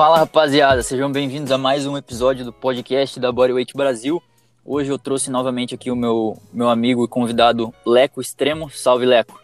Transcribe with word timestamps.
Fala 0.00 0.16
rapaziada, 0.16 0.82
sejam 0.82 1.12
bem-vindos 1.12 1.52
a 1.52 1.58
mais 1.58 1.86
um 1.86 1.94
episódio 1.94 2.42
do 2.42 2.54
podcast 2.54 3.20
da 3.20 3.30
Bodyweight 3.30 3.74
Brasil. 3.74 4.22
Hoje 4.64 4.90
eu 4.90 4.98
trouxe 4.98 5.30
novamente 5.30 5.74
aqui 5.74 5.90
o 5.90 5.94
meu, 5.94 6.38
meu 6.50 6.70
amigo 6.70 7.04
e 7.04 7.06
convidado 7.06 7.70
Leco 7.84 8.18
Extremo. 8.18 8.70
Salve 8.70 9.04
Leco. 9.04 9.38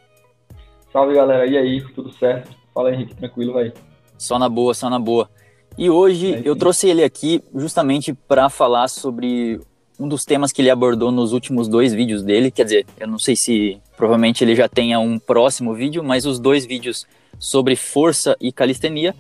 Salve 0.91 1.15
galera, 1.15 1.45
e 1.45 1.59
aí, 1.59 1.85
tudo 1.95 2.11
certo? 2.11 2.57
Fala 2.73 2.91
Henrique, 2.91 3.15
tranquilo, 3.15 3.53
vai. 3.53 3.71
Só 4.17 4.39
na 4.39 4.49
boa, 4.49 4.73
só 4.73 4.89
na 4.89 4.99
boa. 4.99 5.29
E 5.77 5.91
hoje 5.91 6.37
é, 6.37 6.41
eu 6.43 6.57
trouxe 6.57 6.89
ele 6.89 7.05
aqui 7.05 7.45
justamente 7.55 8.15
para 8.15 8.49
falar 8.49 8.89
sobre 8.89 9.61
um 10.01 10.09
dos 10.09 10.25
temas 10.25 10.53
que 10.53 10.63
ele 10.63 10.71
abordou 10.71 11.13
nos 11.13 11.35
últimos 11.35 11.69
dois 11.69 11.93
vídeos 11.93 12.23
dele. 12.23 12.51
Quer 12.51 12.65
dizer, 12.65 12.87
eu 12.99 13.07
não 13.07 13.19
sei 13.19 13.37
se 13.37 13.79
provavelmente 13.95 14.43
ele 14.43 14.57
já 14.57 14.71
tenha 14.71 14.99
um 14.99 15.19
próximo 15.19 15.75
vídeo, 15.75 16.03
mas 16.03 16.25
os 16.25 16.39
dois 16.39 16.65
vídeos 16.65 17.07
sobre 17.39 17.77
força 17.77 18.35
e 18.41 18.51
calistenia. 18.51 19.15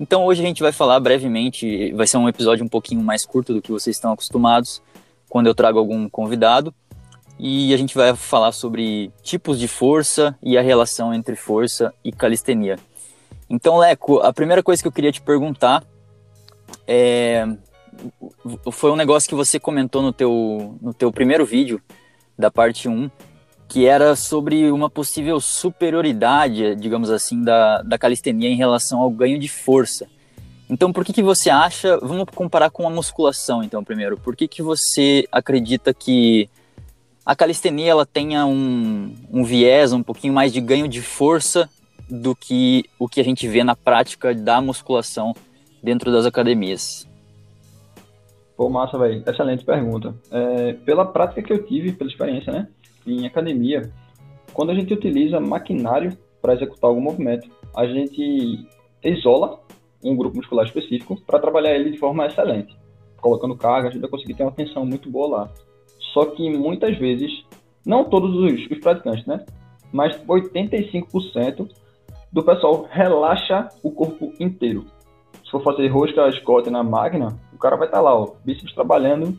Então 0.00 0.24
hoje 0.24 0.42
a 0.42 0.46
gente 0.46 0.62
vai 0.62 0.72
falar 0.72 0.98
brevemente, 0.98 1.92
vai 1.92 2.06
ser 2.06 2.16
um 2.16 2.26
episódio 2.26 2.64
um 2.64 2.68
pouquinho 2.68 3.02
mais 3.02 3.26
curto 3.26 3.52
do 3.52 3.60
que 3.60 3.70
vocês 3.70 3.96
estão 3.96 4.12
acostumados, 4.12 4.82
quando 5.28 5.46
eu 5.46 5.54
trago 5.54 5.78
algum 5.78 6.08
convidado. 6.08 6.74
E 7.38 7.74
a 7.74 7.76
gente 7.76 7.94
vai 7.94 8.16
falar 8.16 8.52
sobre 8.52 9.12
tipos 9.22 9.58
de 9.58 9.68
força 9.68 10.34
e 10.42 10.56
a 10.56 10.62
relação 10.62 11.12
entre 11.12 11.36
força 11.36 11.92
e 12.02 12.10
calistenia. 12.10 12.78
Então, 13.48 13.76
Leco, 13.76 14.20
a 14.20 14.32
primeira 14.32 14.62
coisa 14.62 14.80
que 14.80 14.88
eu 14.88 14.92
queria 14.92 15.12
te 15.12 15.20
perguntar 15.20 15.84
é, 16.86 17.46
foi 18.72 18.90
um 18.90 18.96
negócio 18.96 19.28
que 19.28 19.34
você 19.34 19.60
comentou 19.60 20.00
no 20.00 20.12
teu, 20.12 20.78
no 20.80 20.94
teu 20.94 21.12
primeiro 21.12 21.44
vídeo, 21.44 21.80
da 22.38 22.50
parte 22.50 22.88
1, 22.88 23.10
que 23.70 23.86
era 23.86 24.16
sobre 24.16 24.68
uma 24.72 24.90
possível 24.90 25.40
superioridade, 25.40 26.74
digamos 26.74 27.08
assim, 27.08 27.40
da, 27.40 27.82
da 27.82 27.96
calistenia 27.96 28.50
em 28.50 28.56
relação 28.56 29.00
ao 29.00 29.08
ganho 29.08 29.38
de 29.38 29.48
força. 29.48 30.08
Então, 30.68 30.92
por 30.92 31.04
que, 31.04 31.12
que 31.12 31.22
você 31.22 31.48
acha, 31.48 31.96
vamos 31.98 32.24
comparar 32.34 32.70
com 32.70 32.84
a 32.84 32.90
musculação, 32.90 33.62
então, 33.62 33.84
primeiro, 33.84 34.18
por 34.18 34.34
que, 34.34 34.48
que 34.48 34.60
você 34.60 35.24
acredita 35.30 35.94
que 35.94 36.50
a 37.24 37.36
calistenia 37.36 37.92
ela 37.92 38.04
tenha 38.04 38.44
um, 38.44 39.14
um 39.30 39.44
viés, 39.44 39.92
um 39.92 40.02
pouquinho 40.02 40.34
mais 40.34 40.52
de 40.52 40.60
ganho 40.60 40.88
de 40.88 41.00
força 41.00 41.70
do 42.10 42.34
que 42.34 42.84
o 42.98 43.08
que 43.08 43.20
a 43.20 43.24
gente 43.24 43.46
vê 43.46 43.62
na 43.62 43.76
prática 43.76 44.34
da 44.34 44.60
musculação 44.60 45.32
dentro 45.80 46.10
das 46.10 46.26
academias? 46.26 47.08
Pô, 48.56 48.68
massa, 48.68 48.98
velho. 48.98 49.22
Excelente 49.24 49.64
pergunta. 49.64 50.12
É, 50.28 50.72
pela 50.72 51.06
prática 51.06 51.40
que 51.40 51.52
eu 51.52 51.64
tive, 51.64 51.92
pela 51.92 52.10
experiência, 52.10 52.52
né, 52.52 52.66
em 53.06 53.26
academia, 53.26 53.90
quando 54.52 54.70
a 54.70 54.74
gente 54.74 54.92
utiliza 54.92 55.40
maquinário 55.40 56.16
para 56.40 56.54
executar 56.54 56.88
algum 56.88 57.00
movimento, 57.00 57.48
a 57.76 57.86
gente 57.86 58.66
isola 59.02 59.60
um 60.02 60.16
grupo 60.16 60.36
muscular 60.36 60.64
específico 60.64 61.20
para 61.26 61.38
trabalhar 61.38 61.74
ele 61.74 61.90
de 61.90 61.98
forma 61.98 62.26
excelente. 62.26 62.76
Colocando 63.20 63.56
carga, 63.56 63.88
a 63.88 63.90
gente 63.90 64.00
vai 64.00 64.10
conseguir 64.10 64.34
ter 64.34 64.42
uma 64.42 64.52
tensão 64.52 64.84
muito 64.84 65.10
boa 65.10 65.28
lá. 65.28 65.52
Só 66.12 66.24
que 66.26 66.50
muitas 66.50 66.96
vezes, 66.98 67.44
não 67.84 68.04
todos 68.04 68.34
os, 68.34 68.70
os 68.70 68.78
praticantes, 68.78 69.26
né? 69.26 69.44
Mas 69.92 70.16
85% 70.24 71.68
do 72.32 72.42
pessoal 72.42 72.88
relaxa 72.90 73.68
o 73.82 73.90
corpo 73.90 74.32
inteiro 74.40 74.86
se 75.50 75.50
for 75.50 75.64
fazer 75.64 75.88
rosca 75.88 76.30
Scott 76.30 76.70
na 76.70 76.84
máquina, 76.84 77.36
o 77.52 77.58
cara 77.58 77.76
vai 77.76 77.88
estar 77.88 77.98
tá 77.98 78.02
lá, 78.02 78.14
ó, 78.14 78.34
bíceps 78.44 78.72
trabalhando 78.72 79.36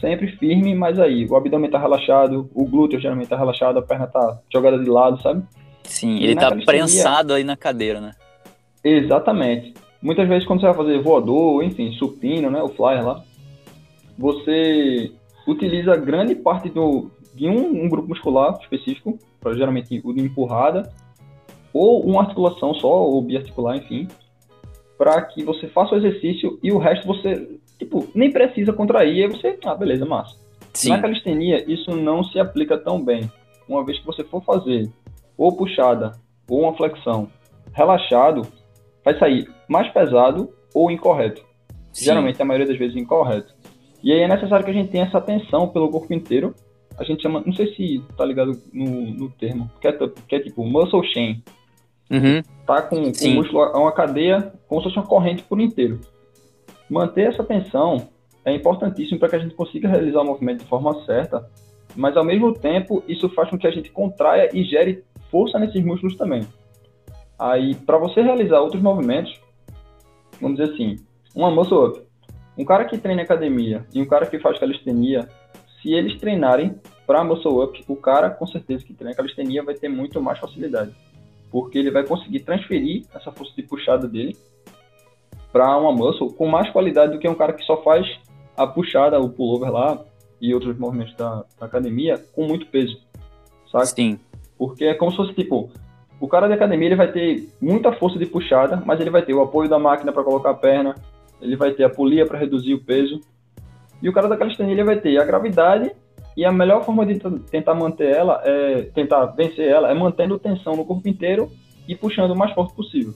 sempre 0.00 0.36
firme, 0.36 0.74
mas 0.74 0.98
aí 0.98 1.26
o 1.26 1.36
abdômen 1.36 1.70
tá 1.70 1.78
relaxado, 1.78 2.48
o 2.54 2.64
glúteo 2.64 3.00
geralmente 3.00 3.28
tá 3.28 3.36
relaxado, 3.36 3.78
a 3.78 3.82
perna 3.82 4.06
tá 4.06 4.38
jogada 4.52 4.78
de 4.78 4.88
lado, 4.88 5.20
sabe? 5.20 5.42
Sim, 5.84 6.16
e 6.16 6.24
ele 6.24 6.36
tá 6.36 6.54
prensado 6.54 7.32
aí 7.32 7.44
na 7.44 7.56
cadeira, 7.56 8.00
né? 8.00 8.12
Exatamente. 8.84 9.74
Muitas 10.00 10.28
vezes 10.28 10.46
quando 10.46 10.60
você 10.60 10.66
vai 10.66 10.76
fazer 10.76 11.02
voador, 11.02 11.62
enfim, 11.64 11.92
supino, 11.92 12.50
né, 12.50 12.62
o 12.62 12.68
flyer 12.68 13.04
lá, 13.04 13.22
você 14.16 15.12
utiliza 15.46 15.96
grande 15.96 16.34
parte 16.34 16.68
do, 16.68 17.10
de 17.34 17.48
um, 17.48 17.84
um 17.84 17.88
grupo 17.88 18.08
muscular 18.08 18.58
específico, 18.60 19.18
para 19.40 19.54
geralmente 19.54 20.00
o 20.04 20.12
de 20.12 20.20
empurrada, 20.20 20.92
ou 21.72 22.04
uma 22.04 22.22
articulação 22.22 22.74
só, 22.74 23.04
ou 23.04 23.22
biarticular, 23.22 23.76
enfim, 23.76 24.08
para 24.96 25.22
que 25.22 25.44
você 25.44 25.68
faça 25.68 25.94
o 25.94 25.98
exercício 25.98 26.58
e 26.62 26.72
o 26.72 26.78
resto 26.78 27.06
você, 27.06 27.58
tipo, 27.78 28.08
nem 28.14 28.30
precisa 28.30 28.72
contrair, 28.72 29.24
aí 29.24 29.28
você, 29.30 29.58
ah, 29.64 29.74
beleza, 29.74 30.04
massa. 30.04 30.36
Sim. 30.74 30.90
Na 30.90 31.00
calistenia, 31.00 31.64
isso 31.70 31.96
não 31.96 32.22
se 32.22 32.38
aplica 32.38 32.76
tão 32.76 33.02
bem. 33.02 33.30
Uma 33.68 33.84
vez 33.84 33.98
que 33.98 34.06
você 34.06 34.24
for 34.24 34.42
fazer 34.44 34.90
ou 35.36 35.56
puxada 35.56 36.12
ou 36.48 36.62
uma 36.62 36.76
flexão 36.76 37.28
relaxado, 37.72 38.42
vai 39.04 39.18
sair 39.18 39.48
mais 39.68 39.88
pesado 39.92 40.50
ou 40.74 40.90
incorreto. 40.90 41.42
Sim. 41.92 42.06
Geralmente, 42.06 42.40
a 42.40 42.44
maioria 42.44 42.66
das 42.66 42.78
vezes, 42.78 42.96
incorreto. 42.96 43.54
E 44.02 44.12
aí 44.12 44.20
é 44.20 44.28
necessário 44.28 44.64
que 44.64 44.70
a 44.70 44.74
gente 44.74 44.90
tenha 44.90 45.04
essa 45.04 45.18
atenção 45.18 45.68
pelo 45.68 45.90
corpo 45.90 46.12
inteiro. 46.12 46.54
A 46.96 47.04
gente 47.04 47.22
chama, 47.22 47.42
não 47.44 47.52
sei 47.52 47.74
se 47.74 48.02
tá 48.16 48.24
ligado 48.24 48.52
no, 48.72 48.86
no 49.12 49.30
termo, 49.30 49.70
que 49.80 49.88
é, 49.88 49.92
que 49.92 50.36
é 50.36 50.40
tipo 50.40 50.64
muscle 50.64 51.04
chain. 51.12 51.42
Uhum. 52.10 52.42
Tá 52.66 52.82
com, 52.82 53.12
com 53.12 53.26
o 53.26 53.34
músculo 53.34 53.62
é 53.62 53.76
uma 53.76 53.92
cadeia 53.92 54.52
como 54.66 54.80
se 54.80 54.88
fosse 54.88 54.98
uma 54.98 55.06
corrente 55.06 55.42
por 55.42 55.60
inteiro. 55.60 56.00
Manter 56.88 57.28
essa 57.28 57.44
tensão 57.44 58.08
é 58.44 58.52
importantíssimo 58.52 59.18
para 59.18 59.28
que 59.28 59.36
a 59.36 59.38
gente 59.38 59.54
consiga 59.54 59.88
realizar 59.88 60.20
o 60.20 60.24
movimento 60.24 60.60
de 60.60 60.68
forma 60.68 61.04
certa, 61.04 61.48
mas 61.94 62.16
ao 62.16 62.24
mesmo 62.24 62.52
tempo 62.52 63.02
isso 63.06 63.28
faz 63.30 63.50
com 63.50 63.58
que 63.58 63.66
a 63.66 63.70
gente 63.70 63.90
contraia 63.90 64.48
e 64.52 64.64
gere 64.64 65.04
força 65.30 65.58
nesses 65.58 65.84
músculos 65.84 66.16
também. 66.16 66.46
Aí, 67.38 67.74
para 67.74 67.98
você 67.98 68.20
realizar 68.22 68.60
outros 68.60 68.82
movimentos, 68.82 69.38
vamos 70.40 70.58
dizer 70.58 70.72
assim, 70.72 70.96
uma 71.34 71.50
muscle 71.50 71.86
up. 71.86 72.02
Um 72.56 72.64
cara 72.64 72.84
que 72.84 72.98
treina 72.98 73.22
academia 73.22 73.86
e 73.94 74.02
um 74.02 74.06
cara 74.06 74.26
que 74.26 74.38
faz 74.40 74.58
calistenia, 74.58 75.28
se 75.80 75.92
eles 75.92 76.18
treinarem 76.18 76.74
para 77.06 77.22
muscle 77.22 77.62
up, 77.62 77.84
o 77.86 77.96
cara 77.96 78.30
com 78.30 78.46
certeza 78.46 78.84
que 78.84 78.94
treina 78.94 79.14
calistenia 79.14 79.62
vai 79.62 79.74
ter 79.74 79.88
muito 79.88 80.20
mais 80.20 80.38
facilidade 80.38 80.92
porque 81.50 81.78
ele 81.78 81.90
vai 81.90 82.06
conseguir 82.06 82.40
transferir 82.40 83.04
essa 83.14 83.32
força 83.32 83.52
de 83.56 83.62
puxada 83.62 84.06
dele 84.06 84.36
para 85.52 85.76
uma 85.76 85.92
muscle 85.92 86.32
com 86.32 86.46
mais 86.46 86.70
qualidade 86.70 87.12
do 87.12 87.18
que 87.18 87.28
um 87.28 87.34
cara 87.34 87.52
que 87.52 87.64
só 87.64 87.82
faz 87.82 88.06
a 88.56 88.66
puxada, 88.66 89.20
o 89.20 89.30
pullover 89.30 89.70
lá 89.70 89.98
e 90.40 90.52
outros 90.54 90.76
movimentos 90.78 91.14
da, 91.16 91.44
da 91.58 91.66
academia 91.66 92.22
com 92.34 92.46
muito 92.46 92.66
peso, 92.66 92.96
sabe? 93.70 93.86
Sim. 93.86 94.20
Porque 94.56 94.84
é 94.84 94.94
como 94.94 95.10
se 95.10 95.16
fosse 95.16 95.34
tipo, 95.34 95.70
o 96.20 96.28
cara 96.28 96.48
da 96.48 96.54
academia 96.54 96.88
ele 96.88 96.96
vai 96.96 97.10
ter 97.10 97.48
muita 97.60 97.92
força 97.92 98.18
de 98.18 98.26
puxada, 98.26 98.82
mas 98.84 99.00
ele 99.00 99.10
vai 99.10 99.22
ter 99.22 99.34
o 99.34 99.42
apoio 99.42 99.68
da 99.68 99.78
máquina 99.78 100.12
para 100.12 100.24
colocar 100.24 100.50
a 100.50 100.54
perna, 100.54 100.94
ele 101.40 101.56
vai 101.56 101.72
ter 101.72 101.84
a 101.84 101.90
polia 101.90 102.26
para 102.26 102.38
reduzir 102.38 102.74
o 102.74 102.84
peso. 102.84 103.20
E 104.02 104.08
o 104.08 104.12
cara 104.12 104.28
da 104.28 104.36
calistenia 104.36 104.72
ele 104.72 104.84
vai 104.84 105.00
ter 105.00 105.20
a 105.20 105.24
gravidade 105.24 105.92
e 106.36 106.44
a 106.44 106.52
melhor 106.52 106.84
forma 106.84 107.04
de 107.04 107.18
tentar 107.50 107.74
manter 107.74 108.14
ela, 108.14 108.40
é 108.44 108.82
tentar 108.94 109.26
vencer 109.26 109.68
ela, 109.68 109.90
é 109.90 109.94
mantendo 109.94 110.38
tensão 110.38 110.76
no 110.76 110.84
corpo 110.84 111.08
inteiro 111.08 111.50
e 111.86 111.96
puxando 111.96 112.32
o 112.32 112.36
mais 112.36 112.52
forte 112.52 112.74
possível. 112.74 113.14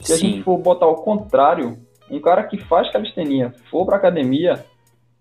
Se 0.00 0.12
Sim. 0.12 0.12
a 0.14 0.16
gente 0.16 0.42
for 0.42 0.58
botar 0.58 0.86
ao 0.86 0.96
contrário, 0.96 1.78
um 2.10 2.20
cara 2.20 2.42
que 2.42 2.58
faz 2.58 2.90
calistenia 2.90 3.52
for 3.70 3.84
para 3.84 3.96
academia, 3.96 4.64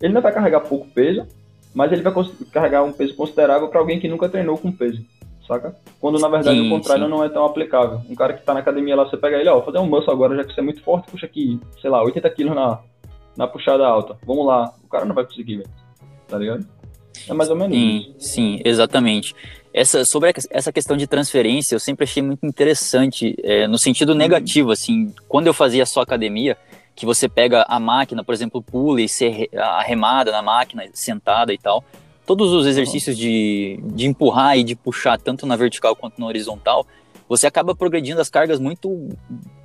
ele 0.02 0.14
não 0.14 0.22
vai 0.22 0.32
carregar 0.32 0.62
pouco 0.62 0.88
peso, 0.88 1.26
mas 1.74 1.92
ele 1.92 2.02
vai 2.02 2.14
carregar 2.52 2.84
um 2.84 2.92
peso 2.92 3.16
considerável 3.16 3.68
para 3.68 3.80
alguém 3.80 4.00
que 4.00 4.08
nunca 4.08 4.30
treinou 4.30 4.58
com 4.58 4.72
peso, 4.72 5.04
saca? 5.48 5.76
Quando 6.00 6.20
na 6.20 6.28
verdade 6.28 6.60
sim, 6.60 6.68
o 6.68 6.70
contrário 6.70 7.06
sim. 7.06 7.10
não 7.10 7.24
é 7.24 7.30
tão 7.30 7.46
aplicável. 7.46 8.02
Um 8.10 8.16
cara 8.16 8.34
que 8.34 8.40
está 8.40 8.54
na 8.54 8.60
academia 8.62 8.96
lá, 8.96 9.06
você 9.06 9.18
pega 9.18 9.38
ele, 9.38 9.50
ó, 9.50 9.62
fazer 9.62 9.80
um 9.80 9.88
muscle 9.88 10.12
agora, 10.12 10.36
já 10.36 10.44
que 10.44 10.54
você 10.54 10.60
é 10.60 10.64
muito 10.64 10.82
forte, 10.82 11.12
puxa 11.12 11.26
aqui, 11.26 11.60
sei 11.82 11.90
lá, 11.90 12.02
80 12.04 12.30
quilos 12.32 12.56
na, 12.56 12.80
na 13.36 13.48
puxada 13.48 13.86
alta. 13.86 14.18
Vamos 14.26 14.46
lá. 14.46 14.74
O 14.84 14.88
cara 14.88 15.06
não 15.06 15.16
vai 15.16 15.26
conseguir, 15.26 15.58
velho. 15.58 15.70
Tá 16.28 16.38
ligado? 16.38 16.66
É 17.30 17.34
mais 17.34 17.50
ou 17.50 17.56
menos 17.56 17.76
sim, 17.76 17.98
isso. 17.98 18.16
Sim, 18.20 18.60
exatamente. 18.64 19.36
Essa, 19.78 20.04
sobre 20.04 20.34
essa 20.50 20.72
questão 20.72 20.98
de 20.98 21.06
transferência, 21.06 21.76
eu 21.76 21.80
sempre 21.80 22.04
achei 22.04 22.24
muito 22.24 22.44
interessante, 22.44 23.36
é, 23.44 23.68
no 23.68 23.78
sentido 23.78 24.14
uhum. 24.14 24.18
negativo, 24.18 24.72
assim, 24.72 25.14
quando 25.28 25.46
eu 25.46 25.54
fazia 25.54 25.86
só 25.86 26.02
academia, 26.02 26.58
que 26.96 27.06
você 27.06 27.30
pega 27.30 27.64
a 27.70 27.80
máquina, 27.80 28.24
por 28.24 28.34
exemplo, 28.34 28.60
pula 28.60 29.02
e 29.02 29.08
ser 29.08 29.48
arremada 29.56 30.32
na 30.32 30.42
máquina, 30.42 30.84
sentada 30.94 31.54
e 31.54 31.60
tal, 31.60 31.86
todos 32.26 32.52
os 32.54 32.66
exercícios 32.66 33.16
de, 33.16 33.80
de 33.84 34.08
empurrar 34.08 34.58
e 34.58 34.64
de 34.64 34.76
puxar, 34.76 35.20
tanto 35.20 35.46
na 35.46 35.56
vertical 35.56 35.96
quanto 35.96 36.20
na 36.20 36.26
horizontal, 36.26 36.84
você 37.30 37.46
acaba 37.46 37.76
progredindo 37.76 38.20
as 38.20 38.32
cargas 38.32 38.60
muito 38.60 39.10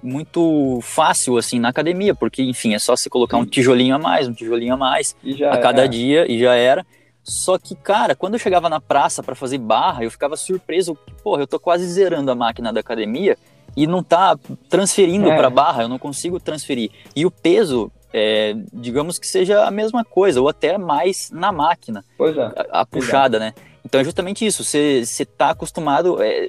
muito 0.03 0.79
fácil 0.83 1.39
assim 1.39 1.59
na 1.59 1.71
academia, 1.71 2.15
porque 2.15 2.43
enfim, 2.43 2.75
é 2.75 2.79
só 2.79 2.95
você 2.95 3.09
colocar 3.09 3.39
um 3.39 3.47
tijolinho 3.47 3.95
a 3.95 3.99
mais, 3.99 4.29
um 4.29 4.35
tijolinho 4.35 4.75
a 4.75 4.77
mais 4.77 5.17
a 5.51 5.57
cada 5.57 5.87
dia 5.87 6.31
e 6.31 6.39
já 6.39 6.55
era. 6.55 6.85
Só 7.23 7.57
que, 7.59 7.75
cara, 7.77 8.15
quando 8.17 8.35
eu 8.35 8.39
chegava 8.39 8.69
na 8.69 8.81
praça 8.81 9.23
para 9.23 9.35
fazer 9.35 9.59
barra, 9.59 10.05
eu 10.05 10.11
ficava 10.11 10.37
surpreso, 10.37 10.97
porra, 11.23 11.43
eu 11.43 11.47
tô 11.47 11.59
quase 11.59 11.87
zerando 11.87 12.31
a 12.31 12.35
máquina 12.35 12.73
da 12.73 12.81
academia 12.81 13.37
e 13.77 13.87
não 13.87 14.03
tá 14.03 14.37
transferindo 14.69 15.31
é. 15.31 15.37
para 15.37 15.49
barra, 15.49 15.83
eu 15.83 15.89
não 15.89 15.99
consigo 15.99 16.41
transferir. 16.41 16.91
E 17.15 17.25
o 17.25 17.31
peso, 17.31 17.91
é, 18.13 18.55
digamos 18.73 19.19
que 19.19 19.27
seja 19.27 19.65
a 19.65 19.71
mesma 19.71 20.05
coisa, 20.05 20.41
ou 20.41 20.49
até 20.49 20.77
mais 20.77 21.31
na 21.31 21.53
máquina. 21.53 22.05
Pois 22.19 22.37
é. 22.37 22.43
A, 22.43 22.81
a 22.81 22.87
puxada, 22.87 23.39
né? 23.39 23.55
Então 23.85 24.01
é 24.01 24.05
justamente 24.05 24.45
isso, 24.45 24.65
você, 24.65 25.05
tá 25.37 25.51
acostumado, 25.51 26.21
é, 26.23 26.49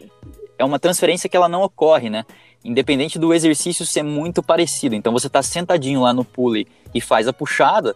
é 0.58 0.66
uma 0.66 0.80
transferência 0.80 1.30
que 1.30 1.38
ela 1.38 1.48
não 1.48 1.62
ocorre, 1.62 2.10
né? 2.10 2.26
independente 2.64 3.20
do 3.20 3.34
exercício 3.34 3.86
ser 3.86 4.04
muito 4.04 4.42
parecido. 4.42 4.96
Então 4.96 5.12
você 5.12 5.28
está 5.28 5.42
sentadinho 5.44 6.02
lá 6.02 6.14
no 6.14 6.24
pulley 6.24 6.66
e 6.94 7.02
faz 7.02 7.28
a 7.28 7.34
puxada, 7.34 7.96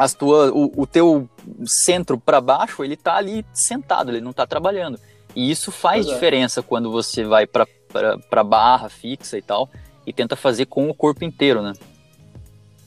as 0.00 0.14
tua, 0.14 0.50
o, 0.50 0.72
o 0.80 0.86
teu 0.86 1.28
centro 1.66 2.18
para 2.18 2.40
baixo 2.40 2.82
ele 2.82 2.94
está 2.94 3.16
ali 3.16 3.44
sentado, 3.52 4.10
ele 4.10 4.22
não 4.22 4.30
está 4.30 4.46
trabalhando. 4.46 4.98
E 5.36 5.50
isso 5.50 5.70
faz 5.70 6.06
é. 6.06 6.14
diferença 6.14 6.62
quando 6.62 6.90
você 6.90 7.22
vai 7.22 7.46
para 7.46 8.42
barra 8.42 8.88
fixa 8.88 9.36
e 9.36 9.42
tal 9.42 9.68
e 10.06 10.12
tenta 10.12 10.36
fazer 10.36 10.64
com 10.66 10.88
o 10.88 10.94
corpo 10.94 11.22
inteiro, 11.22 11.60
né? 11.60 11.74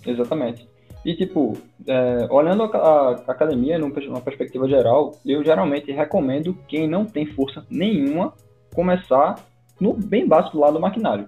Exatamente. 0.03 0.67
E, 1.05 1.15
tipo, 1.15 1.55
é, 1.87 2.27
olhando 2.31 2.63
a, 2.63 2.67
a, 2.67 3.11
academia 3.27 3.77
numa 3.77 4.21
perspectiva 4.21 4.67
geral, 4.67 5.15
eu 5.23 5.43
geralmente 5.43 5.91
recomendo 5.91 6.57
quem 6.67 6.87
não 6.87 7.05
tem 7.05 7.27
força 7.27 7.63
nenhuma 7.69 8.33
começar 8.73 9.35
no 9.79 9.93
bem 9.93 10.27
básico 10.27 10.57
lá 10.57 10.71
do 10.71 10.79
maquinário. 10.79 11.27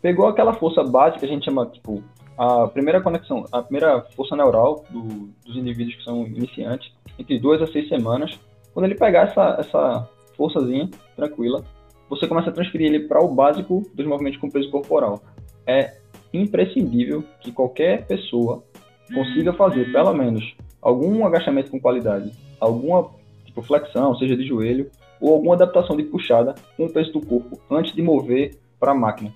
Pegou 0.00 0.26
aquela 0.26 0.54
força 0.54 0.82
básica 0.82 1.20
que 1.20 1.26
a 1.26 1.28
gente 1.28 1.44
chama, 1.44 1.66
tipo, 1.66 2.02
a 2.36 2.66
primeira 2.66 3.00
conexão, 3.00 3.44
a 3.52 3.62
primeira 3.62 4.02
força 4.16 4.36
neural 4.36 4.84
do, 4.90 5.28
dos 5.44 5.56
indivíduos 5.56 5.96
que 5.96 6.04
são 6.04 6.26
iniciantes, 6.26 6.92
entre 7.18 7.38
duas 7.38 7.62
a 7.62 7.66
seis 7.66 7.88
semanas. 7.88 8.38
Quando 8.72 8.86
ele 8.86 8.96
pegar 8.96 9.28
essa, 9.28 9.56
essa 9.60 10.08
forçazinha 10.36 10.90
tranquila, 11.14 11.64
você 12.08 12.26
começa 12.26 12.50
a 12.50 12.52
transferir 12.52 12.88
ele 12.88 13.08
para 13.08 13.22
o 13.22 13.32
básico 13.32 13.82
dos 13.94 14.06
movimentos 14.06 14.40
com 14.40 14.50
peso 14.50 14.70
corporal. 14.70 15.22
É 15.66 15.96
imprescindível 16.32 17.24
que 17.40 17.52
qualquer 17.52 18.06
pessoa 18.06 18.64
consiga 19.12 19.52
fazer 19.52 19.92
pelo 19.92 20.12
menos 20.12 20.54
algum 20.82 21.24
agachamento 21.24 21.70
com 21.70 21.80
qualidade, 21.80 22.32
alguma 22.60 23.10
tipo, 23.44 23.62
flexão, 23.62 24.16
seja 24.16 24.36
de 24.36 24.46
joelho, 24.46 24.90
ou 25.20 25.32
alguma 25.32 25.54
adaptação 25.54 25.96
de 25.96 26.02
puxada 26.02 26.54
com 26.76 26.86
o 26.86 26.92
peso 26.92 27.12
do 27.12 27.24
corpo 27.24 27.58
antes 27.70 27.94
de 27.94 28.02
mover 28.02 28.58
para 28.78 28.92
a 28.92 28.94
máquina, 28.94 29.32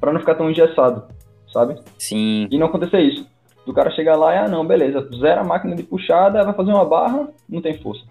para 0.00 0.12
não 0.12 0.20
ficar 0.20 0.34
tão 0.34 0.50
engessado, 0.50 1.06
sabe? 1.52 1.78
Sim. 1.98 2.48
E 2.50 2.58
não 2.58 2.66
acontecer 2.66 3.00
isso. 3.00 3.26
Do 3.66 3.72
cara 3.72 3.90
chegar 3.90 4.16
lá 4.16 4.34
e, 4.34 4.38
ah, 4.38 4.48
não, 4.48 4.66
beleza, 4.66 5.08
zera 5.20 5.42
a 5.42 5.44
máquina 5.44 5.76
de 5.76 5.82
puxada, 5.84 6.42
vai 6.42 6.54
fazer 6.54 6.72
uma 6.72 6.84
barra, 6.84 7.28
não 7.48 7.62
tem 7.62 7.78
força. 7.78 8.04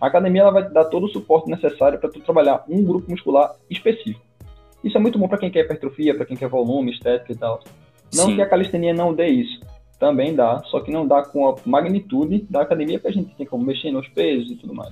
A 0.00 0.06
academia 0.06 0.42
ela 0.42 0.50
vai 0.50 0.68
dar 0.68 0.84
todo 0.84 1.06
o 1.06 1.08
suporte 1.08 1.50
necessário 1.50 1.98
para 1.98 2.10
tu 2.10 2.20
trabalhar 2.20 2.64
um 2.68 2.84
grupo 2.84 3.10
muscular 3.10 3.54
específico. 3.70 4.20
Isso 4.84 4.96
é 4.96 5.00
muito 5.00 5.18
bom 5.18 5.26
para 5.26 5.38
quem 5.38 5.50
quer 5.50 5.64
hipertrofia, 5.64 6.14
para 6.14 6.26
quem 6.26 6.36
quer 6.36 6.48
volume, 6.48 6.92
estética 6.92 7.32
e 7.32 7.36
tal. 7.36 7.60
Não 8.14 8.26
Sim. 8.26 8.36
que 8.36 8.42
a 8.42 8.48
calistenia 8.48 8.94
não 8.94 9.12
dê 9.12 9.26
isso, 9.26 9.60
também 9.98 10.34
dá, 10.34 10.62
só 10.66 10.80
que 10.80 10.90
não 10.90 11.06
dá 11.06 11.22
com 11.22 11.48
a 11.48 11.56
magnitude 11.66 12.46
da 12.48 12.62
academia 12.62 13.00
que 13.00 13.08
a 13.08 13.12
gente 13.12 13.34
tem 13.34 13.46
como 13.46 13.64
mexer 13.64 13.90
nos 13.90 14.08
pesos 14.08 14.50
e 14.50 14.56
tudo 14.56 14.74
mais. 14.74 14.90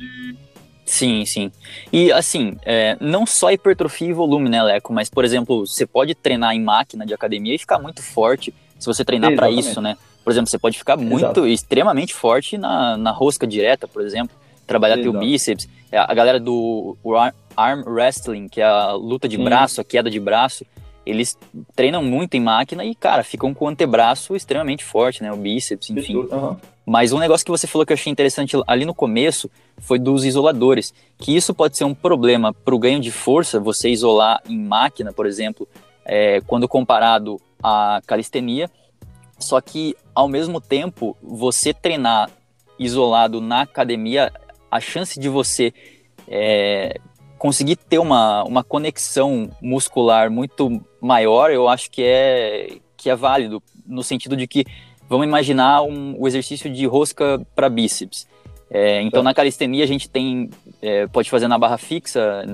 Sim, 0.87 1.27
sim. 1.27 1.53
E 1.93 2.11
assim, 2.13 2.57
é, 2.65 2.97
não 3.01 3.27
só 3.27 3.51
hipertrofia 3.51 4.09
e 4.09 4.13
volume, 4.13 4.49
né, 4.49 4.63
Leco? 4.63 4.93
Mas, 4.93 5.11
por 5.11 5.25
exemplo, 5.25 5.67
você 5.67 5.85
pode 5.85 6.15
treinar 6.15 6.55
em 6.55 6.63
máquina 6.63 7.05
de 7.05 7.13
academia 7.13 7.55
e 7.55 7.59
ficar 7.59 7.79
muito 7.79 8.03
forte 8.03 8.55
se 8.79 8.87
você 8.87 9.05
treinar 9.05 9.35
para 9.35 9.51
isso, 9.51 9.81
né? 9.81 9.97
Por 10.23 10.31
exemplo, 10.31 10.49
você 10.49 10.59
pode 10.59 10.79
ficar 10.79 10.97
muito, 10.97 11.17
Exato. 11.17 11.47
extremamente 11.47 12.15
forte 12.15 12.57
na, 12.57 12.97
na 12.97 13.11
rosca 13.11 13.47
direta, 13.47 13.87
por 13.87 14.03
exemplo 14.03 14.35
trabalhar 14.67 14.99
Exato. 14.99 15.13
teu 15.13 15.21
bíceps. 15.21 15.69
É, 15.91 15.99
a 15.99 16.13
galera 16.13 16.41
do 16.41 16.97
arm 17.57 17.83
wrestling, 17.87 18.49
que 18.49 18.61
é 18.61 18.65
a 18.65 18.93
luta 18.93 19.29
de 19.29 19.39
braço, 19.39 19.81
a 19.81 19.85
queda 19.85 20.11
de 20.11 20.19
braço, 20.19 20.67
eles 21.07 21.39
treinam 21.75 22.03
muito 22.03 22.35
em 22.35 22.41
máquina 22.41 22.85
e, 22.85 22.95
cara, 22.95 23.23
ficam 23.23 23.55
com 23.55 23.67
o 23.67 23.69
antebraço 23.69 24.35
extremamente 24.35 24.85
forte, 24.85 25.23
né? 25.23 25.33
O 25.33 25.37
bíceps, 25.37 25.89
enfim. 25.91 26.17
Uhum. 26.17 26.57
Mas 26.87 27.13
um 27.13 27.19
negócio 27.19 27.45
que 27.45 27.51
você 27.51 27.67
falou 27.67 27.85
que 27.85 27.93
eu 27.93 27.97
achei 27.97 28.13
interessante 28.13 28.57
ali 28.65 28.85
no 28.85 28.95
começo 28.95 29.51
foi 29.79 29.99
dos 29.99 30.25
isoladores. 30.25 30.95
Que 31.19 31.37
isso 31.37 31.53
pode 31.53 31.77
ser 31.77 31.83
um 31.83 31.95
problema 31.95 32.55
para 32.55 32.75
o 32.75 32.79
ganho 32.79 33.01
de 33.01 33.11
força, 33.11 33.59
você 33.59 33.91
isolar 33.91 34.41
em 34.49 34.57
máquina, 34.57 35.13
por 35.13 35.27
exemplo, 35.27 35.67
é, 36.05 36.41
quando 36.43 36.69
comparado 36.69 37.41
à 37.61 38.01
calistenia. 38.07 38.71
Só 39.37 39.61
que, 39.61 39.97
ao 40.15 40.29
mesmo 40.29 40.61
tempo, 40.61 41.17
você 41.21 41.75
treinar 41.75 42.31
isolado 42.79 43.41
na 43.41 43.63
academia 43.63 44.33
a 44.71 44.81
chance 44.81 45.19
de 45.19 45.29
você 45.29 45.75
é, 46.29 47.01
conseguir 47.39 47.77
ter 47.77 47.99
uma, 47.99 48.45
uma 48.45 48.63
conexão 48.63 49.51
muscular 49.61 50.31
muito 50.31 50.83
maior, 51.01 51.51
eu 51.51 51.69
acho 51.69 51.91
que 51.91 52.03
é, 52.03 52.79
que 52.97 53.11
é 53.11 53.17
válido, 53.17 53.63
no 53.87 54.03
sentido 54.03 54.37
de 54.37 54.47
que, 54.47 54.65
vamos 55.09 55.27
imaginar 55.27 55.83
um, 55.83 56.15
o 56.19 56.27
exercício 56.27 56.71
de 56.73 56.87
rosca 56.87 57.41
para 57.55 57.69
bíceps. 57.69 58.27
É, 58.71 59.01
então, 59.03 59.23
na 59.23 59.33
calistenia, 59.33 59.85
a 59.85 59.87
gente 59.87 60.11
tem, 60.11 60.51
é, 60.83 61.07
pode 61.07 61.31
fazer 61.31 61.47
na 61.47 61.59
barra 61.59 61.79
fixa, 61.79 62.45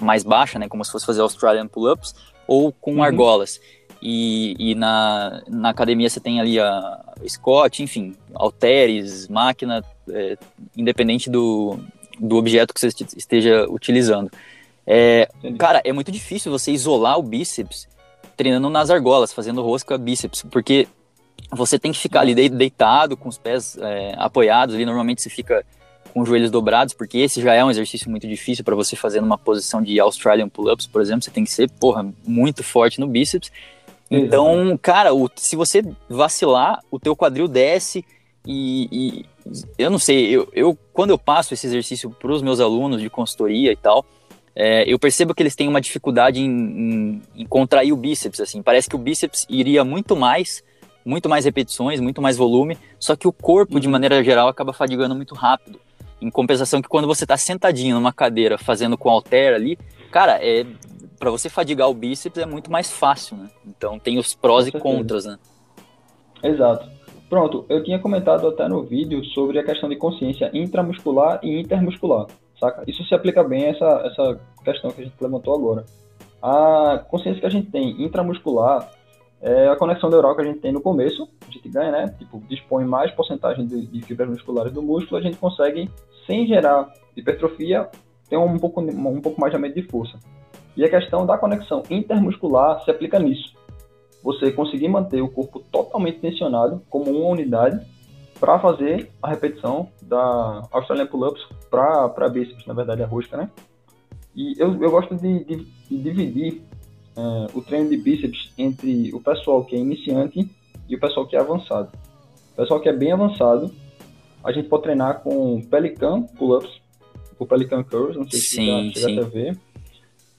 mais 0.00 0.24
baixa, 0.24 0.58
né, 0.58 0.68
como 0.68 0.84
se 0.84 0.90
fosse 0.90 1.04
fazer 1.04 1.20
Australian 1.20 1.68
pull-ups, 1.68 2.14
ou 2.46 2.72
com 2.72 2.94
uhum. 2.94 3.02
argolas. 3.02 3.60
E, 4.00 4.56
e, 4.58 4.74
na, 4.74 5.42
na 5.46 5.68
academia 5.68 6.10
você 6.10 6.18
tem 6.18 6.40
ali 6.40 6.58
a 6.58 7.00
Scott, 7.28 7.82
enfim, 7.82 8.16
halteres, 8.34 9.28
máquina, 9.28 9.84
é, 10.10 10.36
independente 10.76 11.30
do, 11.30 11.78
do 12.18 12.36
objeto 12.36 12.74
que 12.74 12.80
você 12.80 12.88
esteja 13.16 13.66
utilizando. 13.68 14.30
É, 14.84 15.28
cara, 15.56 15.80
é 15.84 15.92
muito 15.92 16.10
difícil 16.10 16.50
você 16.50 16.72
isolar 16.72 17.16
o 17.16 17.22
bíceps 17.22 17.86
treinando 18.36 18.68
nas 18.68 18.90
argolas, 18.90 19.32
fazendo 19.32 19.62
rosca 19.62 19.96
bíceps, 19.96 20.42
porque 20.50 20.88
você 21.52 21.78
tem 21.78 21.92
que 21.92 21.98
ficar 21.98 22.20
ali 22.20 22.34
deitado, 22.48 23.16
com 23.16 23.28
os 23.28 23.38
pés 23.38 23.76
é, 23.78 24.14
apoiados, 24.16 24.74
ali. 24.74 24.84
Normalmente 24.84 25.22
você 25.22 25.30
fica 25.30 25.64
com 26.12 26.20
os 26.20 26.28
joelhos 26.28 26.50
dobrados, 26.50 26.94
porque 26.94 27.18
esse 27.18 27.40
já 27.40 27.54
é 27.54 27.64
um 27.64 27.70
exercício 27.70 28.10
muito 28.10 28.26
difícil 28.26 28.64
para 28.64 28.74
você 28.74 28.94
fazer 28.96 29.20
numa 29.20 29.38
posição 29.38 29.82
de 29.82 29.98
Australian 29.98 30.48
pull-ups, 30.48 30.86
por 30.86 31.00
exemplo, 31.00 31.22
você 31.22 31.30
tem 31.30 31.44
que 31.44 31.50
ser, 31.50 31.70
porra, 31.70 32.06
muito 32.26 32.62
forte 32.62 33.00
no 33.00 33.06
bíceps. 33.06 33.50
Então, 34.10 34.78
cara, 34.80 35.14
o, 35.14 35.30
se 35.36 35.56
você 35.56 35.82
vacilar, 36.08 36.80
o 36.90 37.00
teu 37.00 37.16
quadril 37.16 37.48
desce 37.48 38.04
e, 38.46 38.88
e 38.92 39.26
eu 39.78 39.90
não 39.90 39.98
sei, 39.98 40.26
eu, 40.28 40.48
eu, 40.52 40.78
quando 40.92 41.10
eu 41.10 41.18
passo 41.18 41.54
esse 41.54 41.66
exercício 41.66 42.10
para 42.10 42.30
os 42.30 42.42
meus 42.42 42.60
alunos 42.60 43.00
de 43.00 43.08
consultoria 43.08 43.72
e 43.72 43.76
tal, 43.76 44.04
é, 44.54 44.84
eu 44.86 44.98
percebo 44.98 45.34
que 45.34 45.42
eles 45.42 45.56
têm 45.56 45.66
uma 45.66 45.80
dificuldade 45.80 46.40
em, 46.40 46.50
em, 46.50 47.22
em, 47.36 47.46
contrair 47.46 47.92
o 47.92 47.96
bíceps, 47.96 48.38
assim, 48.40 48.62
parece 48.62 48.88
que 48.88 48.96
o 48.96 48.98
bíceps 48.98 49.46
iria 49.48 49.82
muito 49.82 50.14
mais, 50.14 50.62
muito 51.04 51.28
mais 51.28 51.44
repetições, 51.44 52.00
muito 52.00 52.22
mais 52.22 52.36
volume, 52.36 52.78
só 52.98 53.16
que 53.16 53.26
o 53.26 53.32
corpo, 53.32 53.80
de 53.80 53.86
uhum. 53.86 53.92
maneira 53.92 54.22
geral, 54.22 54.48
acaba 54.48 54.72
fadigando 54.72 55.14
muito 55.14 55.34
rápido. 55.34 55.80
Em 56.20 56.30
compensação 56.30 56.80
que 56.80 56.88
quando 56.88 57.06
você 57.06 57.24
está 57.24 57.36
sentadinho 57.36 57.96
numa 57.96 58.12
cadeira 58.12 58.56
fazendo 58.56 58.96
com 58.96 59.10
halter 59.10 59.54
ali, 59.54 59.76
cara, 60.10 60.38
é 60.40 60.64
para 61.18 61.30
você 61.30 61.48
fadigar 61.48 61.88
o 61.88 61.94
bíceps 61.94 62.42
é 62.42 62.46
muito 62.46 62.70
mais 62.70 62.90
fácil, 62.90 63.36
né? 63.36 63.48
Então 63.64 63.98
tem 63.98 64.18
os 64.18 64.34
prós 64.34 64.66
e 64.66 64.72
contras, 64.72 65.24
né? 65.24 65.38
Exato. 66.42 66.88
Pronto, 67.30 67.64
eu 67.68 67.82
tinha 67.82 67.98
comentado 67.98 68.46
até 68.48 68.68
no 68.68 68.82
vídeo 68.82 69.24
sobre 69.26 69.58
a 69.58 69.64
questão 69.64 69.88
de 69.88 69.96
consciência 69.96 70.50
intramuscular 70.52 71.40
e 71.42 71.60
intermuscular, 71.60 72.26
saca? 72.58 72.82
Isso 72.86 73.04
se 73.04 73.14
aplica 73.14 73.42
bem 73.42 73.64
a 73.64 73.68
essa, 73.68 74.02
essa 74.04 74.40
questão 74.64 74.90
que 74.90 75.00
a 75.00 75.04
gente 75.04 75.16
levantou 75.20 75.54
agora. 75.54 75.84
A 76.42 77.04
consciência 77.08 77.40
que 77.40 77.46
a 77.46 77.50
gente 77.50 77.70
tem 77.70 78.02
intramuscular 78.02 78.90
é 79.42 79.68
a 79.68 79.76
conexão 79.76 80.08
neural 80.08 80.36
que 80.36 80.42
a 80.42 80.44
gente 80.44 80.60
tem 80.60 80.72
no 80.72 80.80
começo, 80.80 81.28
a 81.46 81.50
gente 81.50 81.68
ganha, 81.68 81.90
né? 81.90 82.14
Tipo, 82.16 82.40
dispõe 82.48 82.84
mais 82.84 83.10
porcentagem 83.10 83.66
de, 83.66 83.86
de 83.86 84.00
fibras 84.02 84.28
musculares 84.28 84.72
do 84.72 84.80
músculo, 84.80 85.18
a 85.18 85.20
gente 85.20 85.36
consegue, 85.36 85.90
sem 86.26 86.46
gerar 86.46 86.92
hipertrofia, 87.16 87.90
ter 88.30 88.36
um 88.36 88.56
pouco, 88.56 88.80
um 88.80 89.20
pouco 89.20 89.40
mais 89.40 89.50
de 89.50 89.56
aumento 89.56 89.74
de 89.74 89.82
força. 89.82 90.16
E 90.76 90.84
a 90.84 90.88
questão 90.88 91.26
da 91.26 91.36
conexão 91.36 91.82
intermuscular 91.90 92.82
se 92.84 92.90
aplica 92.90 93.18
nisso. 93.18 93.52
Você 94.22 94.52
conseguir 94.52 94.88
manter 94.88 95.20
o 95.20 95.28
corpo 95.28 95.58
totalmente 95.72 96.20
tensionado 96.20 96.80
como 96.88 97.10
uma 97.10 97.30
unidade 97.30 97.84
para 98.38 98.60
fazer 98.60 99.10
a 99.20 99.28
repetição 99.28 99.88
da 100.02 100.62
Australian 100.70 101.06
Pull-Ups 101.08 101.42
para 101.68 102.28
bíceps, 102.28 102.64
na 102.64 102.74
verdade, 102.74 103.02
a 103.02 103.06
rosca, 103.06 103.36
né? 103.36 103.50
E 104.34 104.54
eu, 104.56 104.80
eu 104.82 104.90
gosto 104.90 105.16
de, 105.16 105.44
de, 105.44 105.56
de 105.56 105.98
dividir 105.98 106.62
é, 107.16 107.46
o 107.54 107.62
treino 107.62 107.90
de 107.90 107.96
bíceps 107.96 108.52
entre 108.56 109.12
o 109.14 109.20
pessoal 109.20 109.64
que 109.64 109.76
é 109.76 109.78
iniciante 109.78 110.48
e 110.88 110.96
o 110.96 111.00
pessoal 111.00 111.26
que 111.26 111.36
é 111.36 111.40
avançado. 111.40 111.90
O 112.52 112.56
pessoal 112.56 112.80
que 112.80 112.88
é 112.88 112.92
bem 112.92 113.12
avançado, 113.12 113.72
a 114.44 114.52
gente 114.52 114.68
pode 114.68 114.82
treinar 114.84 115.20
com 115.20 115.60
Pelican 115.62 116.22
Pull-Ups, 116.22 116.70
o 117.38 117.46
Pelican 117.46 117.82
Curls, 117.82 118.18
não 118.18 118.28
sei 118.28 118.40
se 118.40 118.56
sim, 118.56 118.92
você 118.92 119.00
chega 119.00 119.22
a 119.22 119.28
ver 119.28 119.58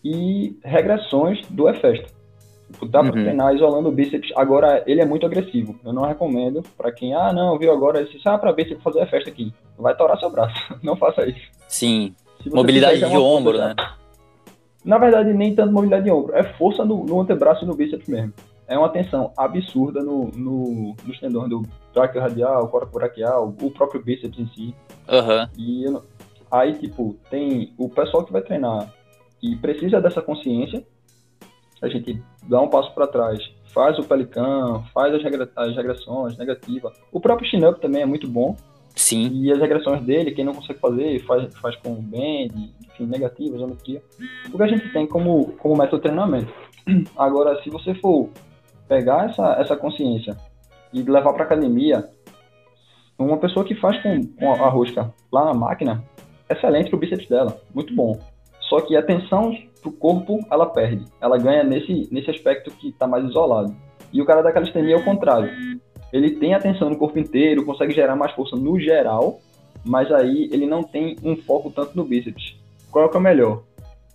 e 0.03 0.57
regressões 0.63 1.41
do 1.49 1.69
efesto. 1.69 2.11
Tipo, 2.71 2.87
dá 2.87 3.01
uhum. 3.01 3.11
para 3.11 3.21
treinar 3.21 3.55
isolando 3.55 3.89
o 3.89 3.91
bíceps. 3.91 4.31
Agora, 4.35 4.83
ele 4.87 5.01
é 5.01 5.05
muito 5.05 5.25
agressivo. 5.25 5.79
Eu 5.85 5.93
não 5.93 6.03
recomendo 6.03 6.63
para 6.77 6.91
quem, 6.91 7.13
ah, 7.13 7.31
não, 7.31 7.57
viu 7.57 7.71
agora, 7.71 8.01
esse, 8.01 8.19
ah, 8.25 8.37
para 8.37 8.51
bíceps 8.51 8.83
fazer 8.83 9.01
efesto 9.01 9.29
aqui. 9.29 9.53
Vai 9.77 9.95
torar 9.95 10.19
seu 10.19 10.29
braço. 10.29 10.55
Não 10.83 10.95
faça 10.95 11.25
isso. 11.27 11.41
Sim. 11.67 12.13
Mobilidade 12.51 12.99
de 12.99 13.17
ombro, 13.17 13.57
né? 13.57 13.75
Na 14.83 14.97
verdade, 14.97 15.33
nem 15.33 15.55
tanto 15.55 15.71
mobilidade 15.71 16.05
de 16.05 16.11
ombro. 16.11 16.35
É 16.35 16.43
força 16.43 16.83
no, 16.83 17.05
no 17.05 17.21
antebraço 17.21 17.63
e 17.63 17.67
no 17.67 17.75
bíceps 17.75 18.07
mesmo. 18.07 18.33
É 18.67 18.77
uma 18.77 18.89
tensão 18.89 19.31
absurda 19.37 20.01
no, 20.01 20.29
no, 20.35 20.95
nos 21.05 21.19
tendões 21.19 21.49
do 21.49 21.63
braquioradial, 21.93 22.67
coracobraquial, 22.69 23.53
o 23.61 23.71
próprio 23.71 24.03
bíceps 24.03 24.39
em 24.39 24.47
si. 24.47 24.75
Uhum. 25.09 25.47
E 25.57 25.85
aí, 26.51 26.73
tipo, 26.73 27.15
tem 27.29 27.73
o 27.77 27.89
pessoal 27.89 28.23
que 28.23 28.31
vai 28.31 28.41
treinar 28.41 28.91
e 29.41 29.55
precisa 29.57 29.99
dessa 29.99 30.21
consciência, 30.21 30.85
a 31.81 31.89
gente 31.89 32.23
dá 32.47 32.61
um 32.61 32.69
passo 32.69 32.93
para 32.93 33.05
trás, 33.05 33.39
faz 33.73 33.99
o 33.99 34.03
pelican, 34.03 34.81
faz 34.93 35.13
as, 35.13 35.21
regra 35.21 35.49
as 35.53 35.75
regressões 35.75 36.37
negativas. 36.37 36.93
O 37.11 37.19
próprio 37.19 37.49
chin-up 37.49 37.81
também 37.81 38.01
é 38.01 38.05
muito 38.05 38.25
bom. 38.25 38.55
Sim. 38.95 39.29
E 39.33 39.51
as 39.51 39.59
regressões 39.59 40.03
dele, 40.03 40.31
quem 40.31 40.45
não 40.45 40.53
consegue 40.53 40.79
fazer, 40.79 41.19
faz, 41.25 41.53
faz 41.55 41.75
com 41.77 41.95
band, 41.95 42.53
enfim, 42.85 43.05
negativa, 43.05 43.57
geometria. 43.57 44.01
O 44.51 44.57
que 44.57 44.63
a 44.63 44.67
gente 44.67 44.91
tem 44.91 45.07
como, 45.07 45.53
como 45.57 45.75
método 45.75 45.97
de 45.97 46.03
treinamento. 46.03 46.53
Agora, 47.17 47.61
se 47.63 47.69
você 47.69 47.95
for 47.95 48.29
pegar 48.87 49.29
essa, 49.29 49.53
essa 49.59 49.75
consciência 49.75 50.37
e 50.93 51.01
levar 51.01 51.33
para 51.33 51.43
academia, 51.43 52.07
uma 53.17 53.37
pessoa 53.37 53.65
que 53.65 53.75
faz 53.75 54.01
com, 54.01 54.21
com 54.27 54.51
a 54.51 54.69
rosca 54.69 55.13
lá 55.31 55.45
na 55.45 55.53
máquina, 55.53 56.03
excelente 56.49 56.89
para 56.89 56.97
o 56.97 56.99
bíceps 56.99 57.27
dela, 57.27 57.59
muito 57.73 57.93
bom. 57.95 58.19
Só 58.69 58.81
que 58.81 58.95
a 58.95 59.03
tensão 59.03 59.55
pro 59.81 59.91
corpo 59.91 60.39
ela 60.51 60.65
perde, 60.67 61.05
ela 61.19 61.37
ganha 61.37 61.63
nesse, 61.63 62.07
nesse 62.11 62.29
aspecto 62.29 62.71
que 62.71 62.89
está 62.89 63.07
mais 63.07 63.25
isolado. 63.25 63.75
E 64.11 64.21
o 64.21 64.25
cara 64.25 64.41
da 64.41 64.51
calistenia 64.51 64.95
é 64.95 64.97
o 64.97 65.03
contrário. 65.03 65.49
Ele 66.13 66.29
tem 66.29 66.53
atenção 66.53 66.91
no 66.91 66.95
corpo 66.95 67.17
inteiro, 67.17 67.65
consegue 67.65 67.91
gerar 67.91 68.15
mais 68.15 68.31
força 68.33 68.55
no 68.55 68.79
geral, 68.79 69.39
mas 69.83 70.11
aí 70.11 70.47
ele 70.51 70.67
não 70.67 70.83
tem 70.83 71.17
um 71.23 71.35
foco 71.35 71.71
tanto 71.71 71.97
no 71.97 72.05
bíceps. 72.05 72.55
Qual 72.91 73.03
é, 73.03 73.09
que 73.09 73.17
é 73.17 73.19
o 73.19 73.23
melhor? 73.23 73.63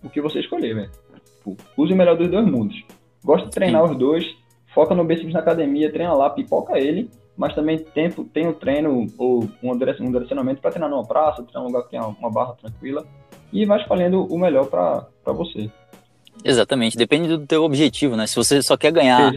O 0.01 0.09
que 0.09 0.21
você 0.21 0.39
escolher, 0.39 0.73
velho. 0.73 0.91
Tipo, 1.35 1.57
use 1.75 1.91
o 1.91 1.97
melhor 1.97 2.15
dos 2.15 2.31
dois 2.31 2.45
mundos. 2.47 2.81
Gosta 3.21 3.47
de 3.47 3.53
treinar 3.53 3.85
Sim. 3.85 3.91
os 3.91 3.97
dois, 3.99 4.25
foca 4.73 4.95
no 4.95 5.03
bíceps 5.03 5.33
na 5.33 5.41
academia, 5.41 5.91
treina 5.91 6.13
lá, 6.13 6.29
pipoca 6.29 6.79
ele, 6.79 7.09
mas 7.35 7.53
também 7.53 7.77
tem, 7.79 8.09
tem 8.09 8.47
o 8.47 8.53
treino 8.53 9.05
ou 9.17 9.49
um 9.61 9.77
direcionamento 9.77 10.61
para 10.61 10.71
treinar 10.71 10.89
numa 10.89 11.05
praça, 11.05 11.43
treinar 11.43 11.63
num 11.63 11.67
lugar 11.67 11.83
que 11.83 11.91
tem 11.91 11.99
uma 11.99 12.31
barra 12.31 12.53
tranquila 12.53 13.05
e 13.51 13.65
vai 13.65 13.81
escolhendo 13.81 14.25
o 14.25 14.39
melhor 14.39 14.67
para 14.67 15.33
você. 15.33 15.69
Exatamente, 16.43 16.97
depende 16.97 17.27
do 17.27 17.45
teu 17.45 17.63
objetivo, 17.63 18.15
né? 18.15 18.25
Se 18.25 18.35
você 18.35 18.61
só 18.61 18.77
quer 18.77 18.91
ganhar 18.91 19.31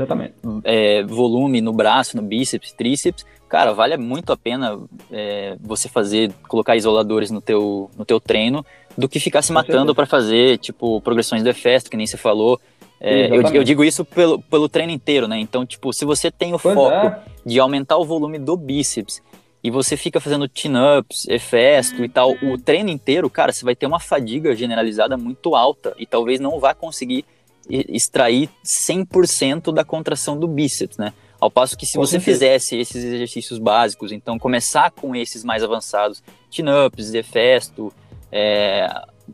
é, 0.64 1.02
volume 1.02 1.60
no 1.60 1.72
braço, 1.72 2.16
no 2.16 2.22
bíceps, 2.22 2.72
tríceps, 2.72 3.26
cara, 3.48 3.72
vale 3.72 3.96
muito 3.96 4.32
a 4.32 4.36
pena 4.36 4.78
é, 5.10 5.56
você 5.60 5.88
fazer, 5.88 6.32
colocar 6.48 6.76
isoladores 6.76 7.30
no 7.30 7.40
teu, 7.40 7.90
no 7.98 8.04
teu 8.04 8.20
treino, 8.20 8.64
do 8.96 9.08
que 9.08 9.18
ficar 9.18 9.42
se 9.42 9.52
matando 9.52 9.94
para 9.94 10.06
fazer, 10.06 10.58
tipo, 10.58 11.00
progressões 11.00 11.42
do 11.42 11.48
efesto, 11.48 11.90
que 11.90 11.96
nem 11.96 12.06
você 12.06 12.16
falou. 12.16 12.60
É, 13.00 13.36
eu, 13.36 13.42
eu, 13.42 13.64
digo 13.64 13.82
isso 13.82 14.04
pelo, 14.04 14.40
pelo 14.40 14.68
treino 14.68 14.92
inteiro, 14.92 15.26
né? 15.26 15.38
Então, 15.40 15.66
tipo, 15.66 15.92
se 15.92 16.04
você 16.04 16.30
tem 16.30 16.54
o 16.54 16.58
pois 16.58 16.74
foco 16.74 17.06
é. 17.06 17.20
de 17.44 17.58
aumentar 17.58 17.96
o 17.96 18.04
volume 18.04 18.38
do 18.38 18.56
bíceps 18.56 19.20
e 19.62 19.70
você 19.70 19.96
fica 19.96 20.20
fazendo 20.20 20.50
chin-ups, 20.52 21.26
efesto 21.28 22.04
e 22.04 22.08
tal, 22.08 22.32
o 22.42 22.58
treino 22.58 22.90
inteiro, 22.90 23.30
cara, 23.30 23.52
você 23.52 23.64
vai 23.64 23.76
ter 23.76 23.86
uma 23.86 24.00
fadiga 24.00 24.54
generalizada 24.56 25.16
muito 25.16 25.54
alta 25.54 25.94
e 25.98 26.04
talvez 26.04 26.40
não 26.40 26.58
vá 26.58 26.74
conseguir 26.74 27.24
extrair 27.68 28.50
100% 28.64 29.72
da 29.72 29.84
contração 29.84 30.36
do 30.36 30.48
bíceps, 30.48 30.98
né? 30.98 31.12
Ao 31.40 31.50
passo 31.50 31.76
que 31.76 31.86
se 31.86 31.94
com 31.94 32.04
você 32.04 32.18
certeza. 32.18 32.38
fizesse 32.38 32.76
esses 32.76 33.04
exercícios 33.04 33.58
básicos, 33.58 34.10
então 34.10 34.38
começar 34.38 34.90
com 34.90 35.14
esses 35.14 35.44
mais 35.44 35.62
avançados, 35.62 36.22
chin-ups, 36.50 37.14
efesto, 37.14 37.92
é, 38.30 38.88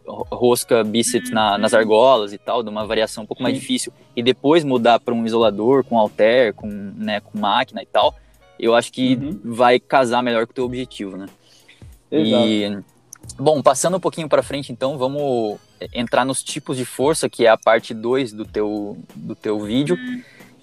rosca 0.06 0.84
bíceps 0.84 1.30
na, 1.30 1.56
nas 1.58 1.72
argolas 1.72 2.32
e 2.32 2.38
tal, 2.38 2.62
de 2.62 2.68
uma 2.68 2.86
variação 2.86 3.24
um 3.24 3.26
pouco 3.26 3.40
Sim. 3.40 3.44
mais 3.44 3.54
difícil, 3.54 3.92
e 4.14 4.22
depois 4.22 4.64
mudar 4.64 5.00
para 5.00 5.14
um 5.14 5.24
isolador 5.24 5.84
com 5.84 5.98
halter, 5.98 6.54
com, 6.54 6.66
né, 6.66 7.20
com 7.20 7.38
máquina 7.38 7.82
e 7.82 7.86
tal, 7.86 8.14
eu 8.58 8.74
acho 8.74 8.92
que 8.92 9.14
uhum. 9.14 9.40
vai 9.44 9.78
casar 9.78 10.22
melhor 10.22 10.46
com 10.46 10.52
o 10.52 10.54
teu 10.54 10.64
objetivo, 10.64 11.16
né? 11.16 11.26
Exato. 12.10 12.46
E, 12.46 12.78
bom, 13.38 13.62
passando 13.62 13.96
um 13.96 14.00
pouquinho 14.00 14.28
para 14.28 14.42
frente, 14.42 14.72
então, 14.72 14.96
vamos 14.98 15.58
entrar 15.92 16.24
nos 16.24 16.42
tipos 16.42 16.76
de 16.76 16.84
força, 16.84 17.28
que 17.28 17.46
é 17.46 17.48
a 17.48 17.56
parte 17.56 17.94
2 17.94 18.32
do 18.32 18.44
teu, 18.44 18.98
do 19.14 19.34
teu 19.34 19.60
vídeo. 19.60 19.96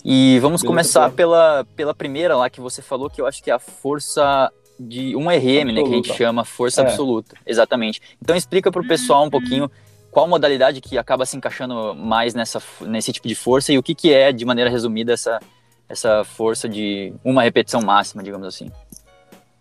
E 0.03 0.37
vamos 0.39 0.61
Beleza, 0.61 0.67
começar 0.67 1.11
pela, 1.11 1.65
pela 1.75 1.93
primeira 1.93 2.35
lá 2.35 2.49
que 2.49 2.61
você 2.61 2.81
falou, 2.81 3.09
que 3.09 3.19
eu 3.19 3.25
acho 3.25 3.41
que 3.41 3.49
é 3.49 3.53
a 3.53 3.59
força 3.59 4.51
de 4.79 5.15
um 5.15 5.29
RM, 5.29 5.73
né, 5.73 5.81
que 5.81 5.89
a 5.89 5.95
gente 5.95 6.13
chama 6.13 6.43
força 6.43 6.81
é. 6.81 6.85
absoluta. 6.85 7.35
Exatamente. 7.45 8.01
Então 8.21 8.35
explica 8.35 8.71
para 8.71 8.81
o 8.81 8.87
pessoal 8.87 9.25
um 9.25 9.29
pouquinho 9.29 9.71
qual 10.11 10.27
modalidade 10.27 10.79
que 10.79 10.97
acaba 10.97 11.25
se 11.25 11.35
encaixando 11.35 11.95
mais 11.95 12.33
nessa, 12.33 12.61
nesse 12.81 13.11
tipo 13.11 13.27
de 13.27 13.35
força 13.35 13.73
e 13.73 13.77
o 13.77 13.83
que, 13.83 13.95
que 13.95 14.13
é, 14.13 14.31
de 14.31 14.45
maneira 14.45 14.69
resumida, 14.69 15.13
essa, 15.13 15.39
essa 15.87 16.23
força 16.23 16.67
de 16.67 17.13
uma 17.23 17.43
repetição 17.43 17.81
máxima, 17.81 18.23
digamos 18.23 18.47
assim. 18.47 18.71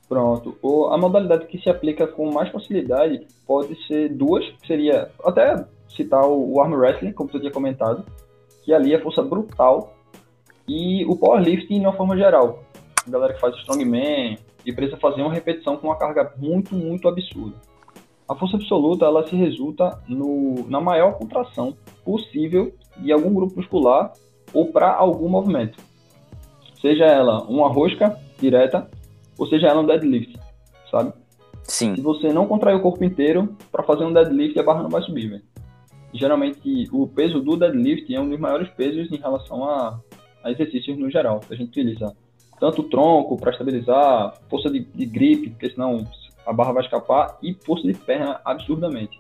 Pronto. 0.09 0.57
O, 0.63 0.87
a 0.89 0.99
modalidade 0.99 1.47
que 1.47 1.59
se 1.59 1.69
aplica 1.69 2.07
com 2.07 2.33
mais 2.33 2.51
facilidade 2.51 3.27
pode 3.47 3.75
ser 3.87 4.09
duas, 4.11 4.45
que 4.61 4.67
seria 4.67 5.11
até 5.25 5.65
citar 5.89 6.25
o, 6.27 6.55
o 6.55 6.61
arm 6.61 6.75
wrestling, 6.75 7.13
como 7.13 7.31
você 7.31 7.39
tinha 7.41 7.53
comentado, 7.53 8.05
que 8.63 8.73
ali 8.73 8.95
é 8.95 9.01
força 9.01 9.23
brutal, 9.23 9.95
e 10.67 11.05
o 11.07 11.17
powerlifting 11.17 11.81
de 11.81 11.87
uma 11.87 11.93
forma 11.93 12.17
geral. 12.17 12.63
A 13.07 13.11
galera 13.11 13.35
que 13.35 13.41
faz 13.41 13.55
strongman 13.57 14.39
e 14.65 14.73
precisa 14.73 14.97
fazer 14.99 15.21
uma 15.21 15.33
repetição 15.33 15.77
com 15.77 15.89
uma 15.89 15.97
carga 15.97 16.33
muito, 16.39 16.75
muito 16.75 17.07
absurda. 17.07 17.57
A 18.27 18.35
força 18.35 18.57
absoluta 18.57 19.05
ela 19.05 19.27
se 19.27 19.37
resulta 19.37 20.01
no, 20.09 20.67
na 20.69 20.81
maior 20.81 21.19
contração 21.19 21.77
possível 22.03 22.75
de 22.97 23.13
algum 23.13 23.35
grupo 23.35 23.57
muscular 23.57 24.13
ou 24.55 24.73
para 24.73 24.95
algum 24.95 25.29
movimento 25.29 25.77
seja 26.85 27.07
ela 27.07 27.43
uma 27.45 27.67
rosca 27.67 28.15
direta, 28.39 28.91
ou 29.39 29.47
seja 29.47 29.69
ela 29.69 29.81
um 29.81 29.87
deadlift, 29.87 30.39
sabe? 30.91 31.15
Sim. 31.63 31.97
Se 31.97 32.03
você 32.03 32.31
não 32.31 32.47
contrair 32.47 32.77
o 32.77 32.83
corpo 32.83 33.03
inteiro, 33.03 33.57
para 33.73 33.83
fazer 33.83 34.05
um 34.05 34.13
deadlift, 34.13 34.59
a 34.59 34.63
barra 34.63 34.83
não 34.83 34.91
vai 34.91 35.01
subir, 35.01 35.31
velho. 35.31 35.43
Geralmente, 36.13 36.87
o 36.93 37.07
peso 37.09 37.41
do 37.41 37.57
deadlift 37.57 38.15
é 38.15 38.21
um 38.21 38.29
dos 38.29 38.39
maiores 38.39 38.69
pesos 38.69 39.11
em 39.11 39.17
relação 39.17 39.65
a, 39.65 39.99
a 40.45 40.51
exercícios 40.51 40.99
no 40.99 41.11
geral, 41.11 41.41
a 41.51 41.55
gente 41.55 41.69
utiliza. 41.69 42.15
Tanto 42.61 42.83
o 42.83 42.85
tronco 42.85 43.39
para 43.39 43.53
estabilizar, 43.53 44.35
força 44.51 44.69
de, 44.69 44.81
de 44.81 45.07
gripe, 45.07 45.51
porque 45.51 45.71
senão 45.71 46.07
a 46.47 46.53
barra 46.53 46.73
vai 46.73 46.85
escapar, 46.85 47.39
e 47.43 47.55
força 47.55 47.89
de 47.89 47.95
perna 47.95 48.43
absurdamente. 48.45 49.19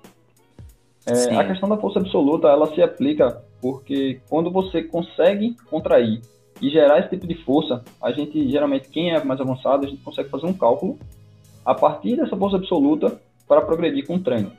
É, 1.07 1.35
a 1.35 1.47
questão 1.47 1.69
da 1.69 1.79
força 1.79 1.99
absoluta, 1.99 2.49
ela 2.49 2.67
se 2.75 2.83
aplica 2.83 3.43
porque 3.61 4.21
quando 4.29 4.51
você 4.51 4.83
consegue 4.83 5.57
contrair 5.71 6.21
e 6.61 6.71
gerar 6.71 7.01
esse 7.01 7.11
tipo 7.11 7.27
de 7.27 7.35
força, 7.45 7.83
a 8.01 8.13
gente, 8.13 8.49
geralmente, 8.51 8.89
quem 8.89 9.11
é 9.11 9.23
mais 9.23 9.41
avançado, 9.41 9.87
a 9.87 9.89
gente 9.89 10.03
consegue 10.03 10.29
fazer 10.29 10.47
um 10.47 10.53
cálculo 10.53 10.99
a 11.65 11.75
partir 11.75 12.17
dessa 12.17 12.37
força 12.37 12.57
absoluta 12.57 13.21
para 13.49 13.63
progredir 13.63 14.07
com 14.07 14.17
o 14.17 14.21
treino. 14.21 14.53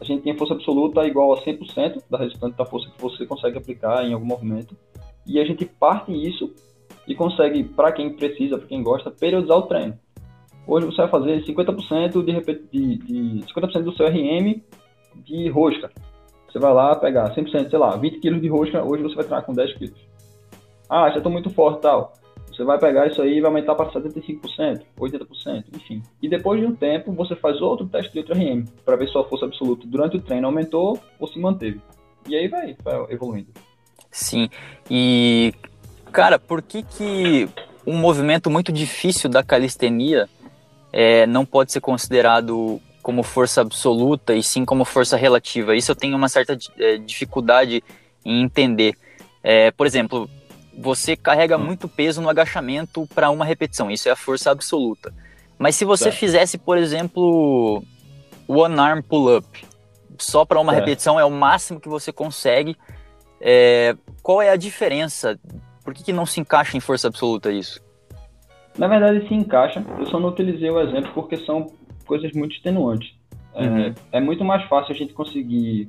A 0.00 0.04
gente 0.04 0.22
tem 0.22 0.36
força 0.36 0.54
absoluta 0.54 1.06
igual 1.06 1.32
a 1.32 1.42
100% 1.42 2.02
da 2.10 2.18
resultante 2.18 2.56
da 2.56 2.66
força 2.66 2.90
que 2.90 3.00
você 3.00 3.24
consegue 3.24 3.56
aplicar 3.56 4.04
em 4.04 4.12
algum 4.12 4.26
movimento. 4.26 4.76
E 5.26 5.40
a 5.40 5.44
gente 5.44 5.64
parte 5.64 6.12
isso 6.12 6.52
e 7.06 7.14
consegue, 7.14 7.64
para 7.64 7.92
quem 7.92 8.14
precisa, 8.14 8.58
para 8.58 8.66
quem 8.66 8.82
gosta, 8.82 9.10
periodizar 9.10 9.56
o 9.56 9.62
treino. 9.62 9.98
Hoje 10.66 10.86
você 10.86 10.96
vai 10.96 11.08
fazer 11.08 11.44
50% 11.44 12.24
de, 12.24 12.58
de, 12.70 12.98
de 12.98 13.46
50% 13.46 13.82
do 13.82 13.94
seu 13.94 14.06
RM 14.06 14.62
de 15.16 15.48
rosca. 15.48 15.90
Você 16.50 16.58
vai 16.58 16.72
lá 16.72 16.94
pegar 16.96 17.34
100%, 17.34 17.70
sei 17.70 17.78
lá, 17.78 17.96
20 17.96 18.20
kg 18.20 18.40
de 18.40 18.48
rosca, 18.48 18.82
hoje 18.82 19.02
você 19.02 19.14
vai 19.14 19.24
treinar 19.24 19.44
com 19.44 19.52
10 19.52 19.74
kg. 19.74 19.92
Ah, 20.94 21.10
já 21.10 21.16
estou 21.16 21.32
muito 21.32 21.50
forte 21.50 21.80
tal. 21.80 22.12
Você 22.46 22.62
vai 22.62 22.78
pegar 22.78 23.08
isso 23.08 23.20
aí 23.20 23.38
e 23.38 23.40
vai 23.40 23.48
aumentar 23.48 23.74
para 23.74 23.90
75%, 23.90 24.82
80%, 24.96 25.64
enfim. 25.74 26.00
E 26.22 26.28
depois 26.28 26.60
de 26.60 26.66
um 26.68 26.72
tempo, 26.72 27.12
você 27.12 27.34
faz 27.34 27.60
outro 27.60 27.84
teste 27.88 28.12
de 28.12 28.20
outro 28.20 28.32
RM 28.32 28.64
para 28.84 28.94
ver 28.94 29.08
se 29.08 29.12
sua 29.12 29.24
força 29.24 29.44
absoluta 29.44 29.84
durante 29.88 30.16
o 30.16 30.20
treino 30.20 30.46
aumentou 30.46 30.96
ou 31.18 31.26
se 31.26 31.36
manteve. 31.40 31.80
E 32.28 32.36
aí 32.36 32.46
vai, 32.46 32.76
vai 32.80 33.12
evoluindo. 33.12 33.48
Sim. 34.08 34.48
E, 34.88 35.52
cara, 36.12 36.38
por 36.38 36.62
que 36.62 36.84
que 36.84 37.48
um 37.84 37.96
movimento 37.96 38.48
muito 38.48 38.70
difícil 38.70 39.28
da 39.28 39.42
calistenia 39.42 40.28
é, 40.92 41.26
não 41.26 41.44
pode 41.44 41.72
ser 41.72 41.80
considerado 41.80 42.80
como 43.02 43.24
força 43.24 43.62
absoluta 43.62 44.32
e 44.32 44.44
sim 44.44 44.64
como 44.64 44.84
força 44.84 45.16
relativa? 45.16 45.74
Isso 45.74 45.90
eu 45.90 45.96
tenho 45.96 46.16
uma 46.16 46.28
certa 46.28 46.56
é, 46.78 46.98
dificuldade 46.98 47.82
em 48.24 48.42
entender. 48.42 48.94
É, 49.42 49.72
por 49.72 49.88
exemplo, 49.88 50.30
você 50.78 51.16
carrega 51.16 51.56
hum. 51.56 51.64
muito 51.64 51.88
peso 51.88 52.20
no 52.20 52.28
agachamento 52.28 53.06
para 53.14 53.30
uma 53.30 53.44
repetição, 53.44 53.90
isso 53.90 54.08
é 54.08 54.12
a 54.12 54.16
força 54.16 54.50
absoluta. 54.50 55.12
Mas 55.58 55.76
se 55.76 55.84
você 55.84 56.10
fizesse, 56.10 56.58
por 56.58 56.76
exemplo, 56.76 57.82
one 58.48 58.78
arm 58.78 59.00
pull-up, 59.00 59.46
só 60.18 60.44
para 60.44 60.60
uma 60.60 60.72
repetição 60.72 61.18
é 61.18 61.24
o 61.24 61.30
máximo 61.30 61.80
que 61.80 61.88
você 61.88 62.12
consegue, 62.12 62.76
é, 63.40 63.96
qual 64.22 64.42
é 64.42 64.50
a 64.50 64.56
diferença? 64.56 65.38
Por 65.84 65.94
que, 65.94 66.02
que 66.02 66.12
não 66.12 66.26
se 66.26 66.40
encaixa 66.40 66.76
em 66.76 66.80
força 66.80 67.08
absoluta 67.08 67.52
isso? 67.52 67.80
Na 68.76 68.88
verdade, 68.88 69.26
se 69.28 69.34
encaixa. 69.34 69.84
Eu 69.98 70.06
só 70.06 70.18
não 70.18 70.30
utilizei 70.30 70.70
o 70.70 70.80
exemplo 70.80 71.12
porque 71.14 71.36
são 71.38 71.72
coisas 72.06 72.32
muito 72.32 72.56
extenuantes. 72.56 73.14
É, 73.54 73.66
uhum. 73.66 73.78
É, 73.78 73.94
é, 74.12 74.20
muito 74.20 74.44
mais 74.44 74.64
fácil 74.64 74.92
a 74.92 74.96
gente 74.96 75.12
conseguir 75.12 75.88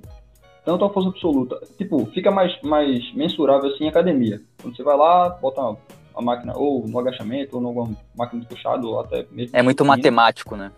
tanto 0.66 0.84
a 0.84 0.90
força 0.90 1.10
absoluta. 1.10 1.62
Tipo, 1.78 2.06
fica 2.08 2.32
mais, 2.32 2.60
mais 2.64 3.14
mensurável 3.14 3.70
assim 3.70 3.86
em 3.86 3.90
academia. 3.90 4.42
Quando 4.62 4.76
você 4.76 4.84
vai 4.84 4.98
lá, 4.98 5.30
bota 5.30 5.62
uma, 5.62 5.78
uma 6.14 6.22
máquina, 6.22 6.54
ou 6.56 6.88
no 6.88 7.00
agachamento, 7.00 7.56
ou 7.56 7.62
numa 7.62 7.90
máquina 8.18 8.42
de 8.42 8.48
puxado, 8.48 8.90
ou 8.90 9.00
até 9.00 9.26
mesmo. 9.32 9.56
É 9.56 9.62
muito 9.62 9.86
matemático, 9.86 10.56
né? 10.56 10.72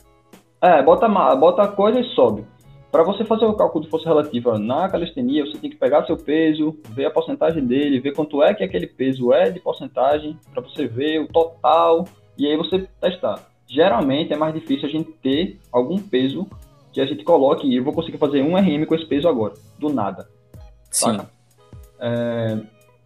É, 0.61 0.81
bota, 0.83 1.07
bota 1.35 1.61
a 1.63 1.67
coisa 1.67 1.99
e 1.99 2.03
sobe. 2.15 2.43
para 2.91 3.03
você 3.03 3.23
fazer 3.23 3.45
o 3.45 3.53
cálculo 3.53 3.85
de 3.85 3.89
força 3.89 4.09
relativa 4.09 4.57
na 4.59 4.89
calistenia, 4.89 5.45
você 5.45 5.57
tem 5.57 5.69
que 5.69 5.77
pegar 5.77 6.05
seu 6.05 6.17
peso, 6.17 6.77
ver 6.89 7.05
a 7.05 7.11
porcentagem 7.11 7.63
dele, 7.65 7.99
ver 7.99 8.13
quanto 8.13 8.43
é 8.43 8.53
que 8.53 8.63
aquele 8.63 8.87
peso 8.87 9.31
é 9.31 9.49
de 9.49 9.59
porcentagem, 9.59 10.37
para 10.51 10.61
você 10.61 10.87
ver 10.87 11.21
o 11.21 11.27
total, 11.27 12.05
e 12.37 12.47
aí 12.47 12.57
você 12.57 12.87
testar. 12.99 13.39
Geralmente 13.67 14.33
é 14.33 14.37
mais 14.37 14.53
difícil 14.53 14.87
a 14.87 14.91
gente 14.91 15.11
ter 15.11 15.59
algum 15.71 15.97
peso 15.97 16.47
que 16.91 17.01
a 17.01 17.05
gente 17.05 17.23
coloque, 17.23 17.67
e 17.67 17.75
eu 17.75 17.83
vou 17.83 17.93
conseguir 17.93 18.17
fazer 18.17 18.41
um 18.41 18.55
RM 18.55 18.85
com 18.85 18.95
esse 18.95 19.05
peso 19.05 19.27
agora, 19.27 19.53
do 19.77 19.89
nada. 19.89 20.27
Sim. 20.89 21.19
É, 21.99 22.57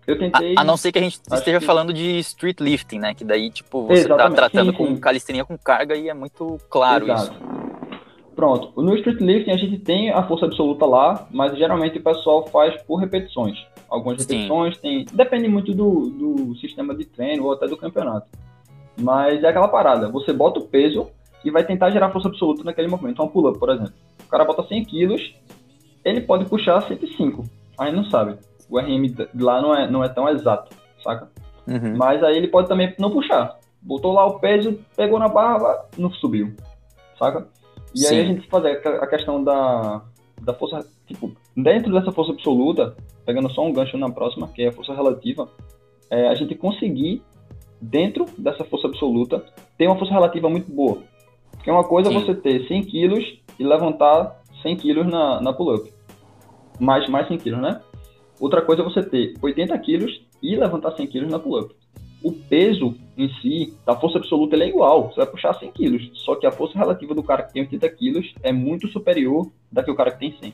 eu 0.08 0.18
tentei. 0.18 0.56
A, 0.58 0.62
a, 0.62 0.64
não 0.64 0.78
ser 0.78 0.92
que 0.92 1.00
a 1.00 1.02
gente 1.02 1.20
esteja 1.32 1.60
que... 1.60 1.66
falando 1.66 1.94
de 1.94 2.20
street 2.20 2.60
lifting, 2.60 3.00
né? 3.00 3.14
Que 3.14 3.24
daí, 3.24 3.50
tipo, 3.50 3.88
você 3.88 4.08
tá 4.08 4.16
Exatamente. 4.16 4.30
tá 4.30 4.36
tratando 4.36 4.72
sim, 4.72 4.78
sim. 4.78 4.96
com 4.96 5.00
calistenia 5.00 5.46
com 5.46 5.58
carga 5.58 5.96
e 5.96 6.10
é 6.10 6.14
muito 6.14 6.58
claro 6.70 7.06
Exato. 7.06 7.34
isso. 7.34 7.62
Pronto. 8.36 8.82
No 8.82 8.96
street 8.96 9.20
lifting 9.22 9.52
a 9.52 9.58
gente 9.58 9.78
tem 9.80 10.10
a 10.10 10.24
força 10.24 10.46
absoluta 10.46 10.86
lá, 10.86 11.28
mas 11.32 11.58
geralmente 11.58 11.98
o 11.98 12.04
pessoal 12.04 12.48
faz 12.48 12.82
por 12.84 12.96
repetições. 12.96 13.58
Algumas 13.90 14.22
repetições 14.22 14.76
Sim. 14.76 14.82
tem. 14.82 15.06
Depende 15.14 15.48
muito 15.48 15.74
do, 15.74 16.10
do 16.10 16.56
sistema 16.56 16.96
de 16.96 17.06
treino 17.06 17.46
ou 17.46 17.54
até 17.54 17.68
do 17.68 17.78
campeonato. 17.78 18.28
Mas 19.00 19.44
é 19.44 19.48
aquela 19.48 19.68
parada. 19.68 20.10
Você 20.10 20.34
bota 20.34 20.60
o 20.60 20.68
peso 20.68 21.08
e 21.44 21.52
vai 21.52 21.64
tentar 21.64 21.92
gerar 21.92 22.12
força 22.12 22.28
absoluta 22.28 22.64
naquele 22.64 22.88
movimento. 22.88 23.14
Então, 23.14 23.28
pull-up, 23.28 23.58
por 23.60 23.70
exemplo. 23.70 23.94
O 24.26 24.30
cara 24.30 24.46
bota 24.46 24.64
100 24.68 24.86
quilos, 24.86 25.36
ele 26.04 26.22
pode 26.22 26.46
puxar 26.46 26.82
105. 26.82 27.44
A 27.78 27.86
gente 27.86 27.96
não 27.96 28.06
sabe. 28.06 28.38
O 28.70 28.80
RM 28.80 29.14
lá 29.40 29.62
não 29.62 29.76
é, 29.76 29.90
não 29.90 30.04
é 30.04 30.10
tão 30.10 30.30
exato, 30.30 30.76
saca? 31.04 31.30
Uhum. 31.68 31.98
Mas 31.98 32.24
aí 32.24 32.38
ele 32.38 32.48
pode 32.48 32.68
também 32.68 32.94
não 32.98 33.12
puxar. 33.12 33.58
Botou 33.82 34.14
lá 34.14 34.26
o 34.26 34.40
peso, 34.40 34.80
pegou 34.96 35.20
na 35.20 35.28
barra, 35.28 35.86
não 35.98 36.12
subiu, 36.12 36.56
saca? 37.18 37.48
E 37.94 38.00
Sim. 38.00 38.16
aí 38.16 38.22
a 38.22 38.26
gente 38.26 38.48
fazer 38.48 38.82
a 38.86 39.08
questão 39.08 39.44
da, 39.44 40.02
da 40.42 40.54
força, 40.54 40.88
tipo, 41.06 41.32
dentro 41.56 41.92
dessa 41.92 42.12
força 42.12 42.32
absoluta, 42.32 42.96
pegando 43.26 43.50
só 43.52 43.66
um 43.66 43.74
gancho 43.74 43.98
na 43.98 44.10
próxima, 44.10 44.48
que 44.48 44.64
é 44.64 44.68
a 44.70 44.72
força 44.72 44.94
relativa, 44.94 45.50
é, 46.10 46.28
a 46.28 46.36
gente 46.36 46.56
conseguir, 46.56 47.22
dentro 47.82 48.26
dessa 48.38 48.64
força 48.64 48.88
absoluta, 48.88 49.44
ter 49.78 49.88
uma 49.88 49.98
força 49.98 50.14
relativa 50.14 50.50
muito 50.50 50.72
boa. 50.72 51.00
Porque 51.62 51.70
uma 51.70 51.84
coisa 51.84 52.10
é 52.10 52.12
Sim. 52.12 52.18
é 52.18 52.26
você 52.26 52.36
ter 52.36 52.68
100 52.68 52.84
quilos 52.86 53.40
e 53.60 53.64
levantar 53.64 54.42
100 54.64 54.76
quilos 54.78 55.08
na, 55.08 55.40
na 55.40 55.54
pull-up. 55.54 55.92
Mais, 56.80 57.08
mais 57.08 57.28
100 57.28 57.38
quilos, 57.38 57.62
né? 57.62 57.80
Outra 58.40 58.62
coisa 58.62 58.82
é 58.82 58.86
você 58.86 59.04
ter 59.04 59.36
80 59.40 59.78
quilos 59.80 60.22
e 60.42 60.56
levantar 60.56 60.92
100 60.92 61.08
quilos 61.08 61.32
na 61.32 61.38
pull-up 61.38 61.76
o 62.24 62.32
peso 62.32 62.96
em 63.18 63.30
si, 63.42 63.74
da 63.86 63.96
força 63.96 64.20
absoluta, 64.20 64.56
ele 64.56 64.66
é 64.66 64.68
igual. 64.68 65.10
Você 65.10 65.18
vai 65.18 65.26
puxar 65.26 65.54
100 65.54 65.72
quilos. 65.72 66.12
Só 66.14 66.36
que 66.36 66.46
a 66.46 66.52
força 66.52 66.78
relativa 66.78 67.14
do 67.16 67.24
cara 67.24 67.44
que 67.44 67.54
tem 67.54 67.64
80 67.64 67.90
quilos 67.90 68.34
é 68.44 68.52
muito 68.52 68.88
superior 68.88 69.50
da 69.72 69.84
que 69.84 69.92
o 69.92 69.96
cara 69.96 70.12
que 70.12 70.20
tem 70.20 70.38
100. 70.40 70.54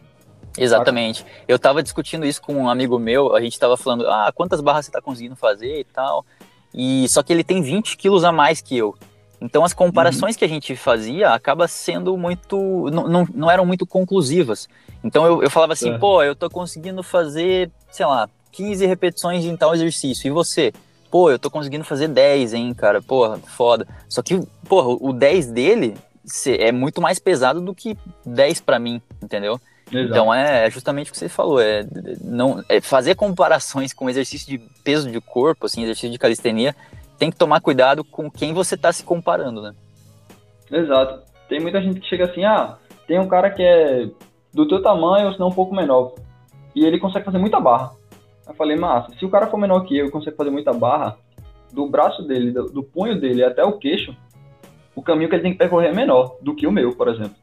Exatamente. 0.58 1.26
Eu 1.48 1.60
tava 1.60 1.84
discutindo 1.84 2.26
isso 2.26 2.42
com 2.42 2.54
um 2.54 2.70
amigo 2.70 2.98
meu, 2.98 3.36
a 3.36 3.42
gente 3.42 3.60
tava 3.60 3.78
falando, 3.78 4.08
ah, 4.08 4.32
quantas 4.34 4.62
barras 4.62 4.86
você 4.86 4.92
tá 4.92 5.02
conseguindo 5.02 5.36
fazer 5.36 5.82
e 5.82 5.84
tal. 5.84 6.26
E 6.74 7.08
só 7.10 7.22
que 7.22 7.32
ele 7.32 7.44
tem 7.44 7.62
20 7.62 7.98
quilos 7.98 8.24
a 8.24 8.32
mais 8.32 8.62
que 8.62 8.78
eu. 8.78 8.96
Então 9.39 9.63
as 9.63 9.74
comparações 9.74 10.36
uhum. 10.36 10.39
que 10.39 10.46
a 10.46 10.50
gente 10.50 10.75
fazia 10.75 11.32
acaba 11.32 11.67
sendo 11.67 12.17
muito. 12.17 12.89
Não, 12.91 13.08
não, 13.08 13.27
não 13.34 13.51
eram 13.51 13.65
muito 13.65 13.86
conclusivas. 13.86 14.67
Então 15.03 15.25
eu, 15.25 15.44
eu 15.44 15.50
falava 15.50 15.74
assim, 15.74 15.91
é. 15.91 15.98
pô, 15.98 16.24
eu 16.24 16.36
tô 16.36 16.50
conseguindo 16.50 17.03
fazer, 17.03 17.70
sei 17.91 18.06
lá, 18.06 18.29
15 18.51 18.86
repetições 18.86 19.46
em 19.46 19.56
tal 19.56 19.74
exercício. 19.75 20.27
E 20.27 20.32
você? 20.32 20.74
pô, 21.10 21.32
eu 21.32 21.39
tô 21.39 21.50
conseguindo 21.50 21.84
fazer 21.84 22.08
10, 22.08 22.53
hein, 22.53 22.74
cara, 22.74 23.01
porra, 23.01 23.38
foda. 23.38 23.88
Só 24.10 24.22
que, 24.22 24.39
porra, 24.67 24.98
o 25.00 25.13
10 25.13 25.48
dele 25.48 25.96
é 26.60 26.72
muito 26.72 27.01
mais 27.01 27.20
pesado 27.20 27.62
do 27.62 27.74
que 27.74 27.98
10 28.25 28.62
para 28.62 28.79
mim, 28.79 29.01
entendeu? 29.22 29.60
Exato. 29.91 30.10
Então 30.10 30.34
é, 30.34 30.67
é, 30.67 30.70
justamente 30.70 31.10
o 31.10 31.13
que 31.13 31.17
você 31.17 31.29
falou, 31.29 31.62
é, 31.62 31.86
não, 32.22 32.63
é 32.67 32.82
fazer 32.82 33.15
comparações 33.15 33.93
com 33.93 34.10
exercício 34.10 34.47
de 34.47 34.58
peso 34.84 35.10
de 35.10 35.21
corpo, 35.21 35.65
assim, 35.65 35.84
exercício 35.84 36.12
de 36.12 36.19
calistenia, 36.19 36.76
tem 37.17 37.32
que 37.32 37.38
tomar 37.38 37.62
cuidado 37.62 38.03
com 38.03 38.30
quem 38.30 38.53
você 38.53 38.75
está 38.75 38.91
se 38.91 39.03
comparando, 39.03 39.62
né? 39.62 39.73
Exato. 40.71 41.23
Tem 41.49 41.60
muita 41.60 41.82
gente 41.82 41.99
que 41.99 42.08
chega 42.08 42.25
assim, 42.25 42.43
ah, 42.43 42.77
tem 43.08 43.19
um 43.19 43.27
cara 43.27 43.49
que 43.49 43.63
é 43.63 44.10
do 44.53 44.67
teu 44.67 44.82
tamanho, 44.82 45.27
ou 45.27 45.34
senão 45.34 45.47
um 45.47 45.53
pouco 45.53 45.75
menor, 45.75 46.13
e 46.75 46.86
ele 46.86 46.99
consegue 46.99 47.25
fazer 47.25 47.38
muita 47.38 47.60
barra. 47.60 47.91
Eu 48.47 48.53
falei, 48.53 48.77
massa, 48.77 49.12
se 49.17 49.25
o 49.25 49.30
cara 49.30 49.47
for 49.47 49.58
menor 49.58 49.82
que 49.82 49.97
eu 49.97 50.08
e 50.08 50.12
consegue 50.12 50.36
fazer 50.36 50.49
muita 50.49 50.73
barra, 50.73 51.17
do 51.71 51.88
braço 51.88 52.23
dele, 52.23 52.51
do, 52.51 52.65
do, 52.65 52.84
punho 52.84 53.19
dele 53.19 53.43
até 53.43 53.63
o 53.63 53.73
queixo, 53.73 54.15
o 54.95 55.01
caminho 55.01 55.30
que 55.30 55.36
ele 55.36 55.43
tem 55.43 55.51
que 55.51 55.58
percorrer 55.58 55.89
é 55.89 55.93
menor 55.93 56.38
do 56.41 56.56
que 56.56 56.65
o 56.65 56.71
meu, 56.71 56.95
por 56.95 57.08
exemplo. 57.10 57.36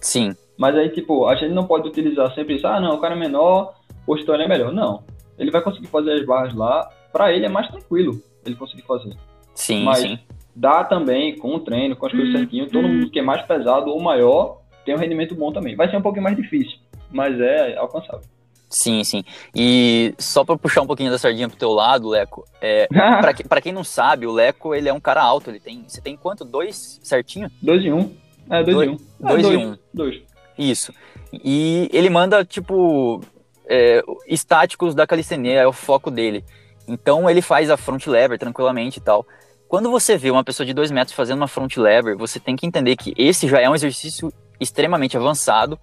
Sim. 0.00 0.34
Mas 0.56 0.74
aí, 0.74 0.88
tipo, 0.88 1.26
a 1.26 1.34
gente 1.34 1.52
não 1.52 1.66
pode 1.66 1.88
utilizar 1.88 2.34
sempre 2.34 2.56
isso, 2.56 2.66
ah, 2.66 2.80
não, 2.80 2.94
o 2.94 3.00
cara 3.00 3.14
é 3.14 3.18
menor, 3.18 3.74
o 4.06 4.16
história 4.16 4.44
é 4.44 4.48
melhor. 4.48 4.72
Não. 4.72 5.04
Ele 5.38 5.50
vai 5.50 5.60
conseguir 5.60 5.88
fazer 5.88 6.12
as 6.12 6.24
barras 6.24 6.54
lá, 6.54 6.88
para 7.12 7.32
ele 7.32 7.44
é 7.44 7.48
mais 7.48 7.68
tranquilo 7.68 8.20
ele 8.46 8.56
conseguir 8.56 8.82
fazer. 8.82 9.16
Sim, 9.54 9.84
Mas 9.84 9.98
sim. 9.98 10.18
dá 10.54 10.84
também, 10.84 11.36
com 11.36 11.54
o 11.54 11.60
treino, 11.60 11.96
com 11.96 12.06
as 12.06 12.12
coisas 12.12 12.28
uhum. 12.32 12.40
certinho, 12.40 12.70
todo 12.70 12.88
mundo 12.88 13.10
que 13.10 13.18
é 13.18 13.22
mais 13.22 13.42
pesado 13.42 13.90
ou 13.90 14.00
maior 14.00 14.60
tem 14.84 14.94
um 14.94 14.98
rendimento 14.98 15.34
bom 15.34 15.52
também. 15.52 15.74
Vai 15.74 15.90
ser 15.90 15.96
um 15.96 16.02
pouquinho 16.02 16.24
mais 16.24 16.36
difícil, 16.36 16.78
mas 17.10 17.40
é 17.40 17.76
alcançável. 17.76 18.22
Sim, 18.68 19.02
sim. 19.04 19.24
E 19.54 20.14
só 20.18 20.44
para 20.44 20.58
puxar 20.58 20.82
um 20.82 20.86
pouquinho 20.86 21.10
da 21.10 21.18
sardinha 21.18 21.48
pro 21.48 21.56
teu 21.56 21.70
lado, 21.70 22.08
Leco, 22.08 22.44
é, 22.60 22.86
para 22.90 23.32
que, 23.32 23.62
quem 23.62 23.72
não 23.72 23.84
sabe, 23.84 24.26
o 24.26 24.32
Leco 24.32 24.74
ele 24.74 24.88
é 24.88 24.92
um 24.92 25.00
cara 25.00 25.22
alto, 25.22 25.50
ele 25.50 25.60
tem. 25.60 25.84
Você 25.86 26.00
tem 26.00 26.16
quanto? 26.16 26.44
Dois 26.44 27.00
certinho? 27.02 27.50
Dois 27.62 27.84
e 27.84 27.92
um. 27.92 28.14
É, 28.50 28.62
dois, 28.62 28.76
dois 28.76 28.88
e 28.88 28.90
um. 28.90 28.94
É, 28.94 29.28
dois, 29.28 29.42
dois, 29.42 29.60
e 29.60 29.64
um. 29.64 29.78
Dois. 29.94 30.22
Isso. 30.58 30.92
E 31.32 31.88
ele 31.92 32.10
manda, 32.10 32.44
tipo, 32.44 33.20
é, 33.66 34.02
estáticos 34.26 34.94
da 34.94 35.06
calistenia, 35.06 35.60
é 35.60 35.66
o 35.66 35.72
foco 35.72 36.10
dele. 36.10 36.44
Então 36.86 37.28
ele 37.28 37.42
faz 37.42 37.70
a 37.70 37.76
front 37.76 38.06
lever 38.06 38.38
tranquilamente 38.38 38.98
e 38.98 39.02
tal. 39.02 39.26
Quando 39.68 39.90
você 39.90 40.16
vê 40.16 40.30
uma 40.30 40.44
pessoa 40.44 40.66
de 40.66 40.72
dois 40.72 40.90
metros 40.90 41.16
fazendo 41.16 41.38
uma 41.38 41.48
front 41.48 41.76
lever, 41.76 42.16
você 42.16 42.38
tem 42.38 42.54
que 42.54 42.66
entender 42.66 42.96
que 42.96 43.12
esse 43.16 43.48
já 43.48 43.60
é 43.60 43.68
um 43.68 43.74
exercício 43.74 44.32
extremamente 44.60 45.16
avançado 45.16 45.78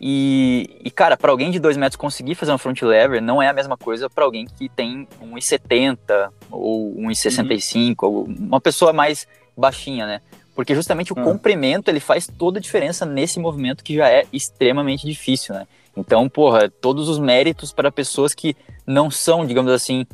e, 0.00 0.78
e 0.82 0.90
cara, 0.90 1.16
para 1.16 1.30
alguém 1.30 1.50
de 1.50 1.58
2 1.58 1.76
metros 1.76 1.96
conseguir 1.96 2.34
fazer 2.34 2.52
uma 2.52 2.58
front 2.58 2.80
lever 2.82 3.20
não 3.20 3.42
é 3.42 3.48
a 3.48 3.52
mesma 3.52 3.76
coisa 3.76 4.08
para 4.08 4.24
alguém 4.24 4.46
que 4.46 4.68
tem 4.68 5.06
1,70 5.22 6.30
ou 6.50 6.94
1,65, 6.96 8.02
uhum. 8.02 8.08
ou 8.08 8.24
uma 8.24 8.60
pessoa 8.60 8.92
mais 8.92 9.28
baixinha, 9.56 10.06
né? 10.06 10.20
Porque 10.54 10.74
justamente 10.74 11.12
o 11.12 11.18
uhum. 11.18 11.24
comprimento 11.24 11.90
ele 11.90 12.00
faz 12.00 12.26
toda 12.26 12.58
a 12.58 12.62
diferença 12.62 13.04
nesse 13.04 13.38
movimento 13.38 13.84
que 13.84 13.94
já 13.94 14.08
é 14.08 14.24
extremamente 14.32 15.06
difícil, 15.06 15.54
né? 15.54 15.66
Então, 15.94 16.28
porra, 16.28 16.70
todos 16.70 17.08
os 17.08 17.18
méritos 17.18 17.72
para 17.72 17.90
pessoas 17.92 18.32
que 18.32 18.56
não 18.86 19.10
são, 19.10 19.44
digamos 19.44 19.72
assim, 19.72 20.06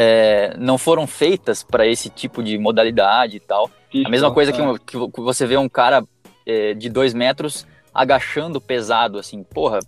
é, 0.00 0.54
não 0.56 0.78
foram 0.78 1.08
feitas 1.08 1.64
para 1.64 1.84
esse 1.84 2.08
tipo 2.08 2.40
de 2.40 2.56
modalidade 2.56 3.38
e 3.38 3.40
tal. 3.40 3.68
Isso, 3.92 4.06
a 4.06 4.10
mesma 4.10 4.32
coisa 4.32 4.52
é. 4.52 4.54
que, 4.54 5.10
que, 5.10 5.20
você 5.20 5.44
vê 5.44 5.56
um 5.56 5.68
cara 5.68 6.04
é, 6.46 6.72
de 6.72 6.88
2 6.88 7.14
metros 7.14 7.66
agachando 7.92 8.60
pesado, 8.60 9.18
assim, 9.18 9.42
porra, 9.42 9.80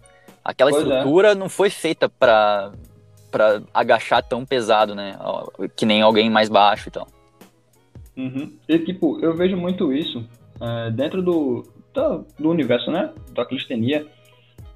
aquela 0.44 0.72
pois 0.72 0.84
é. 0.84 0.88
estrutura 0.88 1.30
é. 1.30 1.34
não 1.36 1.48
foi 1.48 1.70
feita 1.70 2.08
para 2.08 2.72
para 3.30 3.62
agachar 3.72 4.26
tão 4.26 4.44
pesado, 4.44 4.92
né? 4.92 5.16
Que 5.76 5.86
nem 5.86 6.02
alguém 6.02 6.28
mais 6.28 6.48
baixo 6.48 6.88
e 6.88 6.90
tal. 6.90 7.06
Uhum. 8.16 8.52
E 8.68 8.78
tipo, 8.80 9.20
eu 9.20 9.36
vejo 9.36 9.56
muito 9.56 9.92
isso 9.92 10.26
é, 10.60 10.90
dentro 10.90 11.22
do, 11.22 11.62
do, 11.94 12.26
do, 12.36 12.50
universo, 12.50 12.90
né? 12.90 13.12
Da 13.32 13.46
clistenia. 13.46 14.04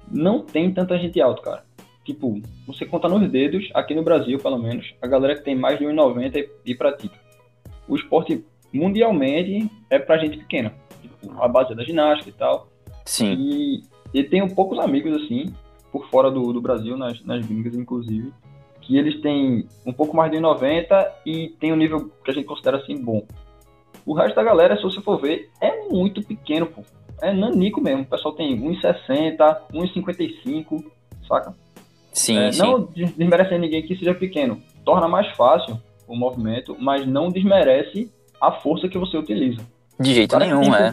Não 0.09 0.39
tem 0.39 0.73
tanta 0.73 0.97
gente 0.97 1.19
alta, 1.19 1.41
cara. 1.41 1.64
Tipo, 2.05 2.39
você 2.67 2.85
conta 2.85 3.09
nos 3.09 3.29
dedos, 3.31 3.67
aqui 3.73 3.95
no 3.95 4.03
Brasil, 4.03 4.37
pelo 4.37 4.59
menos, 4.59 4.93
a 5.01 5.07
galera 5.07 5.35
que 5.35 5.43
tem 5.43 5.55
mais 5.55 5.79
de 5.79 5.85
1,90 5.85 6.35
e, 6.35 6.71
e 6.71 6.75
pratica. 6.75 7.19
O 7.87 7.95
esporte 7.95 8.45
mundialmente 8.71 9.69
é 9.89 9.97
pra 9.97 10.19
gente 10.19 10.37
pequena. 10.37 10.71
Tipo, 11.01 11.41
a 11.41 11.47
base 11.47 11.73
é 11.73 11.75
da 11.75 11.83
ginástica 11.83 12.29
e 12.29 12.33
tal. 12.33 12.67
Sim. 13.05 13.33
E, 13.33 13.83
e 14.13 14.23
tenho 14.23 14.53
poucos 14.53 14.77
amigos, 14.77 15.23
assim, 15.23 15.51
por 15.91 16.07
fora 16.09 16.29
do, 16.29 16.53
do 16.53 16.61
Brasil, 16.61 16.95
nas, 16.95 17.23
nas 17.25 17.43
gringas, 17.43 17.73
inclusive, 17.73 18.31
que 18.81 18.97
eles 18.97 19.19
têm 19.21 19.67
um 19.83 19.91
pouco 19.91 20.15
mais 20.15 20.31
de 20.31 20.39
90 20.39 21.21
e 21.25 21.55
tem 21.59 21.73
um 21.73 21.77
nível 21.77 22.11
que 22.23 22.29
a 22.29 22.33
gente 22.35 22.45
considera, 22.45 22.77
assim, 22.77 23.03
bom. 23.03 23.25
O 24.05 24.13
resto 24.13 24.35
da 24.35 24.43
galera, 24.43 24.77
se 24.77 24.83
você 24.83 25.01
for 25.01 25.19
ver, 25.19 25.49
é 25.59 25.89
muito 25.89 26.21
pequeno, 26.21 26.67
pô. 26.67 26.83
É 27.19 27.33
nanico 27.33 27.81
mesmo. 27.81 28.03
O 28.03 28.05
pessoal 28.05 28.35
tem 28.35 28.55
1,60, 28.61 29.37
1,55, 29.73 30.85
saca? 31.27 31.64
Sim, 32.15 32.39
é, 32.39 32.51
sim. 32.51 32.61
Não 32.61 32.87
desmerecendo 32.95 33.61
ninguém 33.61 33.83
que 33.83 33.95
seja 33.95 34.13
pequeno. 34.13 34.59
Torna 34.85 35.07
mais 35.07 35.27
fácil 35.35 35.77
o 36.07 36.15
movimento, 36.15 36.75
mas 36.79 37.05
não 37.05 37.29
desmerece 37.29 38.09
a 38.41 38.51
força 38.51 38.87
que 38.87 38.97
você 38.97 39.17
utiliza. 39.17 39.61
De 39.99 40.13
jeito 40.13 40.37
nenhum, 40.39 40.73
é. 40.73 40.91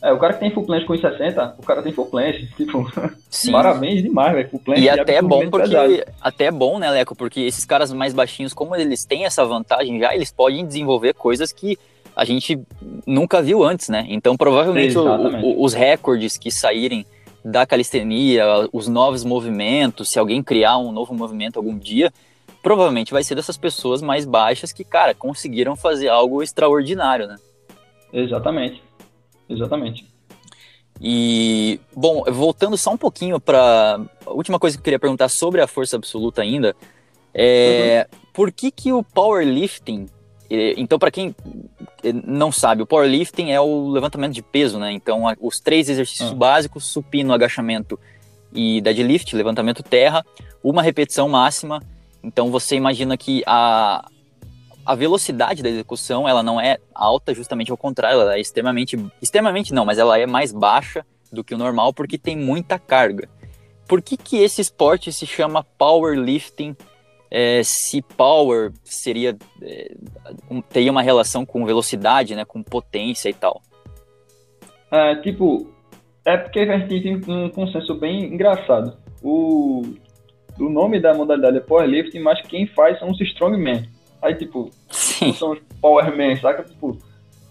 É, 0.00 0.12
o 0.12 0.18
cara 0.18 0.34
que 0.34 0.40
tem 0.40 0.52
full 0.52 0.64
plant 0.64 0.84
com 0.84 0.92
1,60, 0.92 1.54
o 1.58 1.62
cara 1.62 1.82
tem 1.82 1.92
full 1.92 2.06
plant. 2.06 2.36
Tipo, 2.56 2.86
Sim. 3.28 3.50
parabéns 3.50 4.02
demais, 4.02 4.32
velho. 4.32 4.48
Full 4.48 4.60
plant 4.60 4.78
e 4.78 4.88
até 4.88 5.16
é 5.16 5.22
bom 5.22 5.50
porque. 5.50 5.68
Pesado. 5.68 6.04
Até 6.20 6.44
é 6.44 6.50
bom, 6.50 6.78
né, 6.78 6.90
Leco? 6.90 7.16
Porque 7.16 7.40
esses 7.40 7.64
caras 7.64 7.92
mais 7.92 8.14
baixinhos, 8.14 8.54
como 8.54 8.76
eles 8.76 9.04
têm 9.04 9.24
essa 9.24 9.44
vantagem 9.44 9.98
já, 9.98 10.14
eles 10.14 10.30
podem 10.30 10.64
desenvolver 10.64 11.14
coisas 11.14 11.50
que 11.50 11.76
a 12.14 12.24
gente 12.24 12.60
nunca 13.06 13.42
viu 13.42 13.64
antes, 13.64 13.88
né? 13.88 14.04
Então, 14.08 14.36
provavelmente 14.36 14.96
o, 14.96 15.04
o, 15.04 15.64
os 15.64 15.72
recordes 15.72 16.36
que 16.36 16.50
saírem 16.50 17.04
da 17.50 17.66
calistenia, 17.66 18.44
os 18.72 18.88
novos 18.88 19.24
movimentos, 19.24 20.10
se 20.10 20.18
alguém 20.18 20.42
criar 20.42 20.78
um 20.78 20.92
novo 20.92 21.14
movimento 21.14 21.58
algum 21.58 21.76
dia, 21.78 22.12
provavelmente 22.62 23.12
vai 23.12 23.24
ser 23.24 23.34
dessas 23.34 23.56
pessoas 23.56 24.02
mais 24.02 24.26
baixas 24.26 24.72
que, 24.72 24.84
cara, 24.84 25.14
conseguiram 25.14 25.74
fazer 25.74 26.08
algo 26.08 26.42
extraordinário, 26.42 27.26
né? 27.26 27.36
Exatamente. 28.12 28.82
Exatamente. 29.48 30.06
E, 31.00 31.80
bom, 31.94 32.24
voltando 32.24 32.76
só 32.76 32.92
um 32.92 32.96
pouquinho 32.96 33.40
para 33.40 34.00
a 34.26 34.30
última 34.30 34.58
coisa 34.58 34.76
que 34.76 34.80
eu 34.80 34.84
queria 34.84 34.98
perguntar 34.98 35.28
sobre 35.28 35.60
a 35.60 35.66
força 35.66 35.96
absoluta 35.96 36.42
ainda, 36.42 36.76
é 37.32 38.06
uhum. 38.12 38.18
por 38.32 38.52
que 38.52 38.70
que 38.70 38.92
o 38.92 39.02
powerlifting, 39.02 40.06
então 40.50 40.98
para 40.98 41.10
quem 41.10 41.34
não 42.24 42.50
sabe, 42.52 42.82
o 42.82 42.86
powerlifting 42.86 43.50
é 43.50 43.60
o 43.60 43.88
levantamento 43.88 44.32
de 44.32 44.42
peso, 44.42 44.78
né? 44.78 44.92
Então 44.92 45.24
os 45.40 45.60
três 45.60 45.88
exercícios 45.88 46.30
uhum. 46.30 46.38
básicos, 46.38 46.84
supino, 46.86 47.32
agachamento 47.32 47.98
e 48.52 48.80
deadlift, 48.80 49.34
levantamento 49.34 49.82
terra, 49.82 50.24
uma 50.62 50.82
repetição 50.82 51.28
máxima. 51.28 51.82
Então 52.22 52.50
você 52.50 52.76
imagina 52.76 53.16
que 53.16 53.42
a, 53.46 54.08
a 54.84 54.94
velocidade 54.94 55.62
da 55.62 55.68
execução 55.68 56.28
ela 56.28 56.42
não 56.42 56.60
é 56.60 56.78
alta, 56.94 57.34
justamente 57.34 57.70
ao 57.70 57.76
contrário, 57.76 58.20
ela 58.20 58.36
é 58.36 58.40
extremamente, 58.40 58.98
extremamente 59.20 59.72
não, 59.74 59.84
mas 59.84 59.98
ela 59.98 60.18
é 60.18 60.26
mais 60.26 60.52
baixa 60.52 61.04
do 61.30 61.44
que 61.44 61.54
o 61.54 61.58
normal 61.58 61.92
porque 61.92 62.16
tem 62.16 62.36
muita 62.36 62.78
carga. 62.78 63.28
Por 63.86 64.02
que, 64.02 64.16
que 64.16 64.38
esse 64.38 64.60
esporte 64.60 65.12
se 65.12 65.26
chama 65.26 65.64
powerlifting? 65.76 66.76
É, 67.30 67.62
se 67.62 68.00
power 68.00 68.72
seria 68.84 69.36
é, 69.62 69.94
um, 70.50 70.60
teria 70.60 70.90
uma 70.90 71.02
relação 71.02 71.44
com 71.44 71.66
velocidade, 71.66 72.34
né, 72.34 72.44
com 72.44 72.62
potência 72.62 73.28
e 73.28 73.34
tal? 73.34 73.62
É, 74.90 75.14
tipo, 75.16 75.70
é 76.24 76.36
porque 76.36 76.60
a 76.60 76.78
gente 76.78 77.00
tem 77.02 77.16
um 77.16 77.50
consenso 77.50 77.94
bem 77.94 78.24
engraçado. 78.24 78.96
O, 79.22 79.82
o 80.58 80.68
nome 80.68 81.00
da 81.00 81.12
modalidade 81.12 81.58
é 81.58 81.60
powerlifting, 81.60 82.20
mas 82.20 82.40
quem 82.42 82.66
faz 82.66 82.98
são 82.98 83.10
os 83.10 83.20
strongmen. 83.20 83.88
Aí, 84.20 84.34
tipo, 84.34 84.70
Sim. 84.90 85.32
são 85.32 85.52
os 85.52 85.60
Power 85.80 86.16
Man, 86.16 86.36
saca? 86.36 86.64
Tipo, 86.64 86.98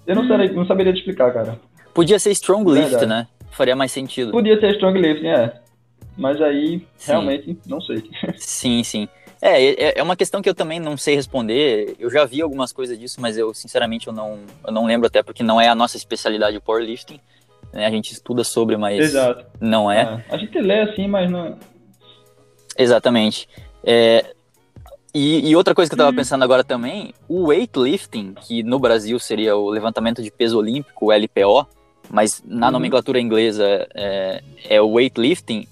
eu 0.05 0.15
não, 0.15 0.23
hum. 0.23 0.53
não 0.53 0.65
saberia 0.65 0.93
te 0.93 0.99
explicar, 0.99 1.33
cara. 1.33 1.59
Podia 1.93 2.19
ser 2.19 2.31
Strong 2.31 2.71
Lift, 2.71 3.05
né? 3.05 3.27
Faria 3.51 3.75
mais 3.75 3.91
sentido. 3.91 4.31
Podia 4.31 4.59
ser 4.59 4.71
Strong 4.73 4.99
Lift, 4.99 5.25
é. 5.25 5.61
Mas 6.17 6.41
aí, 6.41 6.85
sim. 6.97 7.11
realmente, 7.11 7.57
não 7.67 7.79
sei. 7.79 8.03
Sim, 8.37 8.83
sim. 8.83 9.07
É, 9.41 9.63
é, 9.63 9.99
é 9.99 10.03
uma 10.03 10.15
questão 10.15 10.41
que 10.41 10.49
eu 10.49 10.55
também 10.55 10.79
não 10.79 10.97
sei 10.97 11.15
responder. 11.15 11.95
Eu 11.99 12.09
já 12.09 12.25
vi 12.25 12.41
algumas 12.41 12.71
coisas 12.71 12.97
disso, 12.97 13.21
mas 13.21 13.37
eu, 13.37 13.53
sinceramente, 13.53 14.07
eu 14.07 14.13
não, 14.13 14.39
eu 14.65 14.73
não 14.73 14.85
lembro 14.85 15.07
até 15.07 15.21
porque 15.21 15.43
não 15.43 15.61
é 15.61 15.67
a 15.67 15.75
nossa 15.75 15.97
especialidade 15.97 16.57
o 16.57 16.61
powerlifting. 16.61 17.19
Né? 17.71 17.85
A 17.85 17.91
gente 17.91 18.11
estuda 18.11 18.43
sobre, 18.43 18.77
mas 18.77 18.99
Exato. 18.99 19.45
não 19.59 19.91
é. 19.91 20.23
é. 20.29 20.33
A 20.33 20.37
gente 20.37 20.59
lê 20.59 20.81
assim, 20.81 21.07
mas 21.07 21.29
não... 21.29 21.57
Exatamente. 22.77 23.47
É, 23.83 24.33
e, 25.13 25.49
e, 25.49 25.55
outra 25.55 25.73
coisa 25.73 25.89
que 25.89 25.95
eu 25.95 25.97
tava 25.97 26.11
uhum. 26.11 26.15
pensando 26.15 26.43
agora 26.43 26.63
também, 26.63 27.13
o 27.27 27.47
weightlifting, 27.47 28.35
que 28.35 28.61
no 28.61 28.77
Brasil 28.77 29.17
seria 29.17 29.55
o 29.55 29.69
levantamento 29.69 30.21
de 30.21 30.29
peso 30.29 30.59
olímpico, 30.59 31.07
o 31.07 31.11
LPO, 31.11 31.67
mas 32.09 32.43
na 32.45 32.67
uhum. 32.67 32.73
nomenclatura 32.73 33.19
inglesa 33.19 33.87
é, 33.95 34.43
é, 34.69 34.81
o 34.81 34.91
weightlifting, 34.91 35.67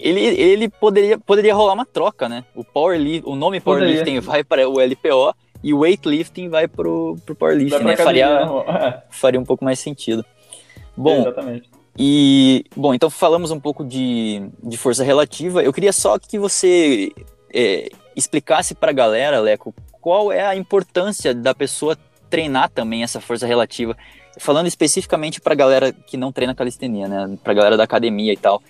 ele, 0.00 0.20
ele 0.20 0.68
poderia, 0.68 1.18
poderia 1.18 1.54
rolar 1.54 1.74
uma 1.74 1.86
troca, 1.86 2.28
né? 2.28 2.44
O, 2.54 2.64
powerlift, 2.64 3.28
o 3.28 3.34
nome 3.36 3.60
powerlifting 3.60 4.20
vai 4.20 4.42
para 4.42 4.68
o 4.68 4.80
LPO 4.80 5.34
e 5.62 5.74
o 5.74 5.80
weightlifting 5.80 6.48
vai 6.48 6.66
pro, 6.66 7.16
pro 7.24 7.34
powerlifting, 7.34 7.84
né? 7.84 7.96
Faria, 7.96 8.46
né? 8.46 9.02
faria 9.10 9.40
um 9.40 9.44
pouco 9.44 9.64
mais 9.64 9.78
sentido. 9.78 10.24
Bom, 10.96 11.20
Exatamente. 11.20 11.70
E, 11.98 12.64
bom, 12.74 12.94
então 12.94 13.10
falamos 13.10 13.50
um 13.50 13.60
pouco 13.60 13.84
de, 13.84 14.42
de 14.62 14.76
força 14.78 15.04
relativa. 15.04 15.62
Eu 15.62 15.72
queria 15.72 15.92
só 15.92 16.18
que 16.18 16.38
você 16.38 17.12
é, 17.52 17.90
explicasse 18.16 18.74
para 18.74 18.90
a 18.90 18.94
galera, 18.94 19.40
Leco, 19.40 19.74
qual 20.00 20.32
é 20.32 20.46
a 20.46 20.56
importância 20.56 21.34
da 21.34 21.54
pessoa 21.54 21.98
treinar 22.30 22.70
também 22.70 23.02
essa 23.02 23.20
força 23.20 23.46
relativa. 23.46 23.96
Falando 24.38 24.68
especificamente 24.68 25.40
para 25.40 25.52
a 25.52 25.56
galera 25.56 25.92
que 25.92 26.16
não 26.16 26.32
treina 26.32 26.54
calistenia, 26.54 27.08
né? 27.08 27.36
Para 27.42 27.52
a 27.52 27.56
galera 27.56 27.76
da 27.76 27.84
academia 27.84 28.32
e 28.32 28.36
tal, 28.36 28.62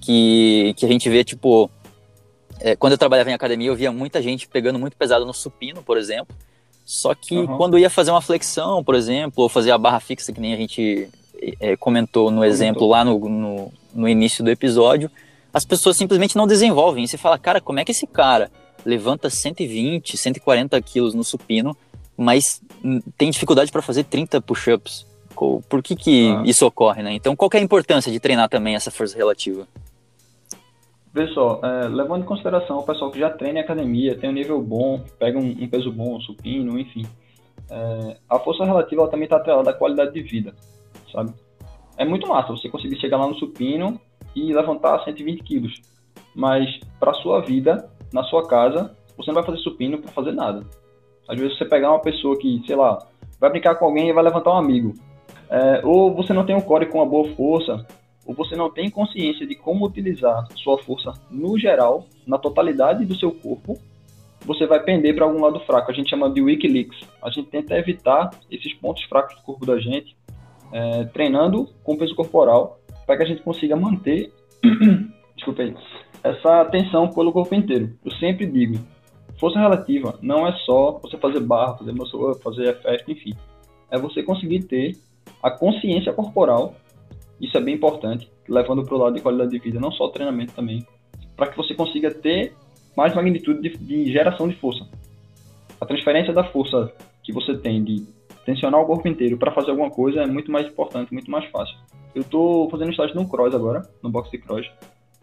que, 0.00 0.74
que 0.76 0.84
a 0.86 0.88
gente 0.88 1.08
vê, 1.08 1.24
tipo, 1.24 1.70
é, 2.60 2.74
quando 2.76 2.92
eu 2.92 2.98
trabalhava 2.98 3.30
em 3.30 3.34
academia, 3.34 3.68
eu 3.68 3.76
via 3.76 3.92
muita 3.92 4.22
gente 4.22 4.48
pegando 4.48 4.78
muito 4.78 4.96
pesado 4.96 5.24
no 5.24 5.34
supino, 5.34 5.82
por 5.82 5.96
exemplo. 5.96 6.34
Só 6.84 7.14
que 7.14 7.36
uhum. 7.36 7.56
quando 7.56 7.78
ia 7.78 7.90
fazer 7.90 8.10
uma 8.10 8.22
flexão, 8.22 8.82
por 8.82 8.94
exemplo, 8.94 9.42
ou 9.42 9.48
fazer 9.48 9.70
a 9.70 9.78
barra 9.78 10.00
fixa, 10.00 10.32
que 10.32 10.40
nem 10.40 10.54
a 10.54 10.56
gente 10.56 11.08
é, 11.60 11.76
comentou 11.76 12.30
no 12.30 12.44
exemplo 12.44 12.88
lá 12.88 13.04
no, 13.04 13.18
no, 13.28 13.72
no 13.94 14.08
início 14.08 14.42
do 14.42 14.50
episódio, 14.50 15.10
as 15.52 15.64
pessoas 15.64 15.96
simplesmente 15.96 16.36
não 16.36 16.46
desenvolvem. 16.46 17.04
E 17.04 17.08
você 17.08 17.18
fala, 17.18 17.38
cara, 17.38 17.60
como 17.60 17.78
é 17.78 17.84
que 17.84 17.92
esse 17.92 18.06
cara 18.06 18.50
levanta 18.84 19.28
120, 19.28 20.16
140 20.16 20.80
quilos 20.80 21.14
no 21.14 21.22
supino, 21.22 21.76
mas 22.16 22.60
tem 23.16 23.30
dificuldade 23.30 23.70
para 23.70 23.82
fazer 23.82 24.04
30 24.04 24.40
push-ups? 24.40 25.06
Por 25.68 25.82
que, 25.82 25.94
que 25.94 26.30
ah. 26.30 26.42
isso 26.44 26.66
ocorre, 26.66 27.02
né? 27.02 27.12
Então, 27.12 27.36
qual 27.36 27.50
é 27.54 27.58
a 27.58 27.60
importância 27.60 28.10
de 28.10 28.18
treinar 28.18 28.48
também 28.48 28.74
essa 28.74 28.90
força 28.90 29.16
relativa? 29.16 29.66
Pessoal, 31.12 31.60
é, 31.64 31.88
levando 31.88 32.22
em 32.22 32.26
consideração 32.26 32.78
o 32.78 32.82
pessoal 32.82 33.10
que 33.10 33.18
já 33.18 33.30
treina 33.30 33.60
em 33.60 33.62
academia, 33.62 34.16
tem 34.16 34.30
um 34.30 34.32
nível 34.32 34.60
bom, 34.60 35.02
pega 35.18 35.38
um, 35.38 35.50
um 35.50 35.68
peso 35.68 35.90
bom, 35.90 36.16
um 36.16 36.20
supino, 36.20 36.78
enfim. 36.78 37.06
É, 37.70 38.16
a 38.28 38.38
força 38.38 38.64
relativa 38.64 39.08
também 39.08 39.24
está 39.24 39.36
atrelada 39.36 39.70
à 39.70 39.74
qualidade 39.74 40.12
de 40.12 40.22
vida, 40.22 40.54
sabe? 41.12 41.32
É 41.96 42.04
muito 42.04 42.28
massa 42.28 42.52
você 42.52 42.68
conseguir 42.68 43.00
chegar 43.00 43.16
lá 43.16 43.26
no 43.26 43.34
supino 43.34 44.00
e 44.34 44.52
levantar 44.52 45.02
120 45.04 45.42
quilos. 45.42 45.74
Mas 46.34 46.78
para 47.00 47.14
sua 47.14 47.40
vida, 47.40 47.90
na 48.12 48.22
sua 48.24 48.46
casa, 48.46 48.94
você 49.16 49.30
não 49.30 49.34
vai 49.34 49.44
fazer 49.44 49.58
supino 49.58 49.98
para 49.98 50.12
fazer 50.12 50.32
nada. 50.32 50.64
Às 51.28 51.38
vezes 51.38 51.58
você 51.58 51.64
pegar 51.64 51.90
uma 51.90 52.00
pessoa 52.00 52.38
que, 52.38 52.62
sei 52.66 52.76
lá, 52.76 52.98
vai 53.40 53.50
brincar 53.50 53.74
com 53.74 53.84
alguém 53.84 54.08
e 54.08 54.12
vai 54.12 54.22
levantar 54.22 54.52
um 54.52 54.58
amigo. 54.58 54.94
É, 55.50 55.80
ou 55.84 56.14
você 56.14 56.32
não 56.32 56.44
tem 56.44 56.54
um 56.54 56.60
core 56.60 56.86
com 56.86 56.98
uma 56.98 57.06
boa 57.06 57.28
força, 57.34 57.86
ou 58.26 58.34
você 58.34 58.54
não 58.54 58.70
tem 58.70 58.90
consciência 58.90 59.46
de 59.46 59.54
como 59.54 59.86
utilizar 59.86 60.46
sua 60.56 60.78
força 60.78 61.12
no 61.30 61.58
geral, 61.58 62.06
na 62.26 62.38
totalidade 62.38 63.04
do 63.04 63.14
seu 63.14 63.32
corpo, 63.32 63.78
você 64.44 64.66
vai 64.66 64.82
pender 64.82 65.14
para 65.14 65.24
algum 65.24 65.40
lado 65.40 65.60
fraco. 65.60 65.90
A 65.90 65.94
gente 65.94 66.10
chama 66.10 66.30
de 66.30 66.40
weak 66.40 66.66
links. 66.66 66.98
A 67.22 67.30
gente 67.30 67.48
tenta 67.48 67.76
evitar 67.76 68.30
esses 68.50 68.72
pontos 68.74 69.02
fracos 69.04 69.34
do 69.36 69.42
corpo 69.42 69.66
da 69.66 69.78
gente, 69.78 70.16
é, 70.72 71.04
treinando 71.06 71.68
com 71.82 71.96
peso 71.96 72.14
corporal 72.14 72.78
para 73.06 73.16
que 73.16 73.22
a 73.22 73.26
gente 73.26 73.42
consiga 73.42 73.74
manter 73.74 74.30
desculpa 75.38 75.62
aí, 75.62 75.74
essa 76.22 76.64
tensão 76.66 77.08
pelo 77.08 77.32
corpo 77.32 77.54
inteiro. 77.54 77.96
Eu 78.04 78.12
sempre 78.12 78.46
digo, 78.46 78.78
força 79.38 79.58
relativa 79.58 80.18
não 80.20 80.46
é 80.46 80.52
só 80.64 80.98
você 80.98 81.16
fazer 81.16 81.40
barra, 81.40 81.78
fazer 81.78 81.92
muscle 81.92 82.30
up, 82.30 82.42
fazer 82.42 82.74
FF, 82.74 83.12
enfim. 83.12 83.34
É 83.90 83.98
você 83.98 84.22
conseguir 84.22 84.64
ter 84.64 84.96
a 85.42 85.50
consciência 85.50 86.12
corporal, 86.12 86.74
isso 87.40 87.56
é 87.56 87.60
bem 87.60 87.74
importante, 87.74 88.30
levando 88.48 88.84
para 88.84 88.94
o 88.94 88.98
lado 88.98 89.14
de 89.14 89.20
qualidade 89.20 89.50
de 89.50 89.58
vida, 89.58 89.78
não 89.78 89.92
só 89.92 90.04
o 90.04 90.10
treinamento 90.10 90.52
também, 90.52 90.86
para 91.36 91.48
que 91.48 91.56
você 91.56 91.74
consiga 91.74 92.10
ter 92.12 92.54
mais 92.96 93.14
magnitude 93.14 93.60
de, 93.60 93.76
de 93.76 94.12
geração 94.12 94.48
de 94.48 94.56
força. 94.56 94.86
A 95.80 95.86
transferência 95.86 96.32
da 96.32 96.42
força 96.44 96.92
que 97.22 97.32
você 97.32 97.56
tem 97.56 97.84
de 97.84 98.04
tensionar 98.44 98.80
o 98.80 98.86
corpo 98.86 99.06
inteiro 99.06 99.36
para 99.36 99.52
fazer 99.52 99.70
alguma 99.70 99.90
coisa 99.90 100.22
é 100.22 100.26
muito 100.26 100.50
mais 100.50 100.66
importante, 100.66 101.12
muito 101.12 101.30
mais 101.30 101.44
fácil. 101.50 101.76
Eu 102.14 102.22
estou 102.22 102.68
fazendo 102.70 102.90
estágio 102.90 103.14
no 103.14 103.28
cross 103.28 103.54
agora, 103.54 103.88
no 104.02 104.10
box 104.10 104.30
de 104.30 104.38
cross, 104.38 104.66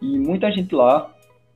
e 0.00 0.18
muita 0.18 0.50
gente 0.50 0.74
lá 0.74 1.12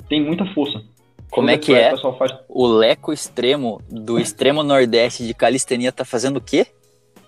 tem 0.08 0.22
muita 0.22 0.44
força. 0.46 0.82
Como 1.30 1.48
é 1.48 1.56
que 1.56 1.72
é? 1.72 1.94
O, 1.94 2.12
faz... 2.14 2.32
o 2.48 2.66
leco 2.66 3.12
extremo 3.12 3.80
do 3.88 4.18
extremo 4.18 4.62
nordeste 4.62 5.24
de 5.24 5.32
calistenia 5.32 5.92
tá 5.92 6.04
fazendo 6.04 6.38
o 6.38 6.40
quê? 6.40 6.66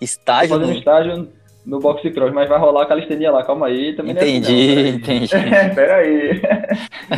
Estágio? 0.03 0.49
Tô 0.49 0.59
fazendo 0.59 0.77
estágio 0.77 1.29
no 1.65 1.79
box 1.79 2.01
de 2.01 2.11
cross, 2.11 2.33
mas 2.33 2.49
vai 2.49 2.59
rolar 2.59 2.85
calistenia 2.85 3.31
lá, 3.31 3.43
calma 3.43 3.67
aí. 3.67 3.95
Também 3.95 4.13
entendi, 4.13 4.69
é 4.69 4.81
assim, 4.81 4.89
entendi. 4.89 5.29
Pera 5.75 5.95
aí. 5.95 6.41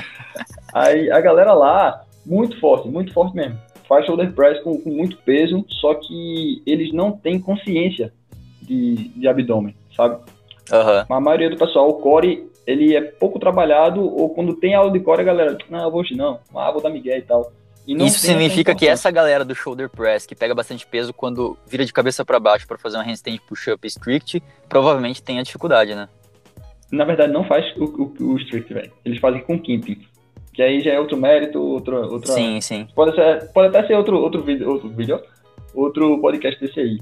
aí 0.74 1.12
a 1.12 1.20
galera 1.20 1.54
lá, 1.54 2.04
muito 2.26 2.60
forte, 2.60 2.88
muito 2.88 3.14
forte 3.14 3.36
mesmo 3.36 3.58
faz 3.88 4.06
shoulder 4.06 4.32
press 4.34 4.62
com, 4.62 4.78
com 4.80 4.90
muito 4.90 5.18
peso, 5.18 5.66
só 5.70 5.94
que 5.96 6.62
eles 6.66 6.94
não 6.94 7.12
têm 7.12 7.40
consciência 7.40 8.14
de, 8.62 9.10
de 9.10 9.28
abdômen, 9.28 9.76
sabe? 9.96 10.16
Uhum. 10.72 11.16
A 11.16 11.20
maioria 11.20 11.50
do 11.50 11.58
pessoal, 11.58 11.90
o 11.90 11.96
core, 11.96 12.50
ele 12.66 12.96
é 12.96 13.02
pouco 13.02 13.40
trabalhado, 13.40 14.02
ou 14.02 14.30
quando 14.30 14.56
tem 14.56 14.74
aula 14.74 14.92
de 14.92 15.00
core, 15.00 15.22
a 15.22 15.26
galera, 15.26 15.58
não, 15.70 15.94
hoje 15.94 16.16
não, 16.16 16.40
ah, 16.56 16.72
vou 16.72 16.82
dar 16.82 16.90
migué 16.90 17.18
e 17.18 17.22
tal. 17.22 17.52
E 17.88 17.94
Isso 18.06 18.20
significa 18.20 18.74
que 18.74 18.88
essa 18.88 19.12
galera 19.12 19.46
do 19.46 19.54
shoulder 19.54 19.90
press, 19.90 20.26
que 20.26 20.36
pega 20.36 20.56
bastante 20.56 20.86
peso 20.88 21.14
quando 21.14 21.58
vira 21.68 21.86
de 21.86 21.94
cabeça 21.94 22.26
para 22.26 22.40
baixo 22.40 22.68
para 22.68 22.78
fazer 22.78 22.98
uma 22.98 23.04
handstand 23.04 23.38
push-up 23.48 23.86
strict, 23.88 24.42
provavelmente 24.68 25.22
tem 25.22 25.40
a 25.40 25.44
dificuldade, 25.44 25.94
né? 25.94 26.10
Na 26.92 27.06
verdade, 27.06 27.32
não 27.32 27.44
faz 27.44 27.66
o, 27.78 27.84
o, 27.84 28.34
o 28.34 28.38
strict, 28.38 28.74
velho. 28.74 28.92
Eles 29.04 29.20
fazem 29.20 29.42
com 29.42 29.60
kimping 29.60 30.02
que 30.56 30.62
aí 30.62 30.80
já 30.80 30.94
é 30.94 31.00
outro 31.00 31.18
mérito, 31.18 31.62
outro, 31.62 31.98
outra... 32.14 32.32
Sim, 32.32 32.62
sim. 32.62 32.88
Pode, 32.96 33.14
ser, 33.14 33.52
pode 33.52 33.68
até 33.68 33.86
ser 33.86 33.96
outro, 33.96 34.18
outro, 34.18 34.42
vídeo, 34.42 34.70
outro 34.72 34.88
vídeo, 34.90 35.22
outro 35.74 36.18
podcast 36.22 36.60
desse 36.60 36.80
aí. 36.80 36.98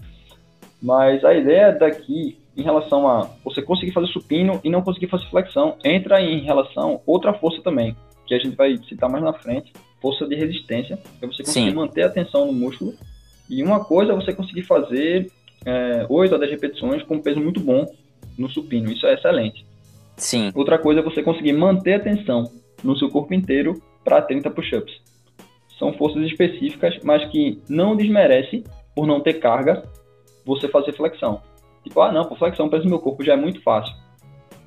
Mas 0.82 1.24
a 1.24 1.36
ideia 1.36 1.72
daqui 1.72 2.39
em 2.58 2.63
relação 2.63 3.08
a 3.08 3.30
você 3.43 3.62
conseguir 3.62 3.91
fazer 3.91 4.08
supino 4.08 4.60
e 4.63 4.72
não 4.72 4.82
conseguir 4.82 5.08
fazer 5.08 5.30
flexão, 5.30 5.78
entra 5.84 6.19
em 6.19 6.39
relação 6.41 7.02
outra 7.06 7.32
força 7.34 7.62
também, 7.62 7.96
que 8.26 8.34
a 8.34 8.39
gente 8.39 8.56
vai 8.56 8.76
citar 8.89 9.08
mais 9.08 9.24
na 9.24 9.34
frente, 9.34 9.72
força 10.03 10.27
de 10.27 10.35
resistência, 10.35 10.99
é 11.21 11.25
você 11.25 11.43
conseguir 11.43 11.69
Sim. 11.69 11.73
manter 11.73 12.03
a 12.03 12.09
tensão 12.09 12.45
no 12.45 12.51
músculo. 12.51 12.93
E 13.49 13.63
uma 13.63 13.85
coisa 13.85 14.11
é 14.11 14.15
você 14.15 14.33
conseguir 14.33 14.63
fazer 14.63 15.31
é, 15.65 16.05
8 16.09 16.35
a 16.35 16.37
10 16.37 16.51
repetições 16.51 17.03
com 17.03 17.15
um 17.15 17.21
peso 17.21 17.39
muito 17.39 17.61
bom 17.61 17.85
no 18.37 18.49
supino, 18.49 18.91
isso 18.91 19.07
é 19.07 19.13
excelente. 19.13 19.65
Sim. 20.17 20.51
Outra 20.53 20.77
coisa 20.77 20.99
é 20.99 21.03
você 21.03 21.23
conseguir 21.23 21.53
manter 21.53 21.93
a 21.93 21.99
tensão 21.99 22.51
no 22.83 22.97
seu 22.97 23.09
corpo 23.09 23.33
inteiro 23.33 23.81
para 24.03 24.21
30 24.21 24.51
push-ups. 24.51 24.93
São 25.79 25.93
forças 25.93 26.23
específicas, 26.25 26.99
mas 27.01 27.23
que 27.31 27.61
não 27.69 27.95
desmerece 27.95 28.63
por 28.93 29.07
não 29.07 29.21
ter 29.21 29.35
carga 29.35 29.83
você 30.45 30.67
fazer 30.67 30.91
flexão. 30.93 31.41
Tipo, 31.83 32.01
ah, 32.01 32.11
não, 32.11 32.25
por 32.25 32.37
flexão 32.37 32.67
para 32.67 32.81
o 32.81 32.87
meu 32.87 32.99
corpo 32.99 33.23
já 33.23 33.33
é 33.33 33.37
muito 33.37 33.61
fácil. 33.61 33.95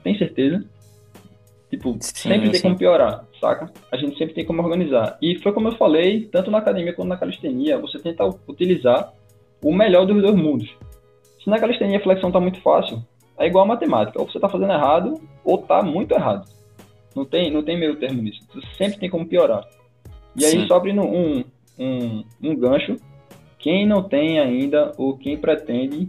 Tem 0.03 0.17
certeza? 0.17 0.65
Tipo, 1.71 1.97
sim, 2.01 2.31
sempre 2.31 2.51
tem 2.51 2.63
como 2.63 2.79
piorar, 2.79 3.26
saca? 3.39 3.71
A 3.91 3.97
gente 3.97 4.17
sempre 4.19 4.35
tem 4.35 4.45
como 4.45 4.63
organizar. 4.63 5.19
E 5.21 5.39
foi 5.39 5.53
como 5.53 5.69
eu 5.69 5.77
falei, 5.77 6.29
tanto 6.33 6.51
na 6.51 6.59
academia 6.59 6.93
quanto 6.93 7.09
na 7.09 7.17
calistenia, 7.17 7.79
você 7.79 7.99
tenta 7.99 8.25
utilizar 8.49 9.13
o 9.63 9.73
melhor 9.73 10.07
dos 10.07 10.21
dois 10.23 10.35
mundos. 10.35 10.69
Se 11.43 11.49
na 11.49 11.59
calistenia 11.59 11.99
a 11.99 12.03
flexão 12.03 12.33
tá 12.33 12.41
muito 12.41 12.61
fácil, 12.61 13.03
é 13.39 13.47
igual 13.47 13.65
a 13.65 13.69
matemática. 13.69 14.21
Ou 14.21 14.29
você 14.29 14.41
tá 14.41 14.49
fazendo 14.49 14.73
errado, 14.73 15.21
ou 15.45 15.59
tá 15.59 15.83
muito 15.83 16.13
errado. 16.13 16.49
Não 17.15 17.25
tem, 17.25 17.51
não 17.51 17.63
tem 17.63 17.79
meio 17.79 17.97
termo 17.97 18.23
nisso. 18.23 18.41
Você 18.53 18.67
sempre 18.77 18.99
tem 18.99 19.11
como 19.11 19.27
piorar. 19.27 19.65
E 20.35 20.45
aí, 20.45 20.53
Sim. 20.53 20.67
só 20.67 20.77
abrindo 20.77 21.03
um, 21.03 21.45
um, 21.79 22.25
um 22.43 22.57
gancho, 22.57 22.97
quem 23.59 23.87
não 23.87 24.03
tem 24.03 24.39
ainda, 24.39 24.93
ou 24.99 25.17
quem 25.17 25.37
pretende 25.37 26.09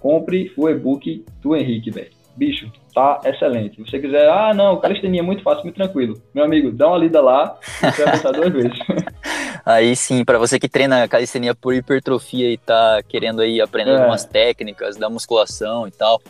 compre 0.00 0.52
o 0.56 0.68
e-book 0.68 1.24
do 1.42 1.54
Henrique, 1.54 1.90
velho. 1.90 2.15
Bicho, 2.36 2.70
tá 2.94 3.20
excelente. 3.24 3.76
Se 3.76 3.90
você 3.90 3.98
quiser, 3.98 4.28
ah, 4.28 4.52
não, 4.52 4.78
calistenia 4.78 5.20
é 5.20 5.24
muito 5.24 5.42
fácil, 5.42 5.64
muito 5.64 5.76
tranquilo. 5.76 6.20
Meu 6.34 6.44
amigo, 6.44 6.70
dá 6.70 6.88
uma 6.88 6.98
lida 6.98 7.22
lá, 7.22 7.56
você 7.80 8.04
vai 8.04 8.12
pensar 8.12 8.32
duas 8.32 8.52
vezes. 8.52 8.78
Aí 9.64 9.96
sim, 9.96 10.24
para 10.24 10.38
você 10.38 10.60
que 10.60 10.68
treina 10.68 11.08
calistenia 11.08 11.54
por 11.54 11.74
hipertrofia 11.74 12.52
e 12.52 12.56
tá 12.56 13.02
querendo 13.08 13.40
aí 13.40 13.60
aprender 13.60 13.90
é. 13.90 13.96
algumas 13.96 14.24
técnicas 14.24 14.96
da 14.96 15.10
musculação 15.10 15.88
e 15.88 15.90
tal. 15.90 16.22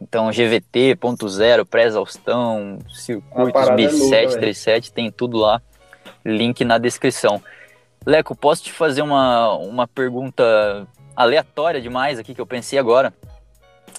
Então, 0.00 0.30
GVT, 0.30 0.96
ponto 0.96 1.28
zero, 1.28 1.66
pré-exaustão, 1.66 2.78
circuitos 2.88 3.68
B7, 3.70 4.34
é 4.34 4.38
37, 4.38 4.92
tem 4.92 5.10
tudo 5.10 5.38
lá. 5.38 5.60
Link 6.24 6.64
na 6.64 6.78
descrição. 6.78 7.42
Leco, 8.06 8.36
posso 8.36 8.62
te 8.62 8.70
fazer 8.70 9.02
uma, 9.02 9.56
uma 9.56 9.88
pergunta 9.88 10.86
aleatória 11.16 11.80
demais 11.80 12.18
aqui 12.18 12.34
que 12.34 12.40
eu 12.40 12.46
pensei 12.46 12.78
agora. 12.78 13.12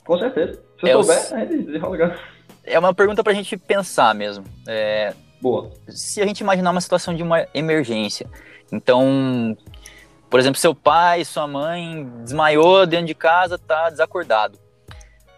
Com 0.06 0.18
certeza. 0.18 0.65
Se 0.80 0.90
eu 0.90 1.00
é 1.00 1.04
souber, 1.04 1.50
gente 1.50 1.64
desenrola. 1.64 2.20
É 2.64 2.80
uma 2.80 2.94
pergunta 2.94 3.24
pra 3.24 3.34
gente 3.34 3.56
pensar 3.58 4.14
mesmo. 4.16 4.44
É, 4.68 5.14
Boa. 5.42 5.70
Se 5.88 6.22
a 6.22 6.26
gente 6.26 6.40
imaginar 6.40 6.72
uma 6.72 6.82
situação 6.82 7.14
de 7.14 7.22
uma 7.22 7.46
emergência, 7.54 8.28
então, 8.72 9.56
por 10.30 10.40
exemplo, 10.40 10.60
seu 10.60 10.74
pai, 10.74 11.24
sua 11.24 11.48
mãe 11.48 12.10
desmaiou 12.24 12.86
dentro 12.86 13.06
de 13.06 13.14
casa, 13.14 13.58
tá 13.58 13.90
desacordado. 13.90 14.58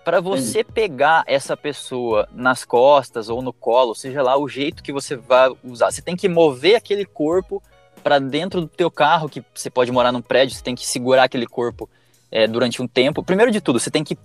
Para 0.06 0.21
você 0.21 0.62
Entendi. 0.62 0.73
pegar 0.73 1.23
essa 1.28 1.58
pessoa 1.58 2.30
nas 2.32 2.63
costas 2.63 3.28
ou 3.28 3.41
no 3.41 3.52
colo, 3.52 3.93
seja 3.93 4.23
lá 4.23 4.38
o 4.38 4.47
jeito 4.47 4.82
que 4.82 4.93
você 4.93 5.17
vai 5.17 5.52
usar, 5.62 5.91
você 5.91 6.02
tem 6.02 6.15
que 6.15 6.30
mover 6.30 6.76
aquele 6.76 7.04
corpo 7.04 7.62
para 8.02 8.17
dentro 8.17 8.62
do 8.62 8.67
teu 8.67 8.89
carro, 8.89 9.28
que 9.28 9.43
você 9.54 9.69
pode 9.69 9.91
morar 9.91 10.13
num 10.13 10.21
prédio, 10.21 10.56
você 10.56 10.63
tem 10.63 10.76
que 10.76 10.88
segurar 10.88 11.23
aquele 11.26 11.45
corpo 11.45 11.89
é, 12.32 12.47
durante 12.47 12.82
um 12.82 12.88
tempo. 12.88 13.21
Primeiro 13.21 13.52
de 13.52 13.60
tudo, 13.60 13.82
você 13.82 13.91
tem 13.91 14.06
que 14.06 14.17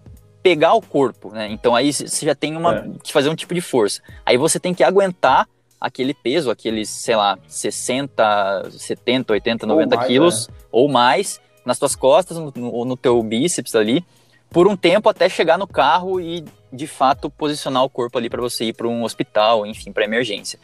pegar 0.43 0.75
o 0.75 0.83
corpo, 0.83 1.31
né? 1.31 1.49
Então 1.51 1.75
aí 1.75 1.93
você 1.93 2.27
já 2.27 2.35
tem 2.35 2.57
uma, 2.57 2.77
é. 2.77 2.85
que 3.03 3.13
fazer 3.13 3.29
um 3.29 3.35
tipo 3.35 3.55
de 3.55 3.61
força. 3.61 4.03
Aí 4.27 4.37
você 4.37 4.59
tem 4.59 4.75
que 4.75 4.83
aguentar 4.83 5.49
aquele 5.81 6.15
peso, 6.15 6.51
aqueles, 6.51 6.89
sei 6.89 7.17
lá, 7.17 7.39
60, 7.47 8.71
70, 8.71 9.33
80, 9.33 9.67
90 9.67 9.95
ou 9.95 9.99
mais, 9.99 10.09
quilos 10.09 10.49
é. 10.49 10.53
ou 10.71 10.89
mais 10.89 11.41
nas 11.65 11.79
tuas 11.79 11.95
costas 11.95 12.37
ou 12.37 12.53
no, 12.55 12.85
no 12.85 12.97
teu 12.97 13.23
bíceps 13.23 13.75
ali, 13.75 14.05
por 14.51 14.67
um 14.67 14.77
tempo 14.77 15.09
até 15.09 15.29
chegar 15.29 15.57
no 15.57 15.67
carro 15.67 16.21
e 16.21 16.45
de 16.73 16.87
fato 16.87 17.31
posicionar 17.31 17.85
o 17.85 17.91
corpo 17.91 18.19
ali 18.19 18.29
para 18.29 18.41
você 18.41 18.67
ir 18.67 18.73
para 18.73 18.89
um 18.89 19.05
hospital, 19.05 19.67
enfim, 19.67 19.93
para 19.93 20.05
emergência. 20.05 20.59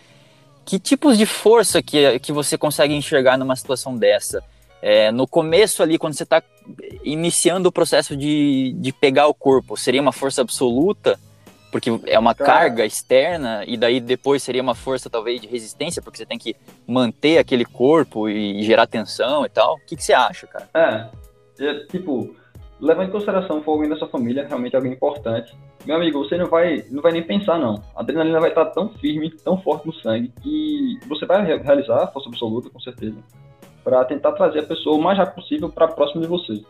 Que 0.65 0.79
tipos 0.79 1.17
de 1.17 1.25
força 1.25 1.83
que, 1.83 2.19
que 2.19 2.33
você 2.33 2.59
consegue 2.59 2.95
enxergar 2.95 3.39
numa 3.39 3.57
situação 3.57 3.97
dessa? 3.97 4.43
É, 4.81 5.11
no 5.11 5.27
começo 5.27 5.83
ali, 5.83 5.99
quando 5.99 6.15
você 6.15 6.23
está 6.23 6.43
iniciando 7.03 7.69
o 7.69 7.73
processo 7.73 8.17
de, 8.17 8.75
de 8.79 8.93
pegar 8.93 9.27
o 9.27 9.35
corpo, 9.35 9.77
seria 9.77 10.01
uma 10.01 10.13
força 10.13 10.41
absoluta, 10.41 11.19
porque 11.71 11.91
é 12.07 12.19
uma 12.19 12.35
carga 12.35 12.87
externa, 12.87 13.65
e 13.67 13.77
daí 13.77 14.01
depois 14.01 14.43
seria 14.43 14.63
uma 14.63 14.75
força 14.75 15.11
talvez 15.11 15.41
de 15.41 15.47
resistência, 15.47 16.01
porque 16.01 16.19
você 16.19 16.27
tem 16.27 16.39
que 16.39 16.57
manter 16.87 17.39
aquele 17.39 17.65
corpo 17.65 18.29
e 18.29 18.63
gerar 18.63 18.87
tensão 18.87 19.45
e 19.45 19.49
tal. 19.49 19.75
O 19.75 19.81
que, 19.87 19.97
que 19.97 20.05
você 20.05 20.13
acha, 20.13 20.47
cara? 20.47 20.69
É, 20.75 21.65
é 21.65 21.75
tipo, 21.87 22.35
levando 22.81 23.09
em 23.09 23.13
consideração 23.13 23.63
for 23.63 23.73
alguém 23.73 23.89
da 23.89 23.97
sua 23.97 24.09
família, 24.09 24.47
realmente 24.47 24.77
alguém 24.77 24.93
importante, 24.93 25.55
meu 25.85 25.97
amigo, 25.97 26.23
você 26.23 26.37
não 26.37 26.47
vai, 26.47 26.85
não 26.91 27.03
vai 27.03 27.13
nem 27.13 27.23
pensar, 27.23 27.59
não. 27.59 27.83
A 27.95 28.01
adrenalina 28.01 28.41
vai 28.41 28.51
estar 28.51 28.67
tão 28.67 28.91
firme, 28.95 29.31
tão 29.31 29.61
forte 29.63 29.87
no 29.87 29.95
sangue, 29.95 30.33
que 30.43 30.99
você 31.09 31.25
vai 31.25 31.45
realizar 31.45 32.05
a 32.05 32.07
força 32.09 32.29
absoluta, 32.29 32.69
com 32.71 32.81
certeza, 32.81 33.17
para 33.89 34.05
tentar 34.05 34.33
trazer 34.33 34.61
a 34.61 34.63
pessoa 34.65 34.97
o 34.97 35.01
mais 35.01 35.17
rápido 35.17 35.37
possível 35.37 35.69
para 35.71 35.89
próximo 35.89 36.21
de 36.21 36.29
você. 36.29 36.61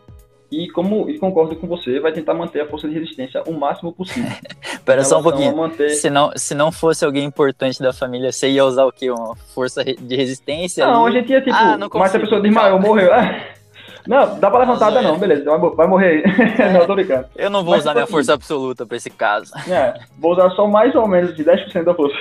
E 0.49 0.69
como 0.69 1.09
e 1.09 1.19
concordo 1.19 1.53
com 1.57 1.67
você, 1.67 1.99
vai 1.99 2.13
tentar 2.13 2.33
manter 2.33 2.61
a 2.61 2.65
força 2.65 2.87
de 2.87 2.93
resistência 2.93 3.43
o 3.45 3.51
máximo 3.51 3.91
possível. 3.91 4.31
Espera 4.63 5.03
só 5.03 5.19
um 5.19 5.23
pouquinho. 5.23 5.55
Manter... 5.55 5.89
Se, 5.89 6.09
não, 6.09 6.31
se 6.35 6.55
não 6.55 6.71
fosse 6.71 7.03
alguém 7.03 7.25
importante 7.25 7.79
da 7.81 7.91
família, 7.91 8.31
você 8.31 8.49
ia 8.49 8.63
usar 8.63 8.85
o 8.85 8.91
quê? 8.91 9.11
Uma 9.11 9.35
força 9.53 9.83
de 9.83 10.15
resistência? 10.15 10.87
Não, 10.87 11.05
ali? 11.05 11.17
a 11.17 11.19
gente 11.19 11.31
ia 11.31 11.41
tipo, 11.41 11.55
ah, 11.55 11.77
mas 11.93 12.11
se 12.11 12.17
a 12.17 12.19
pessoa 12.21 12.41
desmaiou, 12.41 12.79
morreu. 12.79 13.11
Não, 14.07 14.39
dá 14.39 14.49
pra 14.49 14.61
levantada 14.61 15.01
não, 15.03 15.19
beleza, 15.19 15.43
vai 15.75 15.85
morrer 15.85 16.23
aí. 16.25 16.71
não, 16.73 16.87
tô 16.87 16.95
brincando. 16.95 17.27
Eu 17.35 17.49
não 17.49 17.63
vou 17.63 17.73
Mas, 17.73 17.81
usar 17.81 17.93
minha 17.93 18.05
tipo 18.05 18.15
força 18.15 18.31
assim, 18.31 18.41
absoluta 18.41 18.85
pra 18.85 18.97
esse 18.97 19.09
caso. 19.09 19.51
É, 19.69 19.93
vou 20.17 20.31
usar 20.31 20.49
só 20.51 20.65
mais 20.65 20.95
ou 20.95 21.07
menos 21.07 21.35
de 21.35 21.43
10% 21.43 21.83
da 21.83 21.93
força. 21.93 22.17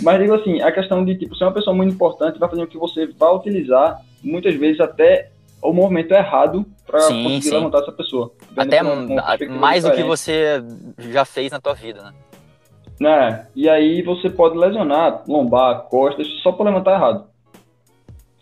Mas 0.00 0.20
digo 0.20 0.34
assim, 0.34 0.60
a 0.60 0.72
questão 0.72 1.04
de, 1.04 1.16
tipo, 1.16 1.34
ser 1.36 1.44
uma 1.44 1.52
pessoa 1.52 1.74
muito 1.74 1.94
importante 1.94 2.38
vai 2.38 2.48
fazer 2.48 2.62
com 2.62 2.70
que 2.70 2.78
você 2.78 3.06
vá 3.06 3.30
utilizar, 3.30 4.00
muitas 4.22 4.54
vezes, 4.54 4.80
até 4.80 5.30
o 5.62 5.72
movimento 5.72 6.12
errado 6.12 6.64
para 6.86 7.00
conseguir 7.00 7.42
sim. 7.42 7.50
levantar 7.50 7.80
essa 7.80 7.92
pessoa. 7.92 8.32
Até 8.56 8.82
mais 9.48 9.84
do 9.84 9.92
que 9.92 10.02
você 10.02 10.62
já 11.10 11.24
fez 11.24 11.52
na 11.52 11.60
tua 11.60 11.74
vida, 11.74 12.02
né? 12.02 12.12
né? 13.00 13.46
E 13.54 13.68
aí 13.68 14.02
você 14.02 14.30
pode 14.30 14.56
lesionar 14.56 15.22
lombar, 15.28 15.82
costas, 15.82 16.26
só 16.42 16.52
por 16.52 16.64
levantar 16.64 16.94
errado. 16.94 17.26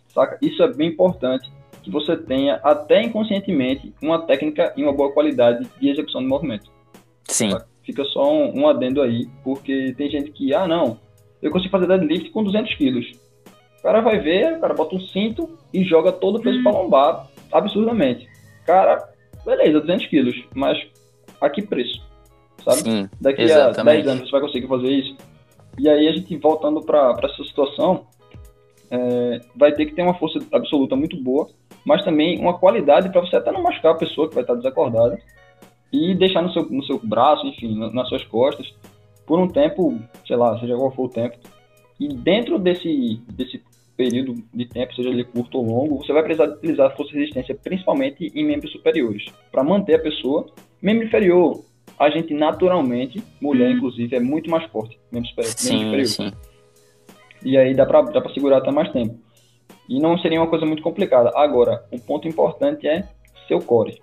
Saca? 0.09 0.39
Isso 0.41 0.63
é 0.63 0.73
bem 0.73 0.89
importante 0.89 1.51
que 1.83 1.91
você 1.91 2.17
tenha, 2.17 2.57
até 2.65 3.03
inconscientemente, 3.03 3.95
uma 4.03 4.23
técnica 4.23 4.73
e 4.77 4.83
uma 4.83 4.93
boa 4.93 5.13
qualidade 5.13 5.69
de 5.79 5.89
execução 5.89 6.21
do 6.21 6.29
movimento. 6.29 6.71
Sim. 7.29 7.51
Tá? 7.51 7.65
Fica 7.85 8.03
só 8.07 8.33
um, 8.33 8.63
um, 8.63 8.69
adendo 8.69 9.01
aí, 9.01 9.29
porque 9.45 9.95
tem 9.97 10.11
gente 10.11 10.33
que, 10.33 10.53
ah, 10.53 10.67
não, 10.67 10.99
eu 11.43 11.51
consigo 11.51 11.71
fazer 11.71 11.87
deadlift 11.87 12.31
com 12.31 12.43
200 12.43 12.75
quilos. 12.75 13.07
O 13.79 13.83
cara 13.83 14.01
vai 14.01 14.19
ver, 14.19 14.57
o 14.57 14.61
cara 14.61 14.75
bota 14.75 14.97
um 14.97 15.01
cinto 15.01 15.49
e 15.73 15.85
joga 15.85 16.13
todo 16.13 16.39
o 16.39 16.43
peso 16.43 16.59
hum. 16.59 16.63
para 16.63 16.73
lombar, 16.73 17.27
absurdamente. 17.53 18.27
Cara, 18.67 19.09
beleza, 19.45 19.81
200 19.81 20.07
quilos, 20.07 20.45
mas 20.55 20.79
a 21.41 21.49
que 21.49 21.63
preço? 21.63 22.05
Sabe? 22.65 22.81
Sim, 22.81 23.09
Daqui 23.21 23.43
exatamente. 23.43 23.81
a 23.81 23.85
10 23.85 24.09
anos 24.09 24.25
você 24.25 24.33
vai 24.33 24.41
conseguir 24.41 24.67
fazer 24.67 24.89
isso. 24.89 25.17
E 25.79 25.89
aí 25.89 26.09
a 26.09 26.13
gente 26.13 26.37
voltando 26.39 26.81
para 26.81 27.15
essa 27.23 27.45
situação, 27.45 28.07
é, 28.91 29.41
vai 29.55 29.73
ter 29.73 29.87
que 29.87 29.95
ter 29.95 30.03
uma 30.03 30.15
força 30.15 30.39
absoluta 30.53 30.97
muito 30.97 31.17
boa 31.23 31.49
mas 31.87 32.05
também 32.05 32.37
uma 32.41 32.59
qualidade 32.59 33.09
para 33.11 33.21
você 33.21 33.37
até 33.37 33.53
não 33.53 33.63
machucar 33.63 33.93
a 33.93 33.97
pessoa 33.97 34.29
que 34.29 34.35
vai 34.35 34.43
estar 34.43 34.57
desacordada 34.57 35.17
e 35.93 36.17
deixar 36.17 36.43
no 36.43 36.53
seu, 36.53 36.69
no 36.69 36.83
seu 36.83 36.99
braço, 36.99 37.47
enfim, 37.47 37.79
nas 37.93 38.09
suas 38.09 38.25
costas, 38.25 38.75
por 39.27 39.39
um 39.39 39.49
tempo, 39.49 39.99
sei 40.27 40.37
lá, 40.37 40.59
seja 40.59 40.77
qual 40.77 40.93
for 40.93 41.07
o 41.07 41.09
tempo. 41.09 41.37
E 41.99 42.09
dentro 42.09 42.59
desse, 42.59 43.21
desse 43.33 43.63
período 43.97 44.35
de 44.53 44.67
tempo, 44.67 44.95
seja 44.95 45.09
ele 45.09 45.25
curto 45.25 45.59
ou 45.59 45.65
longo, 45.65 45.99
você 45.99 46.13
vai 46.13 46.23
precisar 46.23 46.49
utilizar 46.49 46.95
força 46.97 47.13
de 47.13 47.19
resistência 47.19 47.55
principalmente 47.55 48.31
em 48.35 48.45
membros 48.45 48.71
superiores, 48.71 49.25
para 49.51 49.65
manter 49.65 49.95
a 49.95 49.99
pessoa. 49.99 50.47
Membro 50.81 51.07
inferior, 51.07 51.65
a 51.99 52.11
gente 52.11 52.35
naturalmente, 52.35 53.23
mulher 53.41 53.71
inclusive, 53.71 54.15
é 54.15 54.21
muito 54.21 54.51
mais 54.51 54.65
forte, 54.71 54.99
membro 55.11 55.29
superior. 55.31 55.55
Sim, 55.57 55.85
superior. 55.85 56.07
sim. 56.07 56.33
E 57.45 57.57
aí 57.57 57.75
dá 57.75 57.87
para 57.87 58.33
segurar 58.35 58.59
até 58.59 58.71
mais 58.71 58.91
tempo. 58.93 59.19
E 59.89 60.01
não 60.01 60.19
seria 60.19 60.41
uma 60.41 60.49
coisa 60.49 60.67
muito 60.67 60.83
complicada. 60.83 61.31
Agora, 61.35 61.85
o 61.93 61.99
ponto 61.99 62.27
importante 62.27 62.87
é 62.89 63.09
seu 63.47 63.61
core. 63.61 64.01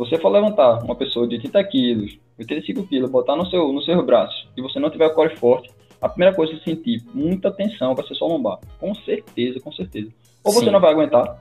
Se 0.00 0.08
você 0.08 0.18
for 0.18 0.30
levantar 0.30 0.82
uma 0.82 0.94
pessoa 0.94 1.28
de 1.28 1.34
80 1.34 1.64
quilos, 1.64 2.18
85 2.38 2.86
quilos, 2.86 3.10
botar 3.10 3.36
no 3.36 3.44
seu, 3.50 3.70
no 3.70 3.82
seu 3.82 4.02
braço 4.02 4.48
e 4.56 4.62
você 4.62 4.80
não 4.80 4.88
tiver 4.88 5.06
o 5.06 5.14
core 5.14 5.36
forte, 5.36 5.70
a 6.00 6.08
primeira 6.08 6.34
coisa 6.34 6.54
é 6.54 6.58
sentir 6.60 7.04
muita 7.12 7.50
tensão 7.50 7.94
vai 7.94 8.06
ser 8.06 8.14
só 8.14 8.26
lombar. 8.26 8.58
Com 8.78 8.94
certeza, 8.94 9.60
com 9.60 9.70
certeza. 9.70 10.08
Ou 10.42 10.52
você 10.52 10.64
Sim. 10.64 10.70
não 10.70 10.80
vai 10.80 10.92
aguentar 10.92 11.36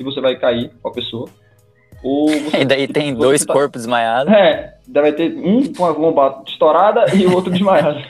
e 0.00 0.02
você 0.02 0.22
vai 0.22 0.36
cair 0.36 0.70
com 0.80 0.88
a 0.88 0.92
pessoa, 0.92 1.28
Ou 2.02 2.28
você, 2.48 2.62
e 2.62 2.64
daí 2.64 2.88
tem 2.88 3.12
dois 3.12 3.44
tá... 3.44 3.52
corpos 3.52 3.82
desmaiados. 3.82 4.32
É, 4.32 4.78
deve 4.86 5.12
ter 5.12 5.36
um 5.36 5.70
com 5.70 5.84
a 5.84 5.90
lombar 5.90 6.42
estourada 6.46 7.14
e 7.14 7.26
o 7.26 7.34
outro 7.34 7.52
desmaiado. 7.52 8.02